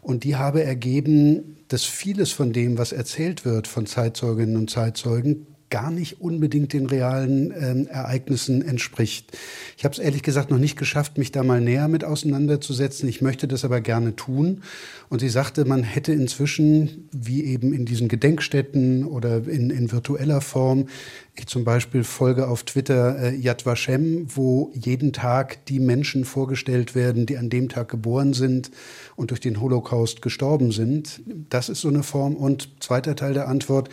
Und 0.01 0.25
die 0.25 0.37
habe 0.37 0.65
ergeben, 0.65 1.59
dass 1.69 1.85
vieles 1.85 2.33
von 2.33 2.53
dem, 2.53 2.79
was 2.79 2.93
erzählt 2.93 3.45
wird 3.45 3.69
von 3.69 3.87
Zeitzeuginnen 3.87 4.57
und 4.57 4.71
Zeitzeugen, 4.71 5.47
gar 5.73 5.91
nicht 5.91 6.21
unbedingt 6.21 6.75
den 6.75 6.85
realen 6.85 7.51
ähm, 7.59 7.87
Ereignissen 7.87 8.61
entspricht. 8.61 9.33
Ich 9.79 9.85
habe 9.85 9.95
es 9.95 9.99
ehrlich 9.99 10.23
gesagt 10.23 10.51
noch 10.51 10.59
nicht 10.59 10.79
geschafft, 10.79 11.17
mich 11.17 11.33
da 11.33 11.43
mal 11.43 11.63
näher 11.63 11.89
mit 11.89 12.05
auseinanderzusetzen. 12.05 13.09
Ich 13.09 13.23
möchte 13.23 13.49
das 13.49 13.65
aber 13.65 13.81
gerne 13.81 14.15
tun. 14.15 14.63
Und 15.09 15.21
sie 15.21 15.31
sagte, 15.31 15.65
man 15.65 15.83
hätte 15.83 16.13
inzwischen, 16.13 17.09
wie 17.11 17.45
eben 17.45 17.73
in 17.73 17.87
diesen 17.87 18.09
Gedenkstätten 18.09 19.07
oder 19.07 19.49
in, 19.49 19.71
in 19.71 19.91
virtueller 19.91 20.43
Form, 20.43 20.89
ich 21.35 21.47
zum 21.47 21.65
Beispiel 21.65 22.05
folge 22.05 22.49
auf 22.49 22.65
Twitter 22.65 23.19
äh, 23.19 23.35
Yad 23.35 23.65
Vashem, 23.65 24.27
wo 24.29 24.71
jeden 24.75 25.15
Tag 25.15 25.65
die 25.65 25.81
Menschen 25.81 26.27
vorgestellt 26.27 26.95
werden, 26.95 27.25
die 27.25 27.39
an 27.39 27.49
dem 27.49 27.71
Tag 27.71 27.89
geboren 27.89 28.35
sind 28.35 28.71
und 29.17 29.31
durch 29.31 29.41
den 29.41 29.59
Holocaust 29.59 30.21
gestorben 30.21 30.71
sind. 30.71 31.23
Das 31.49 31.71
ist 31.71 31.81
so 31.81 31.89
eine 31.89 32.03
Form. 32.03 32.37
Und 32.37 32.69
zweiter 32.81 33.17
Teil 33.17 33.33
der 33.33 33.49
Antwort, 33.49 33.89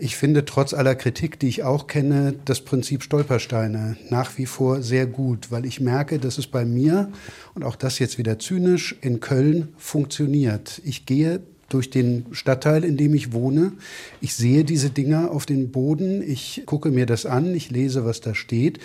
ich 0.00 0.16
finde 0.16 0.44
trotz 0.44 0.72
aller 0.72 0.94
Kritik, 0.94 1.38
die 1.38 1.48
ich 1.48 1.62
auch 1.62 1.86
kenne, 1.86 2.34
das 2.44 2.62
Prinzip 2.62 3.02
Stolpersteine 3.02 3.96
nach 4.08 4.38
wie 4.38 4.46
vor 4.46 4.82
sehr 4.82 5.06
gut, 5.06 5.50
weil 5.50 5.66
ich 5.66 5.80
merke, 5.80 6.18
dass 6.18 6.38
es 6.38 6.46
bei 6.46 6.64
mir, 6.64 7.10
und 7.54 7.64
auch 7.64 7.76
das 7.76 7.98
jetzt 7.98 8.16
wieder 8.16 8.38
zynisch, 8.38 8.96
in 9.02 9.20
Köln 9.20 9.68
funktioniert. 9.76 10.80
Ich 10.84 11.06
gehe 11.06 11.40
durch 11.68 11.90
den 11.90 12.26
Stadtteil, 12.32 12.84
in 12.84 12.96
dem 12.96 13.14
ich 13.14 13.32
wohne. 13.32 13.72
Ich 14.20 14.34
sehe 14.34 14.64
diese 14.64 14.90
Dinger 14.90 15.30
auf 15.30 15.46
dem 15.46 15.70
Boden, 15.70 16.22
ich 16.22 16.62
gucke 16.66 16.90
mir 16.90 17.06
das 17.06 17.26
an, 17.26 17.54
ich 17.54 17.70
lese, 17.70 18.04
was 18.04 18.20
da 18.20 18.34
steht. 18.34 18.80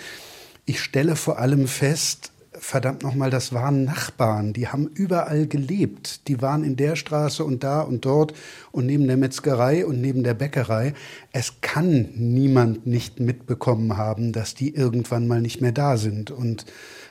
Ich 0.66 0.80
stelle 0.80 1.16
vor 1.16 1.38
allem 1.38 1.66
fest, 1.66 2.30
verdammt 2.60 3.02
nochmal, 3.02 3.30
das 3.30 3.52
waren 3.52 3.84
Nachbarn, 3.84 4.52
die 4.52 4.68
haben 4.68 4.86
überall 4.86 5.46
gelebt. 5.46 6.28
Die 6.28 6.40
waren 6.42 6.64
in 6.64 6.76
der 6.76 6.96
Straße 6.96 7.44
und 7.44 7.64
da 7.64 7.80
und 7.80 8.04
dort 8.04 8.34
und 8.72 8.86
neben 8.86 9.06
der 9.06 9.16
Metzgerei 9.16 9.86
und 9.86 10.00
neben 10.00 10.22
der 10.22 10.34
Bäckerei. 10.34 10.94
Es 11.32 11.60
kann 11.60 12.08
niemand 12.14 12.86
nicht 12.86 13.20
mitbekommen 13.20 13.96
haben, 13.96 14.32
dass 14.32 14.54
die 14.54 14.74
irgendwann 14.74 15.26
mal 15.28 15.40
nicht 15.40 15.60
mehr 15.60 15.72
da 15.72 15.96
sind 15.96 16.30
und 16.30 16.66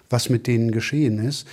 was 0.10 0.30
mit 0.30 0.48
denen 0.48 0.72
geschehen 0.72 1.20
ist. 1.20 1.48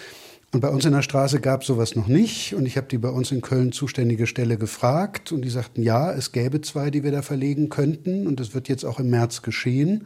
Und 0.53 0.61
bei 0.61 0.69
uns 0.69 0.85
in 0.85 0.93
der 0.93 1.01
Straße 1.01 1.41
gab 1.41 1.65
sowas 1.65 1.97
noch 1.97 2.09
nicht. 2.09 2.55
Und 2.55 2.67
ich 2.67 2.77
habe 2.77 2.87
die 2.87 2.99
bei 2.99 3.09
uns 3.09 3.33
in 3.33 3.41
Köln 3.41 3.73
zuständige 3.73 4.27
Stelle 4.27 4.59
gefragt. 4.59 5.33
Und 5.33 5.43
die 5.43 5.51
sagten, 5.51 5.83
ja, 5.83 6.13
es 6.13 6.31
gäbe 6.33 6.61
zwei, 6.61 6.91
die 6.91 7.03
wir 7.03 7.11
da 7.11 7.23
verlegen 7.23 7.71
könnten. 7.71 8.27
Und 8.27 8.39
das 8.39 8.55
wird 8.55 8.69
jetzt 8.69 8.85
auch 8.85 9.01
im 9.01 9.09
März 9.09 9.41
geschehen. 9.41 10.05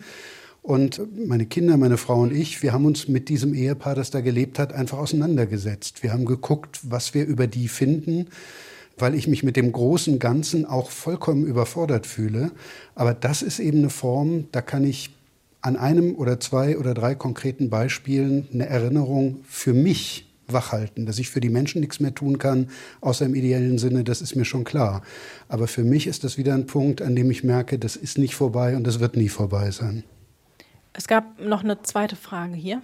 Und 0.66 1.00
meine 1.28 1.46
Kinder, 1.46 1.76
meine 1.76 1.96
Frau 1.96 2.22
und 2.22 2.32
ich, 2.32 2.60
wir 2.60 2.72
haben 2.72 2.86
uns 2.86 3.06
mit 3.06 3.28
diesem 3.28 3.54
Ehepaar, 3.54 3.94
das 3.94 4.10
da 4.10 4.20
gelebt 4.20 4.58
hat, 4.58 4.72
einfach 4.72 4.98
auseinandergesetzt. 4.98 6.02
Wir 6.02 6.12
haben 6.12 6.24
geguckt, 6.24 6.80
was 6.82 7.14
wir 7.14 7.24
über 7.24 7.46
die 7.46 7.68
finden, 7.68 8.26
weil 8.98 9.14
ich 9.14 9.28
mich 9.28 9.44
mit 9.44 9.54
dem 9.54 9.70
großen 9.70 10.18
Ganzen 10.18 10.66
auch 10.66 10.90
vollkommen 10.90 11.46
überfordert 11.46 12.04
fühle. 12.04 12.50
Aber 12.96 13.14
das 13.14 13.42
ist 13.42 13.60
eben 13.60 13.78
eine 13.78 13.90
Form, 13.90 14.48
da 14.50 14.60
kann 14.60 14.82
ich 14.82 15.14
an 15.60 15.76
einem 15.76 16.16
oder 16.16 16.40
zwei 16.40 16.76
oder 16.76 16.94
drei 16.94 17.14
konkreten 17.14 17.70
Beispielen 17.70 18.48
eine 18.52 18.66
Erinnerung 18.66 19.44
für 19.48 19.72
mich 19.72 20.26
wachhalten. 20.48 21.06
Dass 21.06 21.20
ich 21.20 21.30
für 21.30 21.40
die 21.40 21.48
Menschen 21.48 21.80
nichts 21.80 22.00
mehr 22.00 22.12
tun 22.12 22.38
kann, 22.38 22.70
außer 23.00 23.24
im 23.24 23.36
ideellen 23.36 23.78
Sinne, 23.78 24.02
das 24.02 24.20
ist 24.20 24.34
mir 24.34 24.44
schon 24.44 24.64
klar. 24.64 25.02
Aber 25.48 25.68
für 25.68 25.84
mich 25.84 26.08
ist 26.08 26.24
das 26.24 26.38
wieder 26.38 26.54
ein 26.54 26.66
Punkt, 26.66 27.02
an 27.02 27.14
dem 27.14 27.30
ich 27.30 27.44
merke, 27.44 27.78
das 27.78 27.94
ist 27.94 28.18
nicht 28.18 28.34
vorbei 28.34 28.74
und 28.74 28.84
das 28.84 28.98
wird 28.98 29.16
nie 29.16 29.28
vorbei 29.28 29.70
sein. 29.70 30.02
Es 30.96 31.06
gab 31.06 31.38
noch 31.40 31.62
eine 31.62 31.82
zweite 31.82 32.16
Frage 32.16 32.54
hier. 32.54 32.80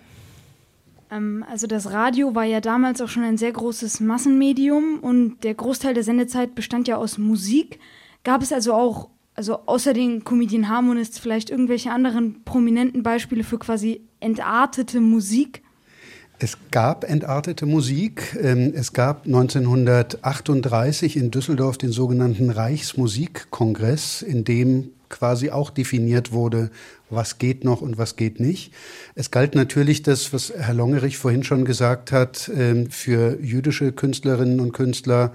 Ähm, 1.10 1.44
also 1.50 1.66
das 1.66 1.90
Radio 1.90 2.34
war 2.34 2.44
ja 2.44 2.60
damals 2.60 3.00
auch 3.00 3.08
schon 3.08 3.22
ein 3.22 3.38
sehr 3.38 3.52
großes 3.52 4.00
Massenmedium 4.00 4.98
und 5.00 5.42
der 5.44 5.54
Großteil 5.54 5.94
der 5.94 6.04
Sendezeit 6.04 6.54
bestand 6.54 6.88
ja 6.88 6.96
aus 6.96 7.16
Musik. 7.18 7.78
Gab 8.22 8.42
es 8.42 8.52
also 8.52 8.74
auch, 8.74 9.08
also 9.34 9.60
außer 9.66 9.94
den 9.94 10.24
Comedian 10.24 10.68
Harmonists, 10.68 11.18
vielleicht 11.18 11.48
irgendwelche 11.48 11.90
anderen 11.90 12.44
prominenten 12.44 13.02
Beispiele 13.02 13.44
für 13.44 13.58
quasi 13.58 14.02
entartete 14.20 15.00
Musik? 15.00 15.62
Es 16.38 16.58
gab 16.70 17.04
entartete 17.04 17.64
Musik. 17.66 18.36
Ähm, 18.40 18.72
es 18.74 18.92
gab 18.92 19.26
1938 19.26 21.16
in 21.16 21.30
Düsseldorf 21.30 21.78
den 21.78 21.92
sogenannten 21.92 22.50
Reichsmusikkongress, 22.50 24.22
in 24.22 24.44
dem 24.44 24.90
quasi 25.08 25.50
auch 25.50 25.70
definiert 25.70 26.32
wurde, 26.32 26.70
was 27.12 27.38
geht 27.38 27.64
noch 27.64 27.80
und 27.80 27.98
was 27.98 28.16
geht 28.16 28.40
nicht. 28.40 28.72
Es 29.14 29.30
galt 29.30 29.54
natürlich 29.54 30.02
das, 30.02 30.32
was 30.32 30.52
Herr 30.56 30.74
Longerich 30.74 31.18
vorhin 31.18 31.44
schon 31.44 31.64
gesagt 31.64 32.12
hat, 32.12 32.50
ähm, 32.54 32.90
für 32.90 33.38
jüdische 33.40 33.92
Künstlerinnen 33.92 34.60
und 34.60 34.72
Künstler 34.72 35.32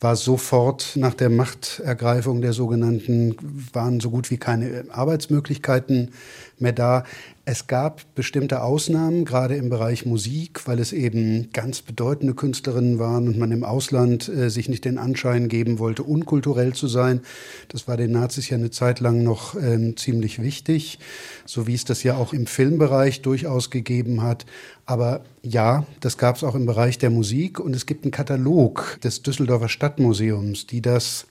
war 0.00 0.14
sofort 0.14 0.92
nach 0.94 1.14
der 1.14 1.28
Machtergreifung 1.28 2.40
der 2.40 2.52
sogenannten, 2.52 3.36
waren 3.72 3.98
so 3.98 4.10
gut 4.10 4.30
wie 4.30 4.36
keine 4.36 4.84
Arbeitsmöglichkeiten 4.90 6.12
mehr 6.60 6.72
da. 6.72 7.04
Es 7.44 7.66
gab 7.66 8.14
bestimmte 8.14 8.62
Ausnahmen, 8.62 9.24
gerade 9.24 9.56
im 9.56 9.70
Bereich 9.70 10.04
Musik, 10.04 10.66
weil 10.66 10.78
es 10.80 10.92
eben 10.92 11.50
ganz 11.52 11.80
bedeutende 11.80 12.34
Künstlerinnen 12.34 12.98
waren 12.98 13.26
und 13.26 13.38
man 13.38 13.52
im 13.52 13.64
Ausland 13.64 14.28
äh, 14.28 14.50
sich 14.50 14.68
nicht 14.68 14.84
den 14.84 14.98
Anschein 14.98 15.48
geben 15.48 15.78
wollte, 15.78 16.02
unkulturell 16.02 16.74
zu 16.74 16.88
sein. 16.88 17.22
Das 17.68 17.88
war 17.88 17.96
den 17.96 18.12
Nazis 18.12 18.50
ja 18.50 18.58
eine 18.58 18.70
Zeit 18.70 19.00
lang 19.00 19.22
noch 19.22 19.54
ähm, 19.54 19.96
ziemlich 19.96 20.42
wichtig, 20.42 20.98
so 21.46 21.66
wie 21.66 21.74
es 21.74 21.86
das 21.86 22.02
ja 22.02 22.16
auch 22.16 22.34
im 22.34 22.46
Filmbereich 22.46 23.22
durchaus 23.22 23.70
gegeben 23.70 24.22
hat. 24.22 24.44
Aber 24.84 25.22
ja, 25.42 25.86
das 26.00 26.18
gab 26.18 26.36
es 26.36 26.44
auch 26.44 26.54
im 26.54 26.66
Bereich 26.66 26.98
der 26.98 27.10
Musik 27.10 27.60
und 27.60 27.74
es 27.74 27.86
gibt 27.86 28.04
einen 28.04 28.10
Katalog 28.10 28.98
des 29.02 29.22
Düsseldorfer 29.22 29.70
Stadtmuseums, 29.70 30.66
die 30.66 30.82
das 30.82 31.26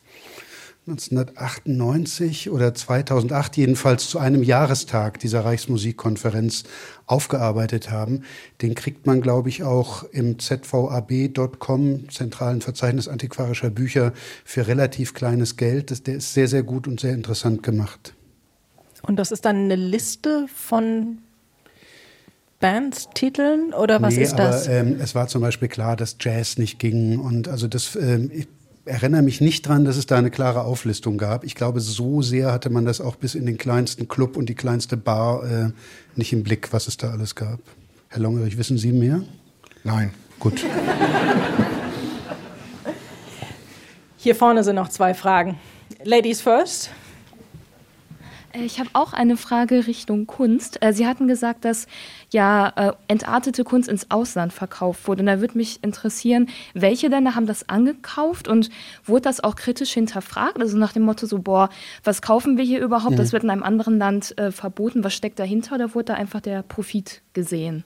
1998 0.88 2.50
oder 2.50 2.74
2008 2.74 3.58
jedenfalls 3.58 4.08
zu 4.08 4.20
einem 4.20 4.42
Jahrestag 4.42 5.20
dieser 5.20 5.44
Reichsmusikkonferenz 5.44 6.64
aufgearbeitet 7.06 7.92
haben. 7.92 8.24
Den 8.62 8.74
kriegt 8.74 9.06
man, 9.06 9.20
glaube 9.20 9.50
ich, 9.50 9.64
auch 9.64 10.04
im 10.06 10.40
zvab.com, 10.40 12.10
zentralen 12.10 12.62
Verzeichnis 12.62 13.10
antiquarischer 13.10 13.70
Bücher, 13.70 14.14
für 14.46 14.68
relativ 14.68 15.14
kleines 15.14 15.58
Geld. 15.58 16.08
Der 16.08 16.16
ist 16.16 16.34
sehr, 16.34 16.48
sehr 16.48 16.64
gut 16.64 16.88
und 16.88 17.02
sehr 17.02 17.14
interessant 17.14 17.64
gemacht. 17.64 18.14
Und 19.02 19.18
das 19.18 19.32
ist 19.32 19.44
dann 19.44 19.66
eine 19.66 19.76
Liste 19.76 20.48
von 20.54 21.18
Bands, 22.60 23.10
Titeln 23.14 23.74
oder 23.74 24.02
was 24.02 24.16
nee, 24.16 24.24
ist 24.24 24.36
das? 24.36 24.68
Aber, 24.68 24.78
ähm, 24.78 24.98
es 25.00 25.14
war 25.14 25.28
zum 25.28 25.42
Beispiel 25.42 25.68
klar, 25.68 25.96
dass 25.96 26.16
Jazz 26.20 26.58
nicht 26.58 26.80
ging 26.80 27.20
und 27.20 27.48
also 27.48 27.68
das, 27.68 27.96
ähm, 27.96 28.32
erinnere 28.88 29.22
mich 29.22 29.42
nicht 29.42 29.68
dran, 29.68 29.86
dass 29.86 29.98
es 29.98 30.06
da 30.06 30.18
eine 30.18 30.32
klare 30.32 30.64
Auflistung 30.64 31.18
gab. 31.18 31.44
Ich 31.44 31.56
glaube, 31.56 31.82
so 31.82 32.22
sehr 32.22 32.52
hatte 32.52 32.70
man 32.70 32.86
das 32.86 33.02
auch 33.02 33.16
bis 33.16 33.36
in 33.36 33.46
den 33.46 33.58
kleinsten 33.58 34.08
Club 34.08 34.38
und 34.38 34.50
die 34.50 34.56
kleinste 34.56 34.98
Bar 34.98 35.44
äh, 35.44 35.70
nicht 36.16 36.34
im 36.34 36.44
Blick, 36.44 36.74
was 36.74 36.88
es 36.88 36.98
da 36.98 37.12
alles 37.12 37.36
gab. 37.36 37.60
Herr 38.10 38.22
Longerich, 38.22 38.58
wissen 38.58 38.78
Sie 38.78 38.92
mehr? 38.92 39.22
Nein. 39.84 40.12
Gut. 40.40 40.64
Hier 44.18 44.36
vorne 44.36 44.64
sind 44.64 44.76
noch 44.76 44.90
zwei 44.90 45.14
Fragen. 45.14 45.60
Ladies 46.04 46.42
first. 46.42 46.90
Äh, 48.58 48.66
ich 48.66 48.80
habe 48.80 48.90
auch 48.94 49.14
eine 49.14 49.38
Frage 49.38 49.88
Richtung 49.88 50.28
Kunst. 50.28 50.82
Äh, 50.82 50.94
Sie 50.94 51.08
hatten 51.08 51.28
gesagt, 51.28 51.66
dass 51.66 51.88
ja 52.32 52.74
äh, 52.76 52.92
entartete 53.08 53.64
Kunst 53.64 53.90
ins 53.90 54.12
Ausland 54.12 54.54
verkauft 54.54 55.08
wurde. 55.08 55.22
Und 55.22 55.28
da 55.28 55.40
würde 55.40 55.58
mich 55.58 55.84
interessieren, 55.84 56.50
welche 56.74 57.08
Länder 57.08 57.36
haben 57.36 57.46
das 57.46 57.70
angekauft 57.70 58.48
und 58.48 58.70
wurde 59.06 59.22
das 59.22 59.44
auch 59.44 59.56
kritisch 59.56 59.94
hinterfragt? 59.94 60.60
Also 60.60 60.78
nach 60.78 60.94
dem 60.94 61.04
Motto 61.04 61.26
so, 61.26 61.40
boah, 61.40 61.70
was 62.04 62.22
kaufen 62.22 62.58
wir 62.58 62.64
hier 62.64 62.82
überhaupt? 62.82 63.14
Mhm. 63.14 63.18
Das 63.18 63.34
wird 63.34 63.44
in 63.44 63.50
einem 63.50 63.64
anderen 63.64 63.98
Land 63.98 64.38
äh, 64.38 64.52
verboten. 64.52 65.04
Was 65.04 65.14
steckt 65.14 65.40
dahinter? 65.40 65.76
Oder 65.76 65.96
wurde 65.96 66.06
da 66.06 66.14
einfach 66.16 66.42
der 66.42 66.64
Profit 66.64 67.22
gesehen? 67.34 67.84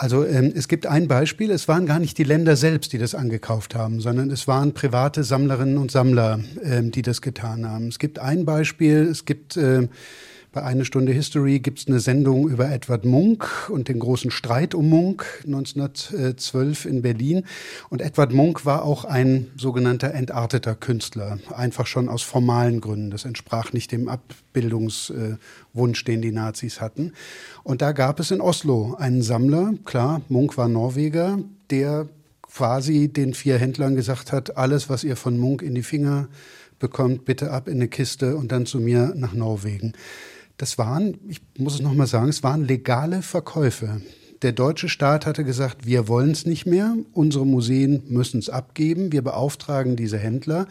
Also 0.00 0.24
ähm, 0.24 0.54
es 0.56 0.66
gibt 0.66 0.86
ein 0.86 1.08
Beispiel, 1.08 1.50
es 1.50 1.68
waren 1.68 1.84
gar 1.84 1.98
nicht 1.98 2.16
die 2.16 2.24
Länder 2.24 2.56
selbst, 2.56 2.94
die 2.94 2.96
das 2.96 3.14
angekauft 3.14 3.74
haben, 3.74 4.00
sondern 4.00 4.30
es 4.30 4.48
waren 4.48 4.72
private 4.72 5.24
Sammlerinnen 5.24 5.76
und 5.76 5.90
Sammler, 5.90 6.40
ähm, 6.62 6.90
die 6.90 7.02
das 7.02 7.20
getan 7.20 7.68
haben. 7.68 7.88
Es 7.88 7.98
gibt 7.98 8.18
ein 8.18 8.46
Beispiel, 8.46 9.02
es 9.02 9.26
gibt 9.26 9.58
äh, 9.58 9.88
Bei 10.52 10.64
Eine 10.64 10.84
Stunde 10.84 11.12
History 11.12 11.60
gibt 11.60 11.78
es 11.78 11.86
eine 11.86 12.00
Sendung 12.00 12.48
über 12.48 12.68
Edward 12.68 13.04
Munk 13.04 13.70
und 13.70 13.86
den 13.86 14.00
großen 14.00 14.32
Streit 14.32 14.74
um 14.74 14.88
Munk 14.88 15.24
1912 15.46 16.86
in 16.86 17.02
Berlin. 17.02 17.44
Und 17.88 18.02
Edward 18.02 18.32
Munk 18.32 18.66
war 18.66 18.82
auch 18.82 19.04
ein 19.04 19.46
sogenannter 19.56 20.12
entarteter 20.12 20.74
Künstler, 20.74 21.38
einfach 21.54 21.86
schon 21.86 22.08
aus 22.08 22.22
formalen 22.22 22.80
Gründen. 22.80 23.12
Das 23.12 23.24
entsprach 23.24 23.72
nicht 23.72 23.92
dem 23.92 24.08
Abbildungswunsch, 24.08 26.04
den 26.04 26.20
die 26.20 26.32
Nazis 26.32 26.80
hatten. 26.80 27.12
Und 27.62 27.80
da 27.80 27.92
gab 27.92 28.18
es 28.18 28.32
in 28.32 28.40
Oslo 28.40 28.96
einen 28.98 29.22
Sammler, 29.22 29.74
klar, 29.84 30.20
Munk 30.28 30.56
war 30.56 30.66
Norweger, 30.66 31.38
der 31.70 32.08
quasi 32.42 33.06
den 33.06 33.34
vier 33.34 33.56
Händlern 33.56 33.94
gesagt 33.94 34.32
hat, 34.32 34.56
alles, 34.56 34.90
was 34.90 35.04
ihr 35.04 35.14
von 35.14 35.38
Munk 35.38 35.62
in 35.62 35.76
die 35.76 35.84
Finger 35.84 36.26
bekommt, 36.80 37.24
bitte 37.24 37.52
ab 37.52 37.68
in 37.68 37.74
eine 37.74 37.86
Kiste 37.86 38.36
und 38.36 38.50
dann 38.50 38.66
zu 38.66 38.80
mir 38.80 39.12
nach 39.14 39.32
Norwegen. 39.32 39.92
Das 40.60 40.76
waren, 40.76 41.16
ich 41.26 41.40
muss 41.56 41.76
es 41.76 41.80
nochmal 41.80 42.06
sagen, 42.06 42.28
es 42.28 42.42
waren 42.42 42.66
legale 42.66 43.22
Verkäufe. 43.22 44.02
Der 44.42 44.52
deutsche 44.52 44.90
Staat 44.90 45.24
hatte 45.24 45.42
gesagt, 45.42 45.86
wir 45.86 46.06
wollen 46.06 46.32
es 46.32 46.44
nicht 46.44 46.66
mehr, 46.66 46.96
unsere 47.14 47.46
Museen 47.46 48.02
müssen 48.08 48.40
es 48.40 48.50
abgeben, 48.50 49.10
wir 49.10 49.22
beauftragen 49.22 49.96
diese 49.96 50.18
Händler. 50.18 50.66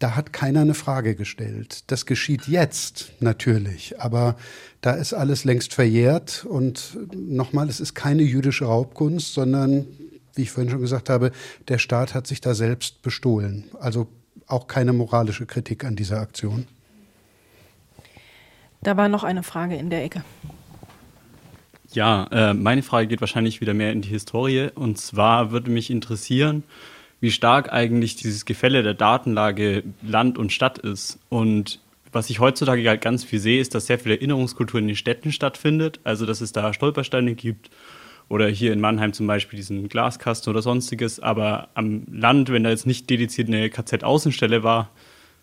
Da 0.00 0.16
hat 0.16 0.32
keiner 0.32 0.62
eine 0.62 0.74
Frage 0.74 1.14
gestellt. 1.14 1.84
Das 1.86 2.04
geschieht 2.04 2.48
jetzt 2.48 3.12
natürlich, 3.20 4.00
aber 4.00 4.34
da 4.80 4.94
ist 4.94 5.14
alles 5.14 5.44
längst 5.44 5.72
verjährt 5.72 6.44
und 6.44 6.98
nochmal, 7.14 7.68
es 7.68 7.78
ist 7.78 7.94
keine 7.94 8.24
jüdische 8.24 8.64
Raubkunst, 8.64 9.34
sondern 9.34 9.86
wie 10.34 10.42
ich 10.42 10.50
vorhin 10.50 10.72
schon 10.72 10.80
gesagt 10.80 11.08
habe, 11.08 11.30
der 11.68 11.78
Staat 11.78 12.12
hat 12.14 12.26
sich 12.26 12.40
da 12.40 12.54
selbst 12.54 13.02
bestohlen. 13.02 13.66
Also 13.78 14.08
auch 14.48 14.66
keine 14.66 14.92
moralische 14.92 15.46
Kritik 15.46 15.84
an 15.84 15.94
dieser 15.94 16.18
Aktion. 16.18 16.66
Da 18.82 18.96
war 18.96 19.08
noch 19.08 19.24
eine 19.24 19.42
Frage 19.42 19.76
in 19.76 19.90
der 19.90 20.04
Ecke. 20.04 20.24
Ja, 21.92 22.26
äh, 22.32 22.54
meine 22.54 22.82
Frage 22.82 23.06
geht 23.06 23.20
wahrscheinlich 23.20 23.60
wieder 23.60 23.74
mehr 23.74 23.92
in 23.92 24.02
die 24.02 24.08
Historie. 24.08 24.68
Und 24.74 24.98
zwar 24.98 25.52
würde 25.52 25.70
mich 25.70 25.90
interessieren, 25.90 26.64
wie 27.20 27.30
stark 27.30 27.72
eigentlich 27.72 28.16
dieses 28.16 28.44
Gefälle 28.44 28.82
der 28.82 28.94
Datenlage 28.94 29.84
Land 30.02 30.38
und 30.38 30.52
Stadt 30.52 30.78
ist. 30.78 31.20
Und 31.28 31.80
was 32.10 32.30
ich 32.30 32.40
heutzutage 32.40 32.86
halt 32.88 33.02
ganz 33.02 33.24
viel 33.24 33.38
sehe, 33.38 33.60
ist, 33.60 33.74
dass 33.74 33.86
sehr 33.86 33.98
viel 33.98 34.12
Erinnerungskultur 34.12 34.80
in 34.80 34.88
den 34.88 34.96
Städten 34.96 35.32
stattfindet. 35.32 36.00
Also, 36.02 36.26
dass 36.26 36.40
es 36.40 36.52
da 36.52 36.72
Stolpersteine 36.72 37.34
gibt 37.34 37.70
oder 38.28 38.48
hier 38.48 38.72
in 38.72 38.80
Mannheim 38.80 39.12
zum 39.12 39.26
Beispiel 39.26 39.58
diesen 39.58 39.88
Glaskasten 39.88 40.50
oder 40.50 40.62
sonstiges. 40.62 41.20
Aber 41.20 41.68
am 41.74 42.04
Land, 42.10 42.50
wenn 42.50 42.64
da 42.64 42.70
jetzt 42.70 42.86
nicht 42.86 43.08
dediziert 43.08 43.48
eine 43.48 43.68
KZ-Außenstelle 43.68 44.62
war, 44.62 44.90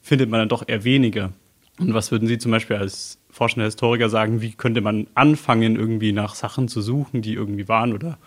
findet 0.02 0.30
man 0.30 0.42
dann 0.42 0.50
doch 0.50 0.68
eher 0.68 0.84
weniger. 0.84 1.32
Und 1.80 1.94
was 1.94 2.12
würden 2.12 2.28
Sie 2.28 2.38
zum 2.38 2.52
Beispiel 2.52 2.76
als 2.76 3.19
forschender 3.30 3.66
Historiker 3.66 4.10
sagen, 4.10 4.42
wie 4.42 4.52
könnte 4.52 4.82
man 4.82 5.08
anfangen, 5.14 5.76
irgendwie 5.76 6.12
nach 6.12 6.36
Sachen 6.36 6.68
zu 6.68 6.82
suchen, 6.82 7.22
die 7.22 7.34
irgendwie 7.34 7.68
waren? 7.68 7.94
Oder 7.94 8.18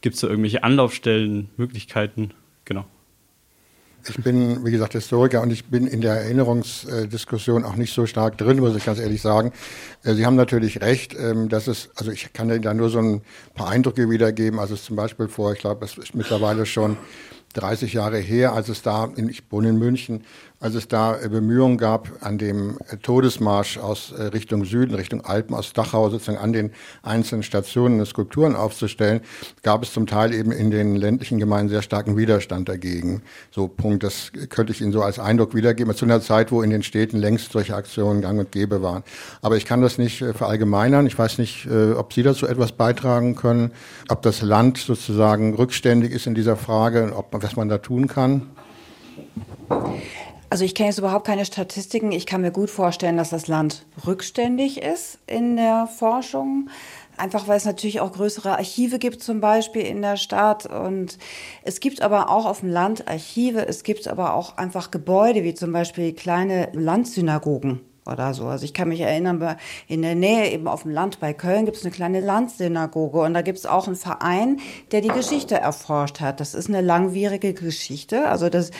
gibt 0.00 0.14
es 0.14 0.20
da 0.20 0.28
irgendwelche 0.28 0.62
Anlaufstellen, 0.62 1.50
Möglichkeiten? 1.56 2.32
Genau. 2.64 2.84
Ich 4.08 4.16
bin, 4.16 4.64
wie 4.64 4.70
gesagt, 4.70 4.94
Historiker 4.94 5.42
und 5.42 5.52
ich 5.52 5.66
bin 5.66 5.86
in 5.86 6.00
der 6.00 6.14
Erinnerungsdiskussion 6.14 7.64
auch 7.64 7.76
nicht 7.76 7.92
so 7.92 8.06
stark 8.06 8.38
drin, 8.38 8.58
muss 8.58 8.74
ich 8.74 8.84
ganz 8.84 8.98
ehrlich 8.98 9.20
sagen. 9.20 9.52
Äh, 10.04 10.14
Sie 10.14 10.24
haben 10.24 10.36
natürlich 10.36 10.80
recht, 10.80 11.14
ähm, 11.18 11.50
dass 11.50 11.66
es, 11.66 11.90
also 11.96 12.10
ich 12.10 12.32
kann 12.32 12.48
Ihnen 12.48 12.62
da 12.62 12.72
nur 12.72 12.88
so 12.88 12.98
ein 12.98 13.20
paar 13.54 13.68
Eindrücke 13.68 14.08
wiedergeben. 14.08 14.58
Also 14.58 14.74
zum 14.74 14.96
Beispiel 14.96 15.28
vor, 15.28 15.52
ich 15.52 15.58
glaube, 15.58 15.84
es 15.84 15.98
ist 15.98 16.14
mittlerweile 16.14 16.64
schon 16.64 16.96
30 17.54 17.92
Jahre 17.92 18.18
her, 18.18 18.52
als 18.52 18.68
es 18.68 18.82
da, 18.82 19.10
ich 19.16 19.42
wohne 19.50 19.70
in 19.70 19.78
München, 19.78 20.22
als 20.60 20.74
es 20.74 20.88
da 20.88 21.18
äh, 21.18 21.28
Bemühungen 21.28 21.78
gab, 21.78 22.10
an 22.20 22.36
dem 22.36 22.78
äh, 22.90 22.98
Todesmarsch 22.98 23.78
aus 23.78 24.12
äh, 24.12 24.24
Richtung 24.24 24.66
Süden, 24.66 24.94
Richtung 24.94 25.24
Alpen, 25.24 25.56
aus 25.56 25.72
Dachau 25.72 26.10
sozusagen 26.10 26.36
an 26.36 26.52
den 26.52 26.70
einzelnen 27.02 27.42
Stationen 27.42 28.04
Skulpturen 28.04 28.54
aufzustellen, 28.54 29.22
gab 29.62 29.82
es 29.82 29.94
zum 29.94 30.06
Teil 30.06 30.34
eben 30.34 30.52
in 30.52 30.70
den 30.70 30.96
ländlichen 30.96 31.38
Gemeinden 31.38 31.70
sehr 31.70 31.80
starken 31.80 32.18
Widerstand 32.18 32.68
dagegen. 32.68 33.22
So 33.50 33.68
Punkt, 33.68 34.02
das 34.04 34.32
könnte 34.50 34.72
ich 34.72 34.82
Ihnen 34.82 34.92
so 34.92 35.02
als 35.02 35.18
Eindruck 35.18 35.54
wiedergeben, 35.54 35.94
zu 35.94 36.04
einer 36.04 36.20
Zeit, 36.20 36.52
wo 36.52 36.60
in 36.60 36.68
den 36.68 36.82
Städten 36.82 37.16
längst 37.16 37.52
solche 37.52 37.74
Aktionen 37.74 38.20
gang 38.20 38.38
und 38.38 38.52
gäbe 38.52 38.82
waren. 38.82 39.02
Aber 39.40 39.56
ich 39.56 39.64
kann 39.64 39.80
das 39.80 39.96
nicht 39.96 40.18
verallgemeinern. 40.18 41.06
Ich 41.06 41.18
weiß 41.18 41.38
nicht, 41.38 41.68
ob 41.96 42.12
Sie 42.12 42.22
dazu 42.22 42.46
etwas 42.46 42.72
beitragen 42.72 43.34
können, 43.34 43.72
ob 44.08 44.22
das 44.22 44.42
Land 44.42 44.78
sozusagen 44.78 45.54
rückständig 45.54 46.12
ist 46.12 46.26
in 46.26 46.34
dieser 46.34 46.56
Frage, 46.56 47.12
ob 47.16 47.30
was 47.42 47.56
man 47.56 47.68
da 47.68 47.78
tun 47.78 48.06
kann. 48.06 48.50
Also 50.50 50.64
ich 50.64 50.74
kenne 50.74 50.88
jetzt 50.88 50.98
überhaupt 50.98 51.26
keine 51.26 51.44
Statistiken. 51.44 52.10
Ich 52.10 52.26
kann 52.26 52.40
mir 52.40 52.50
gut 52.50 52.70
vorstellen, 52.70 53.16
dass 53.16 53.30
das 53.30 53.46
Land 53.46 53.86
rückständig 54.04 54.82
ist 54.82 55.18
in 55.28 55.56
der 55.56 55.86
Forschung. 55.86 56.68
Einfach 57.16 57.46
weil 57.46 57.56
es 57.56 57.66
natürlich 57.66 58.00
auch 58.00 58.12
größere 58.12 58.52
Archive 58.52 58.98
gibt, 58.98 59.22
zum 59.22 59.40
Beispiel 59.40 59.82
in 59.82 60.02
der 60.02 60.16
Stadt. 60.16 60.66
Und 60.66 61.18
es 61.62 61.78
gibt 61.78 62.02
aber 62.02 62.30
auch 62.30 62.46
auf 62.46 62.60
dem 62.60 62.70
Land 62.70 63.06
Archive. 63.06 63.64
Es 63.66 63.84
gibt 63.84 64.08
aber 64.08 64.34
auch 64.34 64.56
einfach 64.56 64.90
Gebäude, 64.90 65.44
wie 65.44 65.54
zum 65.54 65.72
Beispiel 65.72 66.14
kleine 66.14 66.70
Landsynagogen 66.72 67.80
oder 68.06 68.34
so. 68.34 68.46
Also 68.46 68.64
ich 68.64 68.74
kann 68.74 68.88
mich 68.88 69.00
erinnern, 69.00 69.56
in 69.86 70.02
der 70.02 70.14
Nähe 70.14 70.50
eben 70.50 70.68
auf 70.68 70.82
dem 70.82 70.90
Land 70.90 71.20
bei 71.20 71.32
Köln 71.32 71.64
gibt 71.64 71.76
es 71.76 71.84
eine 71.84 71.92
kleine 71.92 72.20
Landsynagoge 72.20 73.20
und 73.20 73.34
da 73.34 73.42
gibt 73.42 73.58
es 73.58 73.66
auch 73.66 73.86
einen 73.86 73.96
Verein, 73.96 74.60
der 74.92 75.00
die 75.00 75.08
Geschichte 75.08 75.56
erforscht 75.56 76.20
hat. 76.20 76.40
Das 76.40 76.54
ist 76.54 76.68
eine 76.68 76.80
langwierige 76.80 77.54
Geschichte. 77.54 78.28
Also 78.28 78.48
das, 78.48 78.70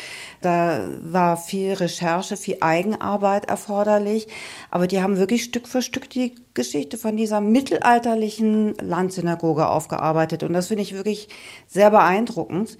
da 0.40 0.88
war 1.02 1.36
viel 1.36 1.74
Recherche, 1.74 2.36
viel 2.36 2.58
Eigenarbeit 2.60 3.46
erforderlich. 3.46 4.28
Aber 4.70 4.86
die 4.86 5.02
haben 5.02 5.16
wirklich 5.16 5.44
Stück 5.44 5.68
für 5.68 5.82
Stück 5.82 6.08
die 6.10 6.34
Geschichte 6.54 6.98
von 6.98 7.16
dieser 7.16 7.40
mittelalterlichen 7.40 8.74
Landsynagoge 8.78 9.68
aufgearbeitet. 9.68 10.42
Und 10.42 10.52
das 10.52 10.68
finde 10.68 10.82
ich 10.82 10.94
wirklich 10.94 11.28
sehr 11.68 11.90
beeindruckend 11.90 12.78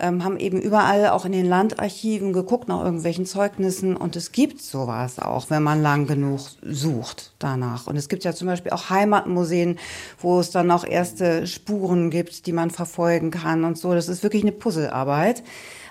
ähm, 0.00 0.24
haben 0.24 0.38
eben 0.38 0.60
überall 0.60 1.08
auch 1.10 1.24
in 1.24 1.32
den 1.32 1.46
Landarchiven 1.46 2.32
geguckt 2.32 2.68
nach 2.68 2.82
irgendwelchen 2.82 3.26
Zeugnissen 3.26 3.96
und 3.96 4.16
es 4.16 4.32
gibt 4.32 4.60
sowas 4.60 5.18
auch, 5.18 5.50
wenn 5.50 5.62
man 5.62 5.82
lang 5.82 6.06
genug 6.06 6.40
sucht 6.62 7.32
danach. 7.38 7.86
Und 7.86 7.96
es 7.96 8.08
gibt 8.08 8.24
ja 8.24 8.32
zum 8.32 8.48
Beispiel 8.48 8.72
auch 8.72 8.90
Heimatmuseen, 8.90 9.78
wo 10.18 10.40
es 10.40 10.50
dann 10.50 10.66
noch 10.66 10.86
erste 10.86 11.46
Spuren 11.46 12.10
gibt, 12.10 12.46
die 12.46 12.52
man 12.52 12.70
verfolgen 12.70 13.30
kann 13.30 13.64
und 13.64 13.78
so. 13.78 13.94
Das 13.94 14.08
ist 14.08 14.22
wirklich 14.22 14.42
eine 14.42 14.52
Puzzlearbeit. 14.52 15.42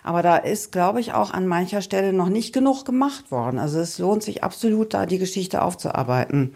Aber 0.04 0.22
da 0.22 0.38
ist, 0.38 0.72
glaube 0.72 1.00
ich, 1.02 1.14
auch 1.14 1.32
an 1.32 1.46
mancher 1.48 1.82
Stelle 1.82 2.14
noch 2.14 2.30
nicht 2.30 2.54
genug 2.54 2.86
gemacht 2.86 3.32
worden. 3.32 3.60
Also 3.60 3.80
es 3.80 4.00
lohnt 4.00 4.24
sich 4.24 4.44
absolut, 4.44 4.94
da 4.94 5.06
die 5.06 5.20
Geschichte 5.20 5.62
aufzuarbeiten. 5.62 6.56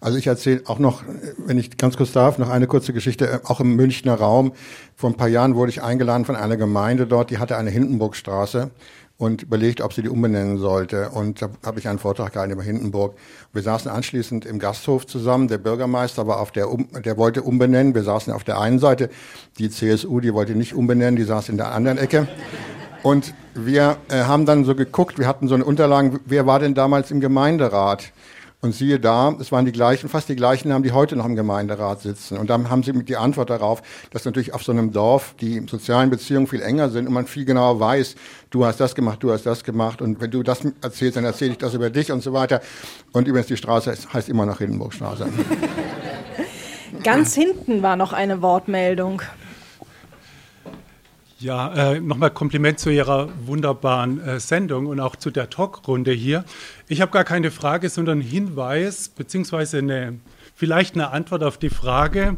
Also 0.00 0.18
ich 0.18 0.26
erzähle 0.26 0.62
auch 0.66 0.78
noch, 0.78 1.02
wenn 1.38 1.58
ich 1.58 1.76
ganz 1.76 1.96
kurz 1.96 2.12
darf, 2.12 2.38
noch 2.38 2.50
eine 2.50 2.66
kurze 2.66 2.92
Geschichte, 2.92 3.40
auch 3.44 3.60
im 3.60 3.76
Münchner 3.76 4.14
Raum. 4.14 4.52
Vor 4.96 5.10
ein 5.10 5.16
paar 5.16 5.28
Jahren 5.28 5.54
wurde 5.54 5.70
ich 5.70 5.82
eingeladen 5.82 6.24
von 6.24 6.36
einer 6.36 6.56
Gemeinde 6.56 7.06
dort, 7.06 7.30
die 7.30 7.38
hatte 7.38 7.56
eine 7.56 7.70
Hindenburgstraße 7.70 8.70
und 9.16 9.42
überlegt, 9.42 9.80
ob 9.80 9.92
sie 9.92 10.02
die 10.02 10.08
umbenennen 10.08 10.58
sollte. 10.58 11.10
Und 11.10 11.40
da 11.40 11.50
habe 11.64 11.78
ich 11.78 11.88
einen 11.88 11.98
Vortrag 11.98 12.32
gehalten 12.32 12.52
über 12.52 12.62
Hindenburg. 12.62 13.14
Wir 13.52 13.62
saßen 13.62 13.90
anschließend 13.90 14.44
im 14.44 14.58
Gasthof 14.58 15.06
zusammen. 15.06 15.48
Der 15.48 15.58
Bürgermeister 15.58 16.26
war 16.26 16.40
auf 16.40 16.50
der, 16.50 16.66
der 17.04 17.16
wollte 17.16 17.42
umbenennen. 17.42 17.94
Wir 17.94 18.02
saßen 18.02 18.32
auf 18.32 18.44
der 18.44 18.60
einen 18.60 18.78
Seite. 18.80 19.10
Die 19.58 19.70
CSU, 19.70 20.20
die 20.20 20.34
wollte 20.34 20.54
nicht 20.54 20.74
umbenennen, 20.74 21.16
die 21.16 21.24
saß 21.24 21.48
in 21.48 21.56
der 21.56 21.72
anderen 21.72 21.98
Ecke. 21.98 22.26
Und 23.04 23.34
wir 23.54 23.98
äh, 24.08 24.22
haben 24.22 24.46
dann 24.46 24.64
so 24.64 24.74
geguckt, 24.74 25.18
wir 25.18 25.28
hatten 25.28 25.46
so 25.46 25.54
eine 25.54 25.64
Unterlagen, 25.64 26.20
wer 26.24 26.46
war 26.46 26.58
denn 26.58 26.74
damals 26.74 27.10
im 27.10 27.20
Gemeinderat? 27.20 28.12
Und 28.64 28.72
siehe 28.72 28.98
da, 28.98 29.36
es 29.38 29.52
waren 29.52 29.66
die 29.66 29.72
gleichen, 29.72 30.08
fast 30.08 30.30
die 30.30 30.36
gleichen 30.36 30.70
Namen, 30.70 30.82
die 30.82 30.92
heute 30.92 31.16
noch 31.16 31.26
im 31.26 31.36
Gemeinderat 31.36 32.00
sitzen. 32.00 32.38
Und 32.38 32.48
dann 32.48 32.70
haben 32.70 32.82
sie 32.82 32.94
die 32.94 33.18
Antwort 33.18 33.50
darauf, 33.50 33.82
dass 34.10 34.24
natürlich 34.24 34.54
auf 34.54 34.62
so 34.62 34.72
einem 34.72 34.90
Dorf 34.90 35.34
die 35.38 35.66
sozialen 35.68 36.08
Beziehungen 36.08 36.46
viel 36.46 36.62
enger 36.62 36.88
sind 36.88 37.06
und 37.06 37.12
man 37.12 37.26
viel 37.26 37.44
genauer 37.44 37.78
weiß, 37.78 38.14
du 38.48 38.64
hast 38.64 38.80
das 38.80 38.94
gemacht, 38.94 39.22
du 39.22 39.32
hast 39.32 39.44
das 39.44 39.64
gemacht 39.64 40.00
und 40.00 40.18
wenn 40.22 40.30
du 40.30 40.42
das 40.42 40.60
erzählst, 40.80 41.18
dann 41.18 41.26
erzähle 41.26 41.50
ich 41.50 41.58
das 41.58 41.74
über 41.74 41.90
dich 41.90 42.10
und 42.10 42.22
so 42.22 42.32
weiter. 42.32 42.62
Und 43.12 43.28
übrigens, 43.28 43.48
die 43.48 43.58
Straße 43.58 43.94
heißt 44.14 44.30
immer 44.30 44.46
noch 44.46 44.56
Hindenburgstraße. 44.56 45.28
Ganz 47.02 47.34
hinten 47.34 47.82
war 47.82 47.96
noch 47.96 48.14
eine 48.14 48.40
Wortmeldung. 48.40 49.20
Ja, 51.44 51.92
äh, 51.92 52.00
nochmal 52.00 52.30
Kompliment 52.30 52.78
zu 52.78 52.88
Ihrer 52.88 53.28
wunderbaren 53.44 54.18
äh, 54.18 54.40
Sendung 54.40 54.86
und 54.86 54.98
auch 54.98 55.14
zu 55.14 55.30
der 55.30 55.50
Talkrunde 55.50 56.10
hier. 56.10 56.42
Ich 56.88 57.02
habe 57.02 57.12
gar 57.12 57.24
keine 57.24 57.50
Frage, 57.50 57.90
sondern 57.90 58.22
Hinweis 58.22 59.10
beziehungsweise 59.10 59.76
eine, 59.76 60.20
vielleicht 60.54 60.94
eine 60.94 61.10
Antwort 61.10 61.44
auf 61.44 61.58
die 61.58 61.68
Frage, 61.68 62.36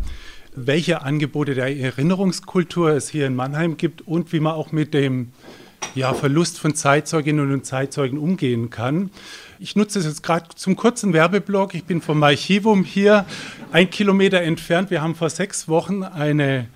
welche 0.56 1.02
Angebote 1.02 1.54
der 1.54 1.78
Erinnerungskultur 1.78 2.90
es 2.90 3.08
hier 3.08 3.28
in 3.28 3.36
Mannheim 3.36 3.76
gibt 3.76 4.02
und 4.02 4.32
wie 4.32 4.40
man 4.40 4.54
auch 4.54 4.72
mit 4.72 4.92
dem 4.92 5.30
ja, 5.94 6.12
Verlust 6.12 6.58
von 6.58 6.74
Zeitzeuginnen 6.74 7.52
und 7.52 7.64
Zeitzeugen 7.64 8.18
umgehen 8.18 8.70
kann. 8.70 9.10
Ich 9.60 9.76
nutze 9.76 10.00
es 10.00 10.04
jetzt 10.04 10.24
gerade 10.24 10.48
zum 10.56 10.74
kurzen 10.74 11.12
Werbeblock. 11.12 11.74
Ich 11.76 11.84
bin 11.84 12.02
vom 12.02 12.20
Archivum 12.24 12.82
hier, 12.82 13.24
ein 13.70 13.88
Kilometer 13.88 14.40
entfernt. 14.40 14.90
Wir 14.90 15.00
haben 15.00 15.14
vor 15.14 15.30
sechs 15.30 15.68
Wochen 15.68 16.02
eine 16.02 16.66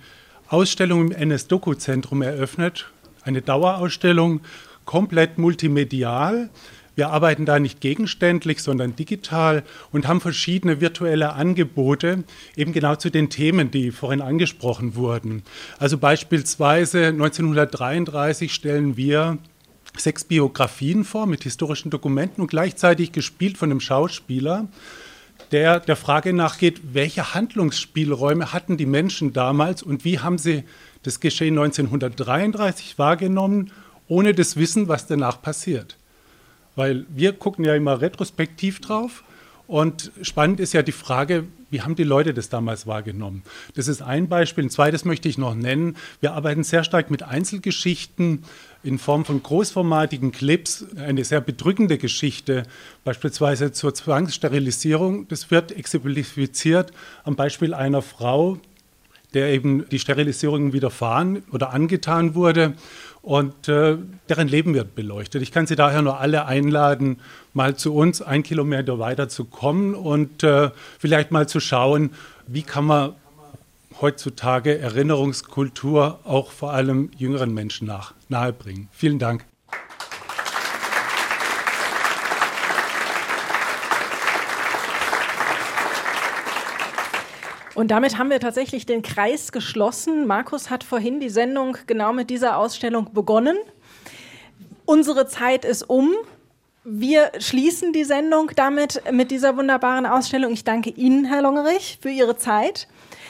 Ausstellung 0.51 1.07
im 1.07 1.11
NS-Doku-Zentrum 1.13 2.21
eröffnet. 2.21 2.89
Eine 3.23 3.41
Dauerausstellung, 3.41 4.41
komplett 4.83 5.37
multimedial. 5.37 6.49
Wir 6.93 7.09
arbeiten 7.09 7.45
da 7.45 7.57
nicht 7.57 7.79
gegenständlich, 7.79 8.61
sondern 8.61 8.97
digital 8.97 9.63
und 9.93 10.09
haben 10.09 10.19
verschiedene 10.19 10.81
virtuelle 10.81 11.31
Angebote, 11.33 12.25
eben 12.57 12.73
genau 12.73 12.97
zu 12.97 13.09
den 13.09 13.29
Themen, 13.29 13.71
die 13.71 13.91
vorhin 13.91 14.21
angesprochen 14.21 14.95
wurden. 14.95 15.43
Also 15.79 15.97
beispielsweise 15.97 17.07
1933 17.07 18.53
stellen 18.53 18.97
wir 18.97 19.37
sechs 19.95 20.25
Biografien 20.25 21.05
vor 21.05 21.27
mit 21.27 21.43
historischen 21.43 21.91
Dokumenten 21.91 22.41
und 22.41 22.47
gleichzeitig 22.49 23.13
gespielt 23.13 23.57
von 23.57 23.71
einem 23.71 23.79
Schauspieler, 23.79 24.67
der 25.51 25.79
der 25.79 25.95
Frage 25.95 26.33
nachgeht, 26.33 26.81
welche 26.93 27.33
Handlungsspielräume 27.33 28.53
hatten 28.53 28.77
die 28.77 28.85
Menschen 28.85 29.33
damals 29.33 29.83
und 29.83 30.05
wie 30.05 30.19
haben 30.19 30.37
sie 30.37 30.63
das 31.03 31.19
Geschehen 31.19 31.57
1933 31.57 32.97
wahrgenommen, 32.97 33.71
ohne 34.07 34.33
das 34.33 34.55
Wissen, 34.55 34.87
was 34.87 35.07
danach 35.07 35.41
passiert. 35.41 35.97
Weil 36.75 37.05
wir 37.09 37.33
gucken 37.33 37.65
ja 37.65 37.75
immer 37.75 38.01
retrospektiv 38.01 38.79
drauf 38.79 39.23
und 39.67 40.11
spannend 40.21 40.59
ist 40.59 40.73
ja 40.73 40.83
die 40.83 40.91
Frage, 40.91 41.45
wie 41.69 41.81
haben 41.81 41.95
die 41.95 42.03
Leute 42.03 42.33
das 42.33 42.49
damals 42.49 42.87
wahrgenommen? 42.87 43.43
Das 43.75 43.87
ist 43.87 44.01
ein 44.01 44.27
Beispiel. 44.27 44.65
Ein 44.65 44.69
zweites 44.69 45.05
möchte 45.05 45.29
ich 45.29 45.37
noch 45.37 45.55
nennen. 45.55 45.95
Wir 46.19 46.33
arbeiten 46.33 46.65
sehr 46.65 46.83
stark 46.83 47.09
mit 47.09 47.23
Einzelgeschichten 47.23 48.43
in 48.83 48.97
Form 48.97 49.25
von 49.25 49.41
großformatigen 49.41 50.31
Clips. 50.31 50.85
Eine 50.95 51.23
sehr 51.23 51.41
bedrückende 51.41 51.97
Geschichte, 51.97 52.63
beispielsweise 53.03 53.71
zur 53.71 53.93
Zwangssterilisierung. 53.93 55.27
Das 55.27 55.51
wird 55.51 55.71
exemplifiziert 55.71 56.91
am 57.23 57.35
Beispiel 57.35 57.73
einer 57.73 58.01
Frau, 58.01 58.57
der 59.33 59.49
eben 59.49 59.87
die 59.89 59.99
Sterilisierung 59.99 60.73
widerfahren 60.73 61.43
oder 61.51 61.71
angetan 61.71 62.35
wurde 62.35 62.73
und 63.21 63.67
äh, 63.67 63.97
deren 64.29 64.47
Leben 64.47 64.73
wird 64.73 64.95
beleuchtet. 64.95 65.41
Ich 65.41 65.51
kann 65.51 65.67
Sie 65.67 65.75
daher 65.75 66.01
nur 66.01 66.19
alle 66.19 66.45
einladen, 66.45 67.19
mal 67.53 67.75
zu 67.75 67.93
uns 67.93 68.21
ein 68.21 68.43
Kilometer 68.43 68.99
weiter 68.99 69.29
zu 69.29 69.45
kommen 69.45 69.93
und 69.93 70.43
äh, 70.43 70.71
vielleicht 70.99 71.31
mal 71.31 71.47
zu 71.47 71.59
schauen, 71.59 72.11
wie 72.47 72.63
kann 72.63 72.85
man 72.85 73.13
heutzutage 74.01 74.79
Erinnerungskultur 74.79 76.19
auch 76.23 76.51
vor 76.51 76.73
allem 76.73 77.11
jüngeren 77.17 77.53
Menschen 77.53 77.87
nach, 77.87 78.13
nahebringen. 78.31 78.89
Vielen 78.91 79.19
Dank. 79.19 79.45
Und 87.73 87.89
damit 87.89 88.17
haben 88.17 88.29
wir 88.29 88.39
tatsächlich 88.39 88.85
den 88.85 89.01
Kreis 89.01 89.51
geschlossen. 89.51 90.27
Markus 90.27 90.69
hat 90.69 90.83
vorhin 90.83 91.19
die 91.19 91.29
Sendung 91.29 91.77
genau 91.87 92.13
mit 92.13 92.29
dieser 92.29 92.57
Ausstellung 92.57 93.13
begonnen. 93.13 93.57
Unsere 94.85 95.27
Zeit 95.27 95.63
ist 95.63 95.89
um. 95.89 96.13
Wir 96.83 97.31
schließen 97.39 97.93
die 97.93 98.03
Sendung 98.03 98.51
damit 98.55 99.01
mit 99.11 99.31
dieser 99.31 99.55
wunderbaren 99.55 100.05
Ausstellung. 100.05 100.51
Ich 100.51 100.63
danke 100.63 100.89
Ihnen, 100.89 101.25
Herr 101.25 101.41
Longerich, 101.41 101.99
für 102.01 102.09
Ihre 102.09 102.37
Zeit. 102.37 102.87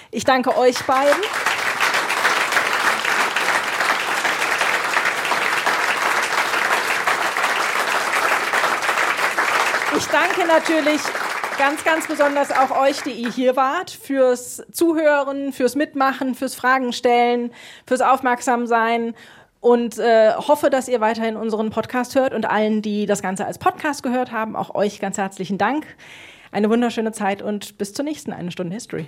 Ich 0.10 0.24
danke 0.24 0.58
euch 0.58 0.78
beiden. 0.86 1.22
Danke 10.12 10.45
natürlich 10.47 11.01
ganz, 11.57 11.84
ganz 11.84 12.07
besonders 12.07 12.51
auch 12.51 12.72
euch, 12.72 13.01
die 13.01 13.12
ihr 13.12 13.32
hier 13.32 13.55
wart, 13.55 13.91
fürs 13.91 14.64
Zuhören, 14.72 15.53
fürs 15.53 15.76
Mitmachen, 15.76 16.36
fürs 16.36 16.55
Fragen 16.55 16.91
stellen, 16.93 17.51
fürs 17.86 18.01
Aufmerksamsein 18.01 19.14
und 19.59 19.97
äh, 19.99 20.34
hoffe, 20.34 20.70
dass 20.70 20.88
ihr 20.88 21.01
weiterhin 21.01 21.38
unseren 21.38 21.70
Podcast 21.70 22.16
hört 22.16 22.34
und 22.34 22.45
allen, 22.49 22.82
die 22.82 23.05
das 23.05 23.22
Ganze 23.22 23.45
als 23.45 23.59
Podcast 23.59 24.03
gehört 24.03 24.32
haben, 24.32 24.55
auch 24.55 24.76
euch 24.76 24.99
ganz 24.99 25.18
herzlichen 25.18 25.57
Dank. 25.57 25.86
Eine 26.51 26.70
wunderschöne 26.70 27.12
Zeit 27.12 27.41
und 27.41 27.78
bis 27.78 27.93
zur 27.93 28.03
nächsten 28.03 28.34
Eine 28.34 28.51
Stunde 28.51 28.74
History. 28.74 29.07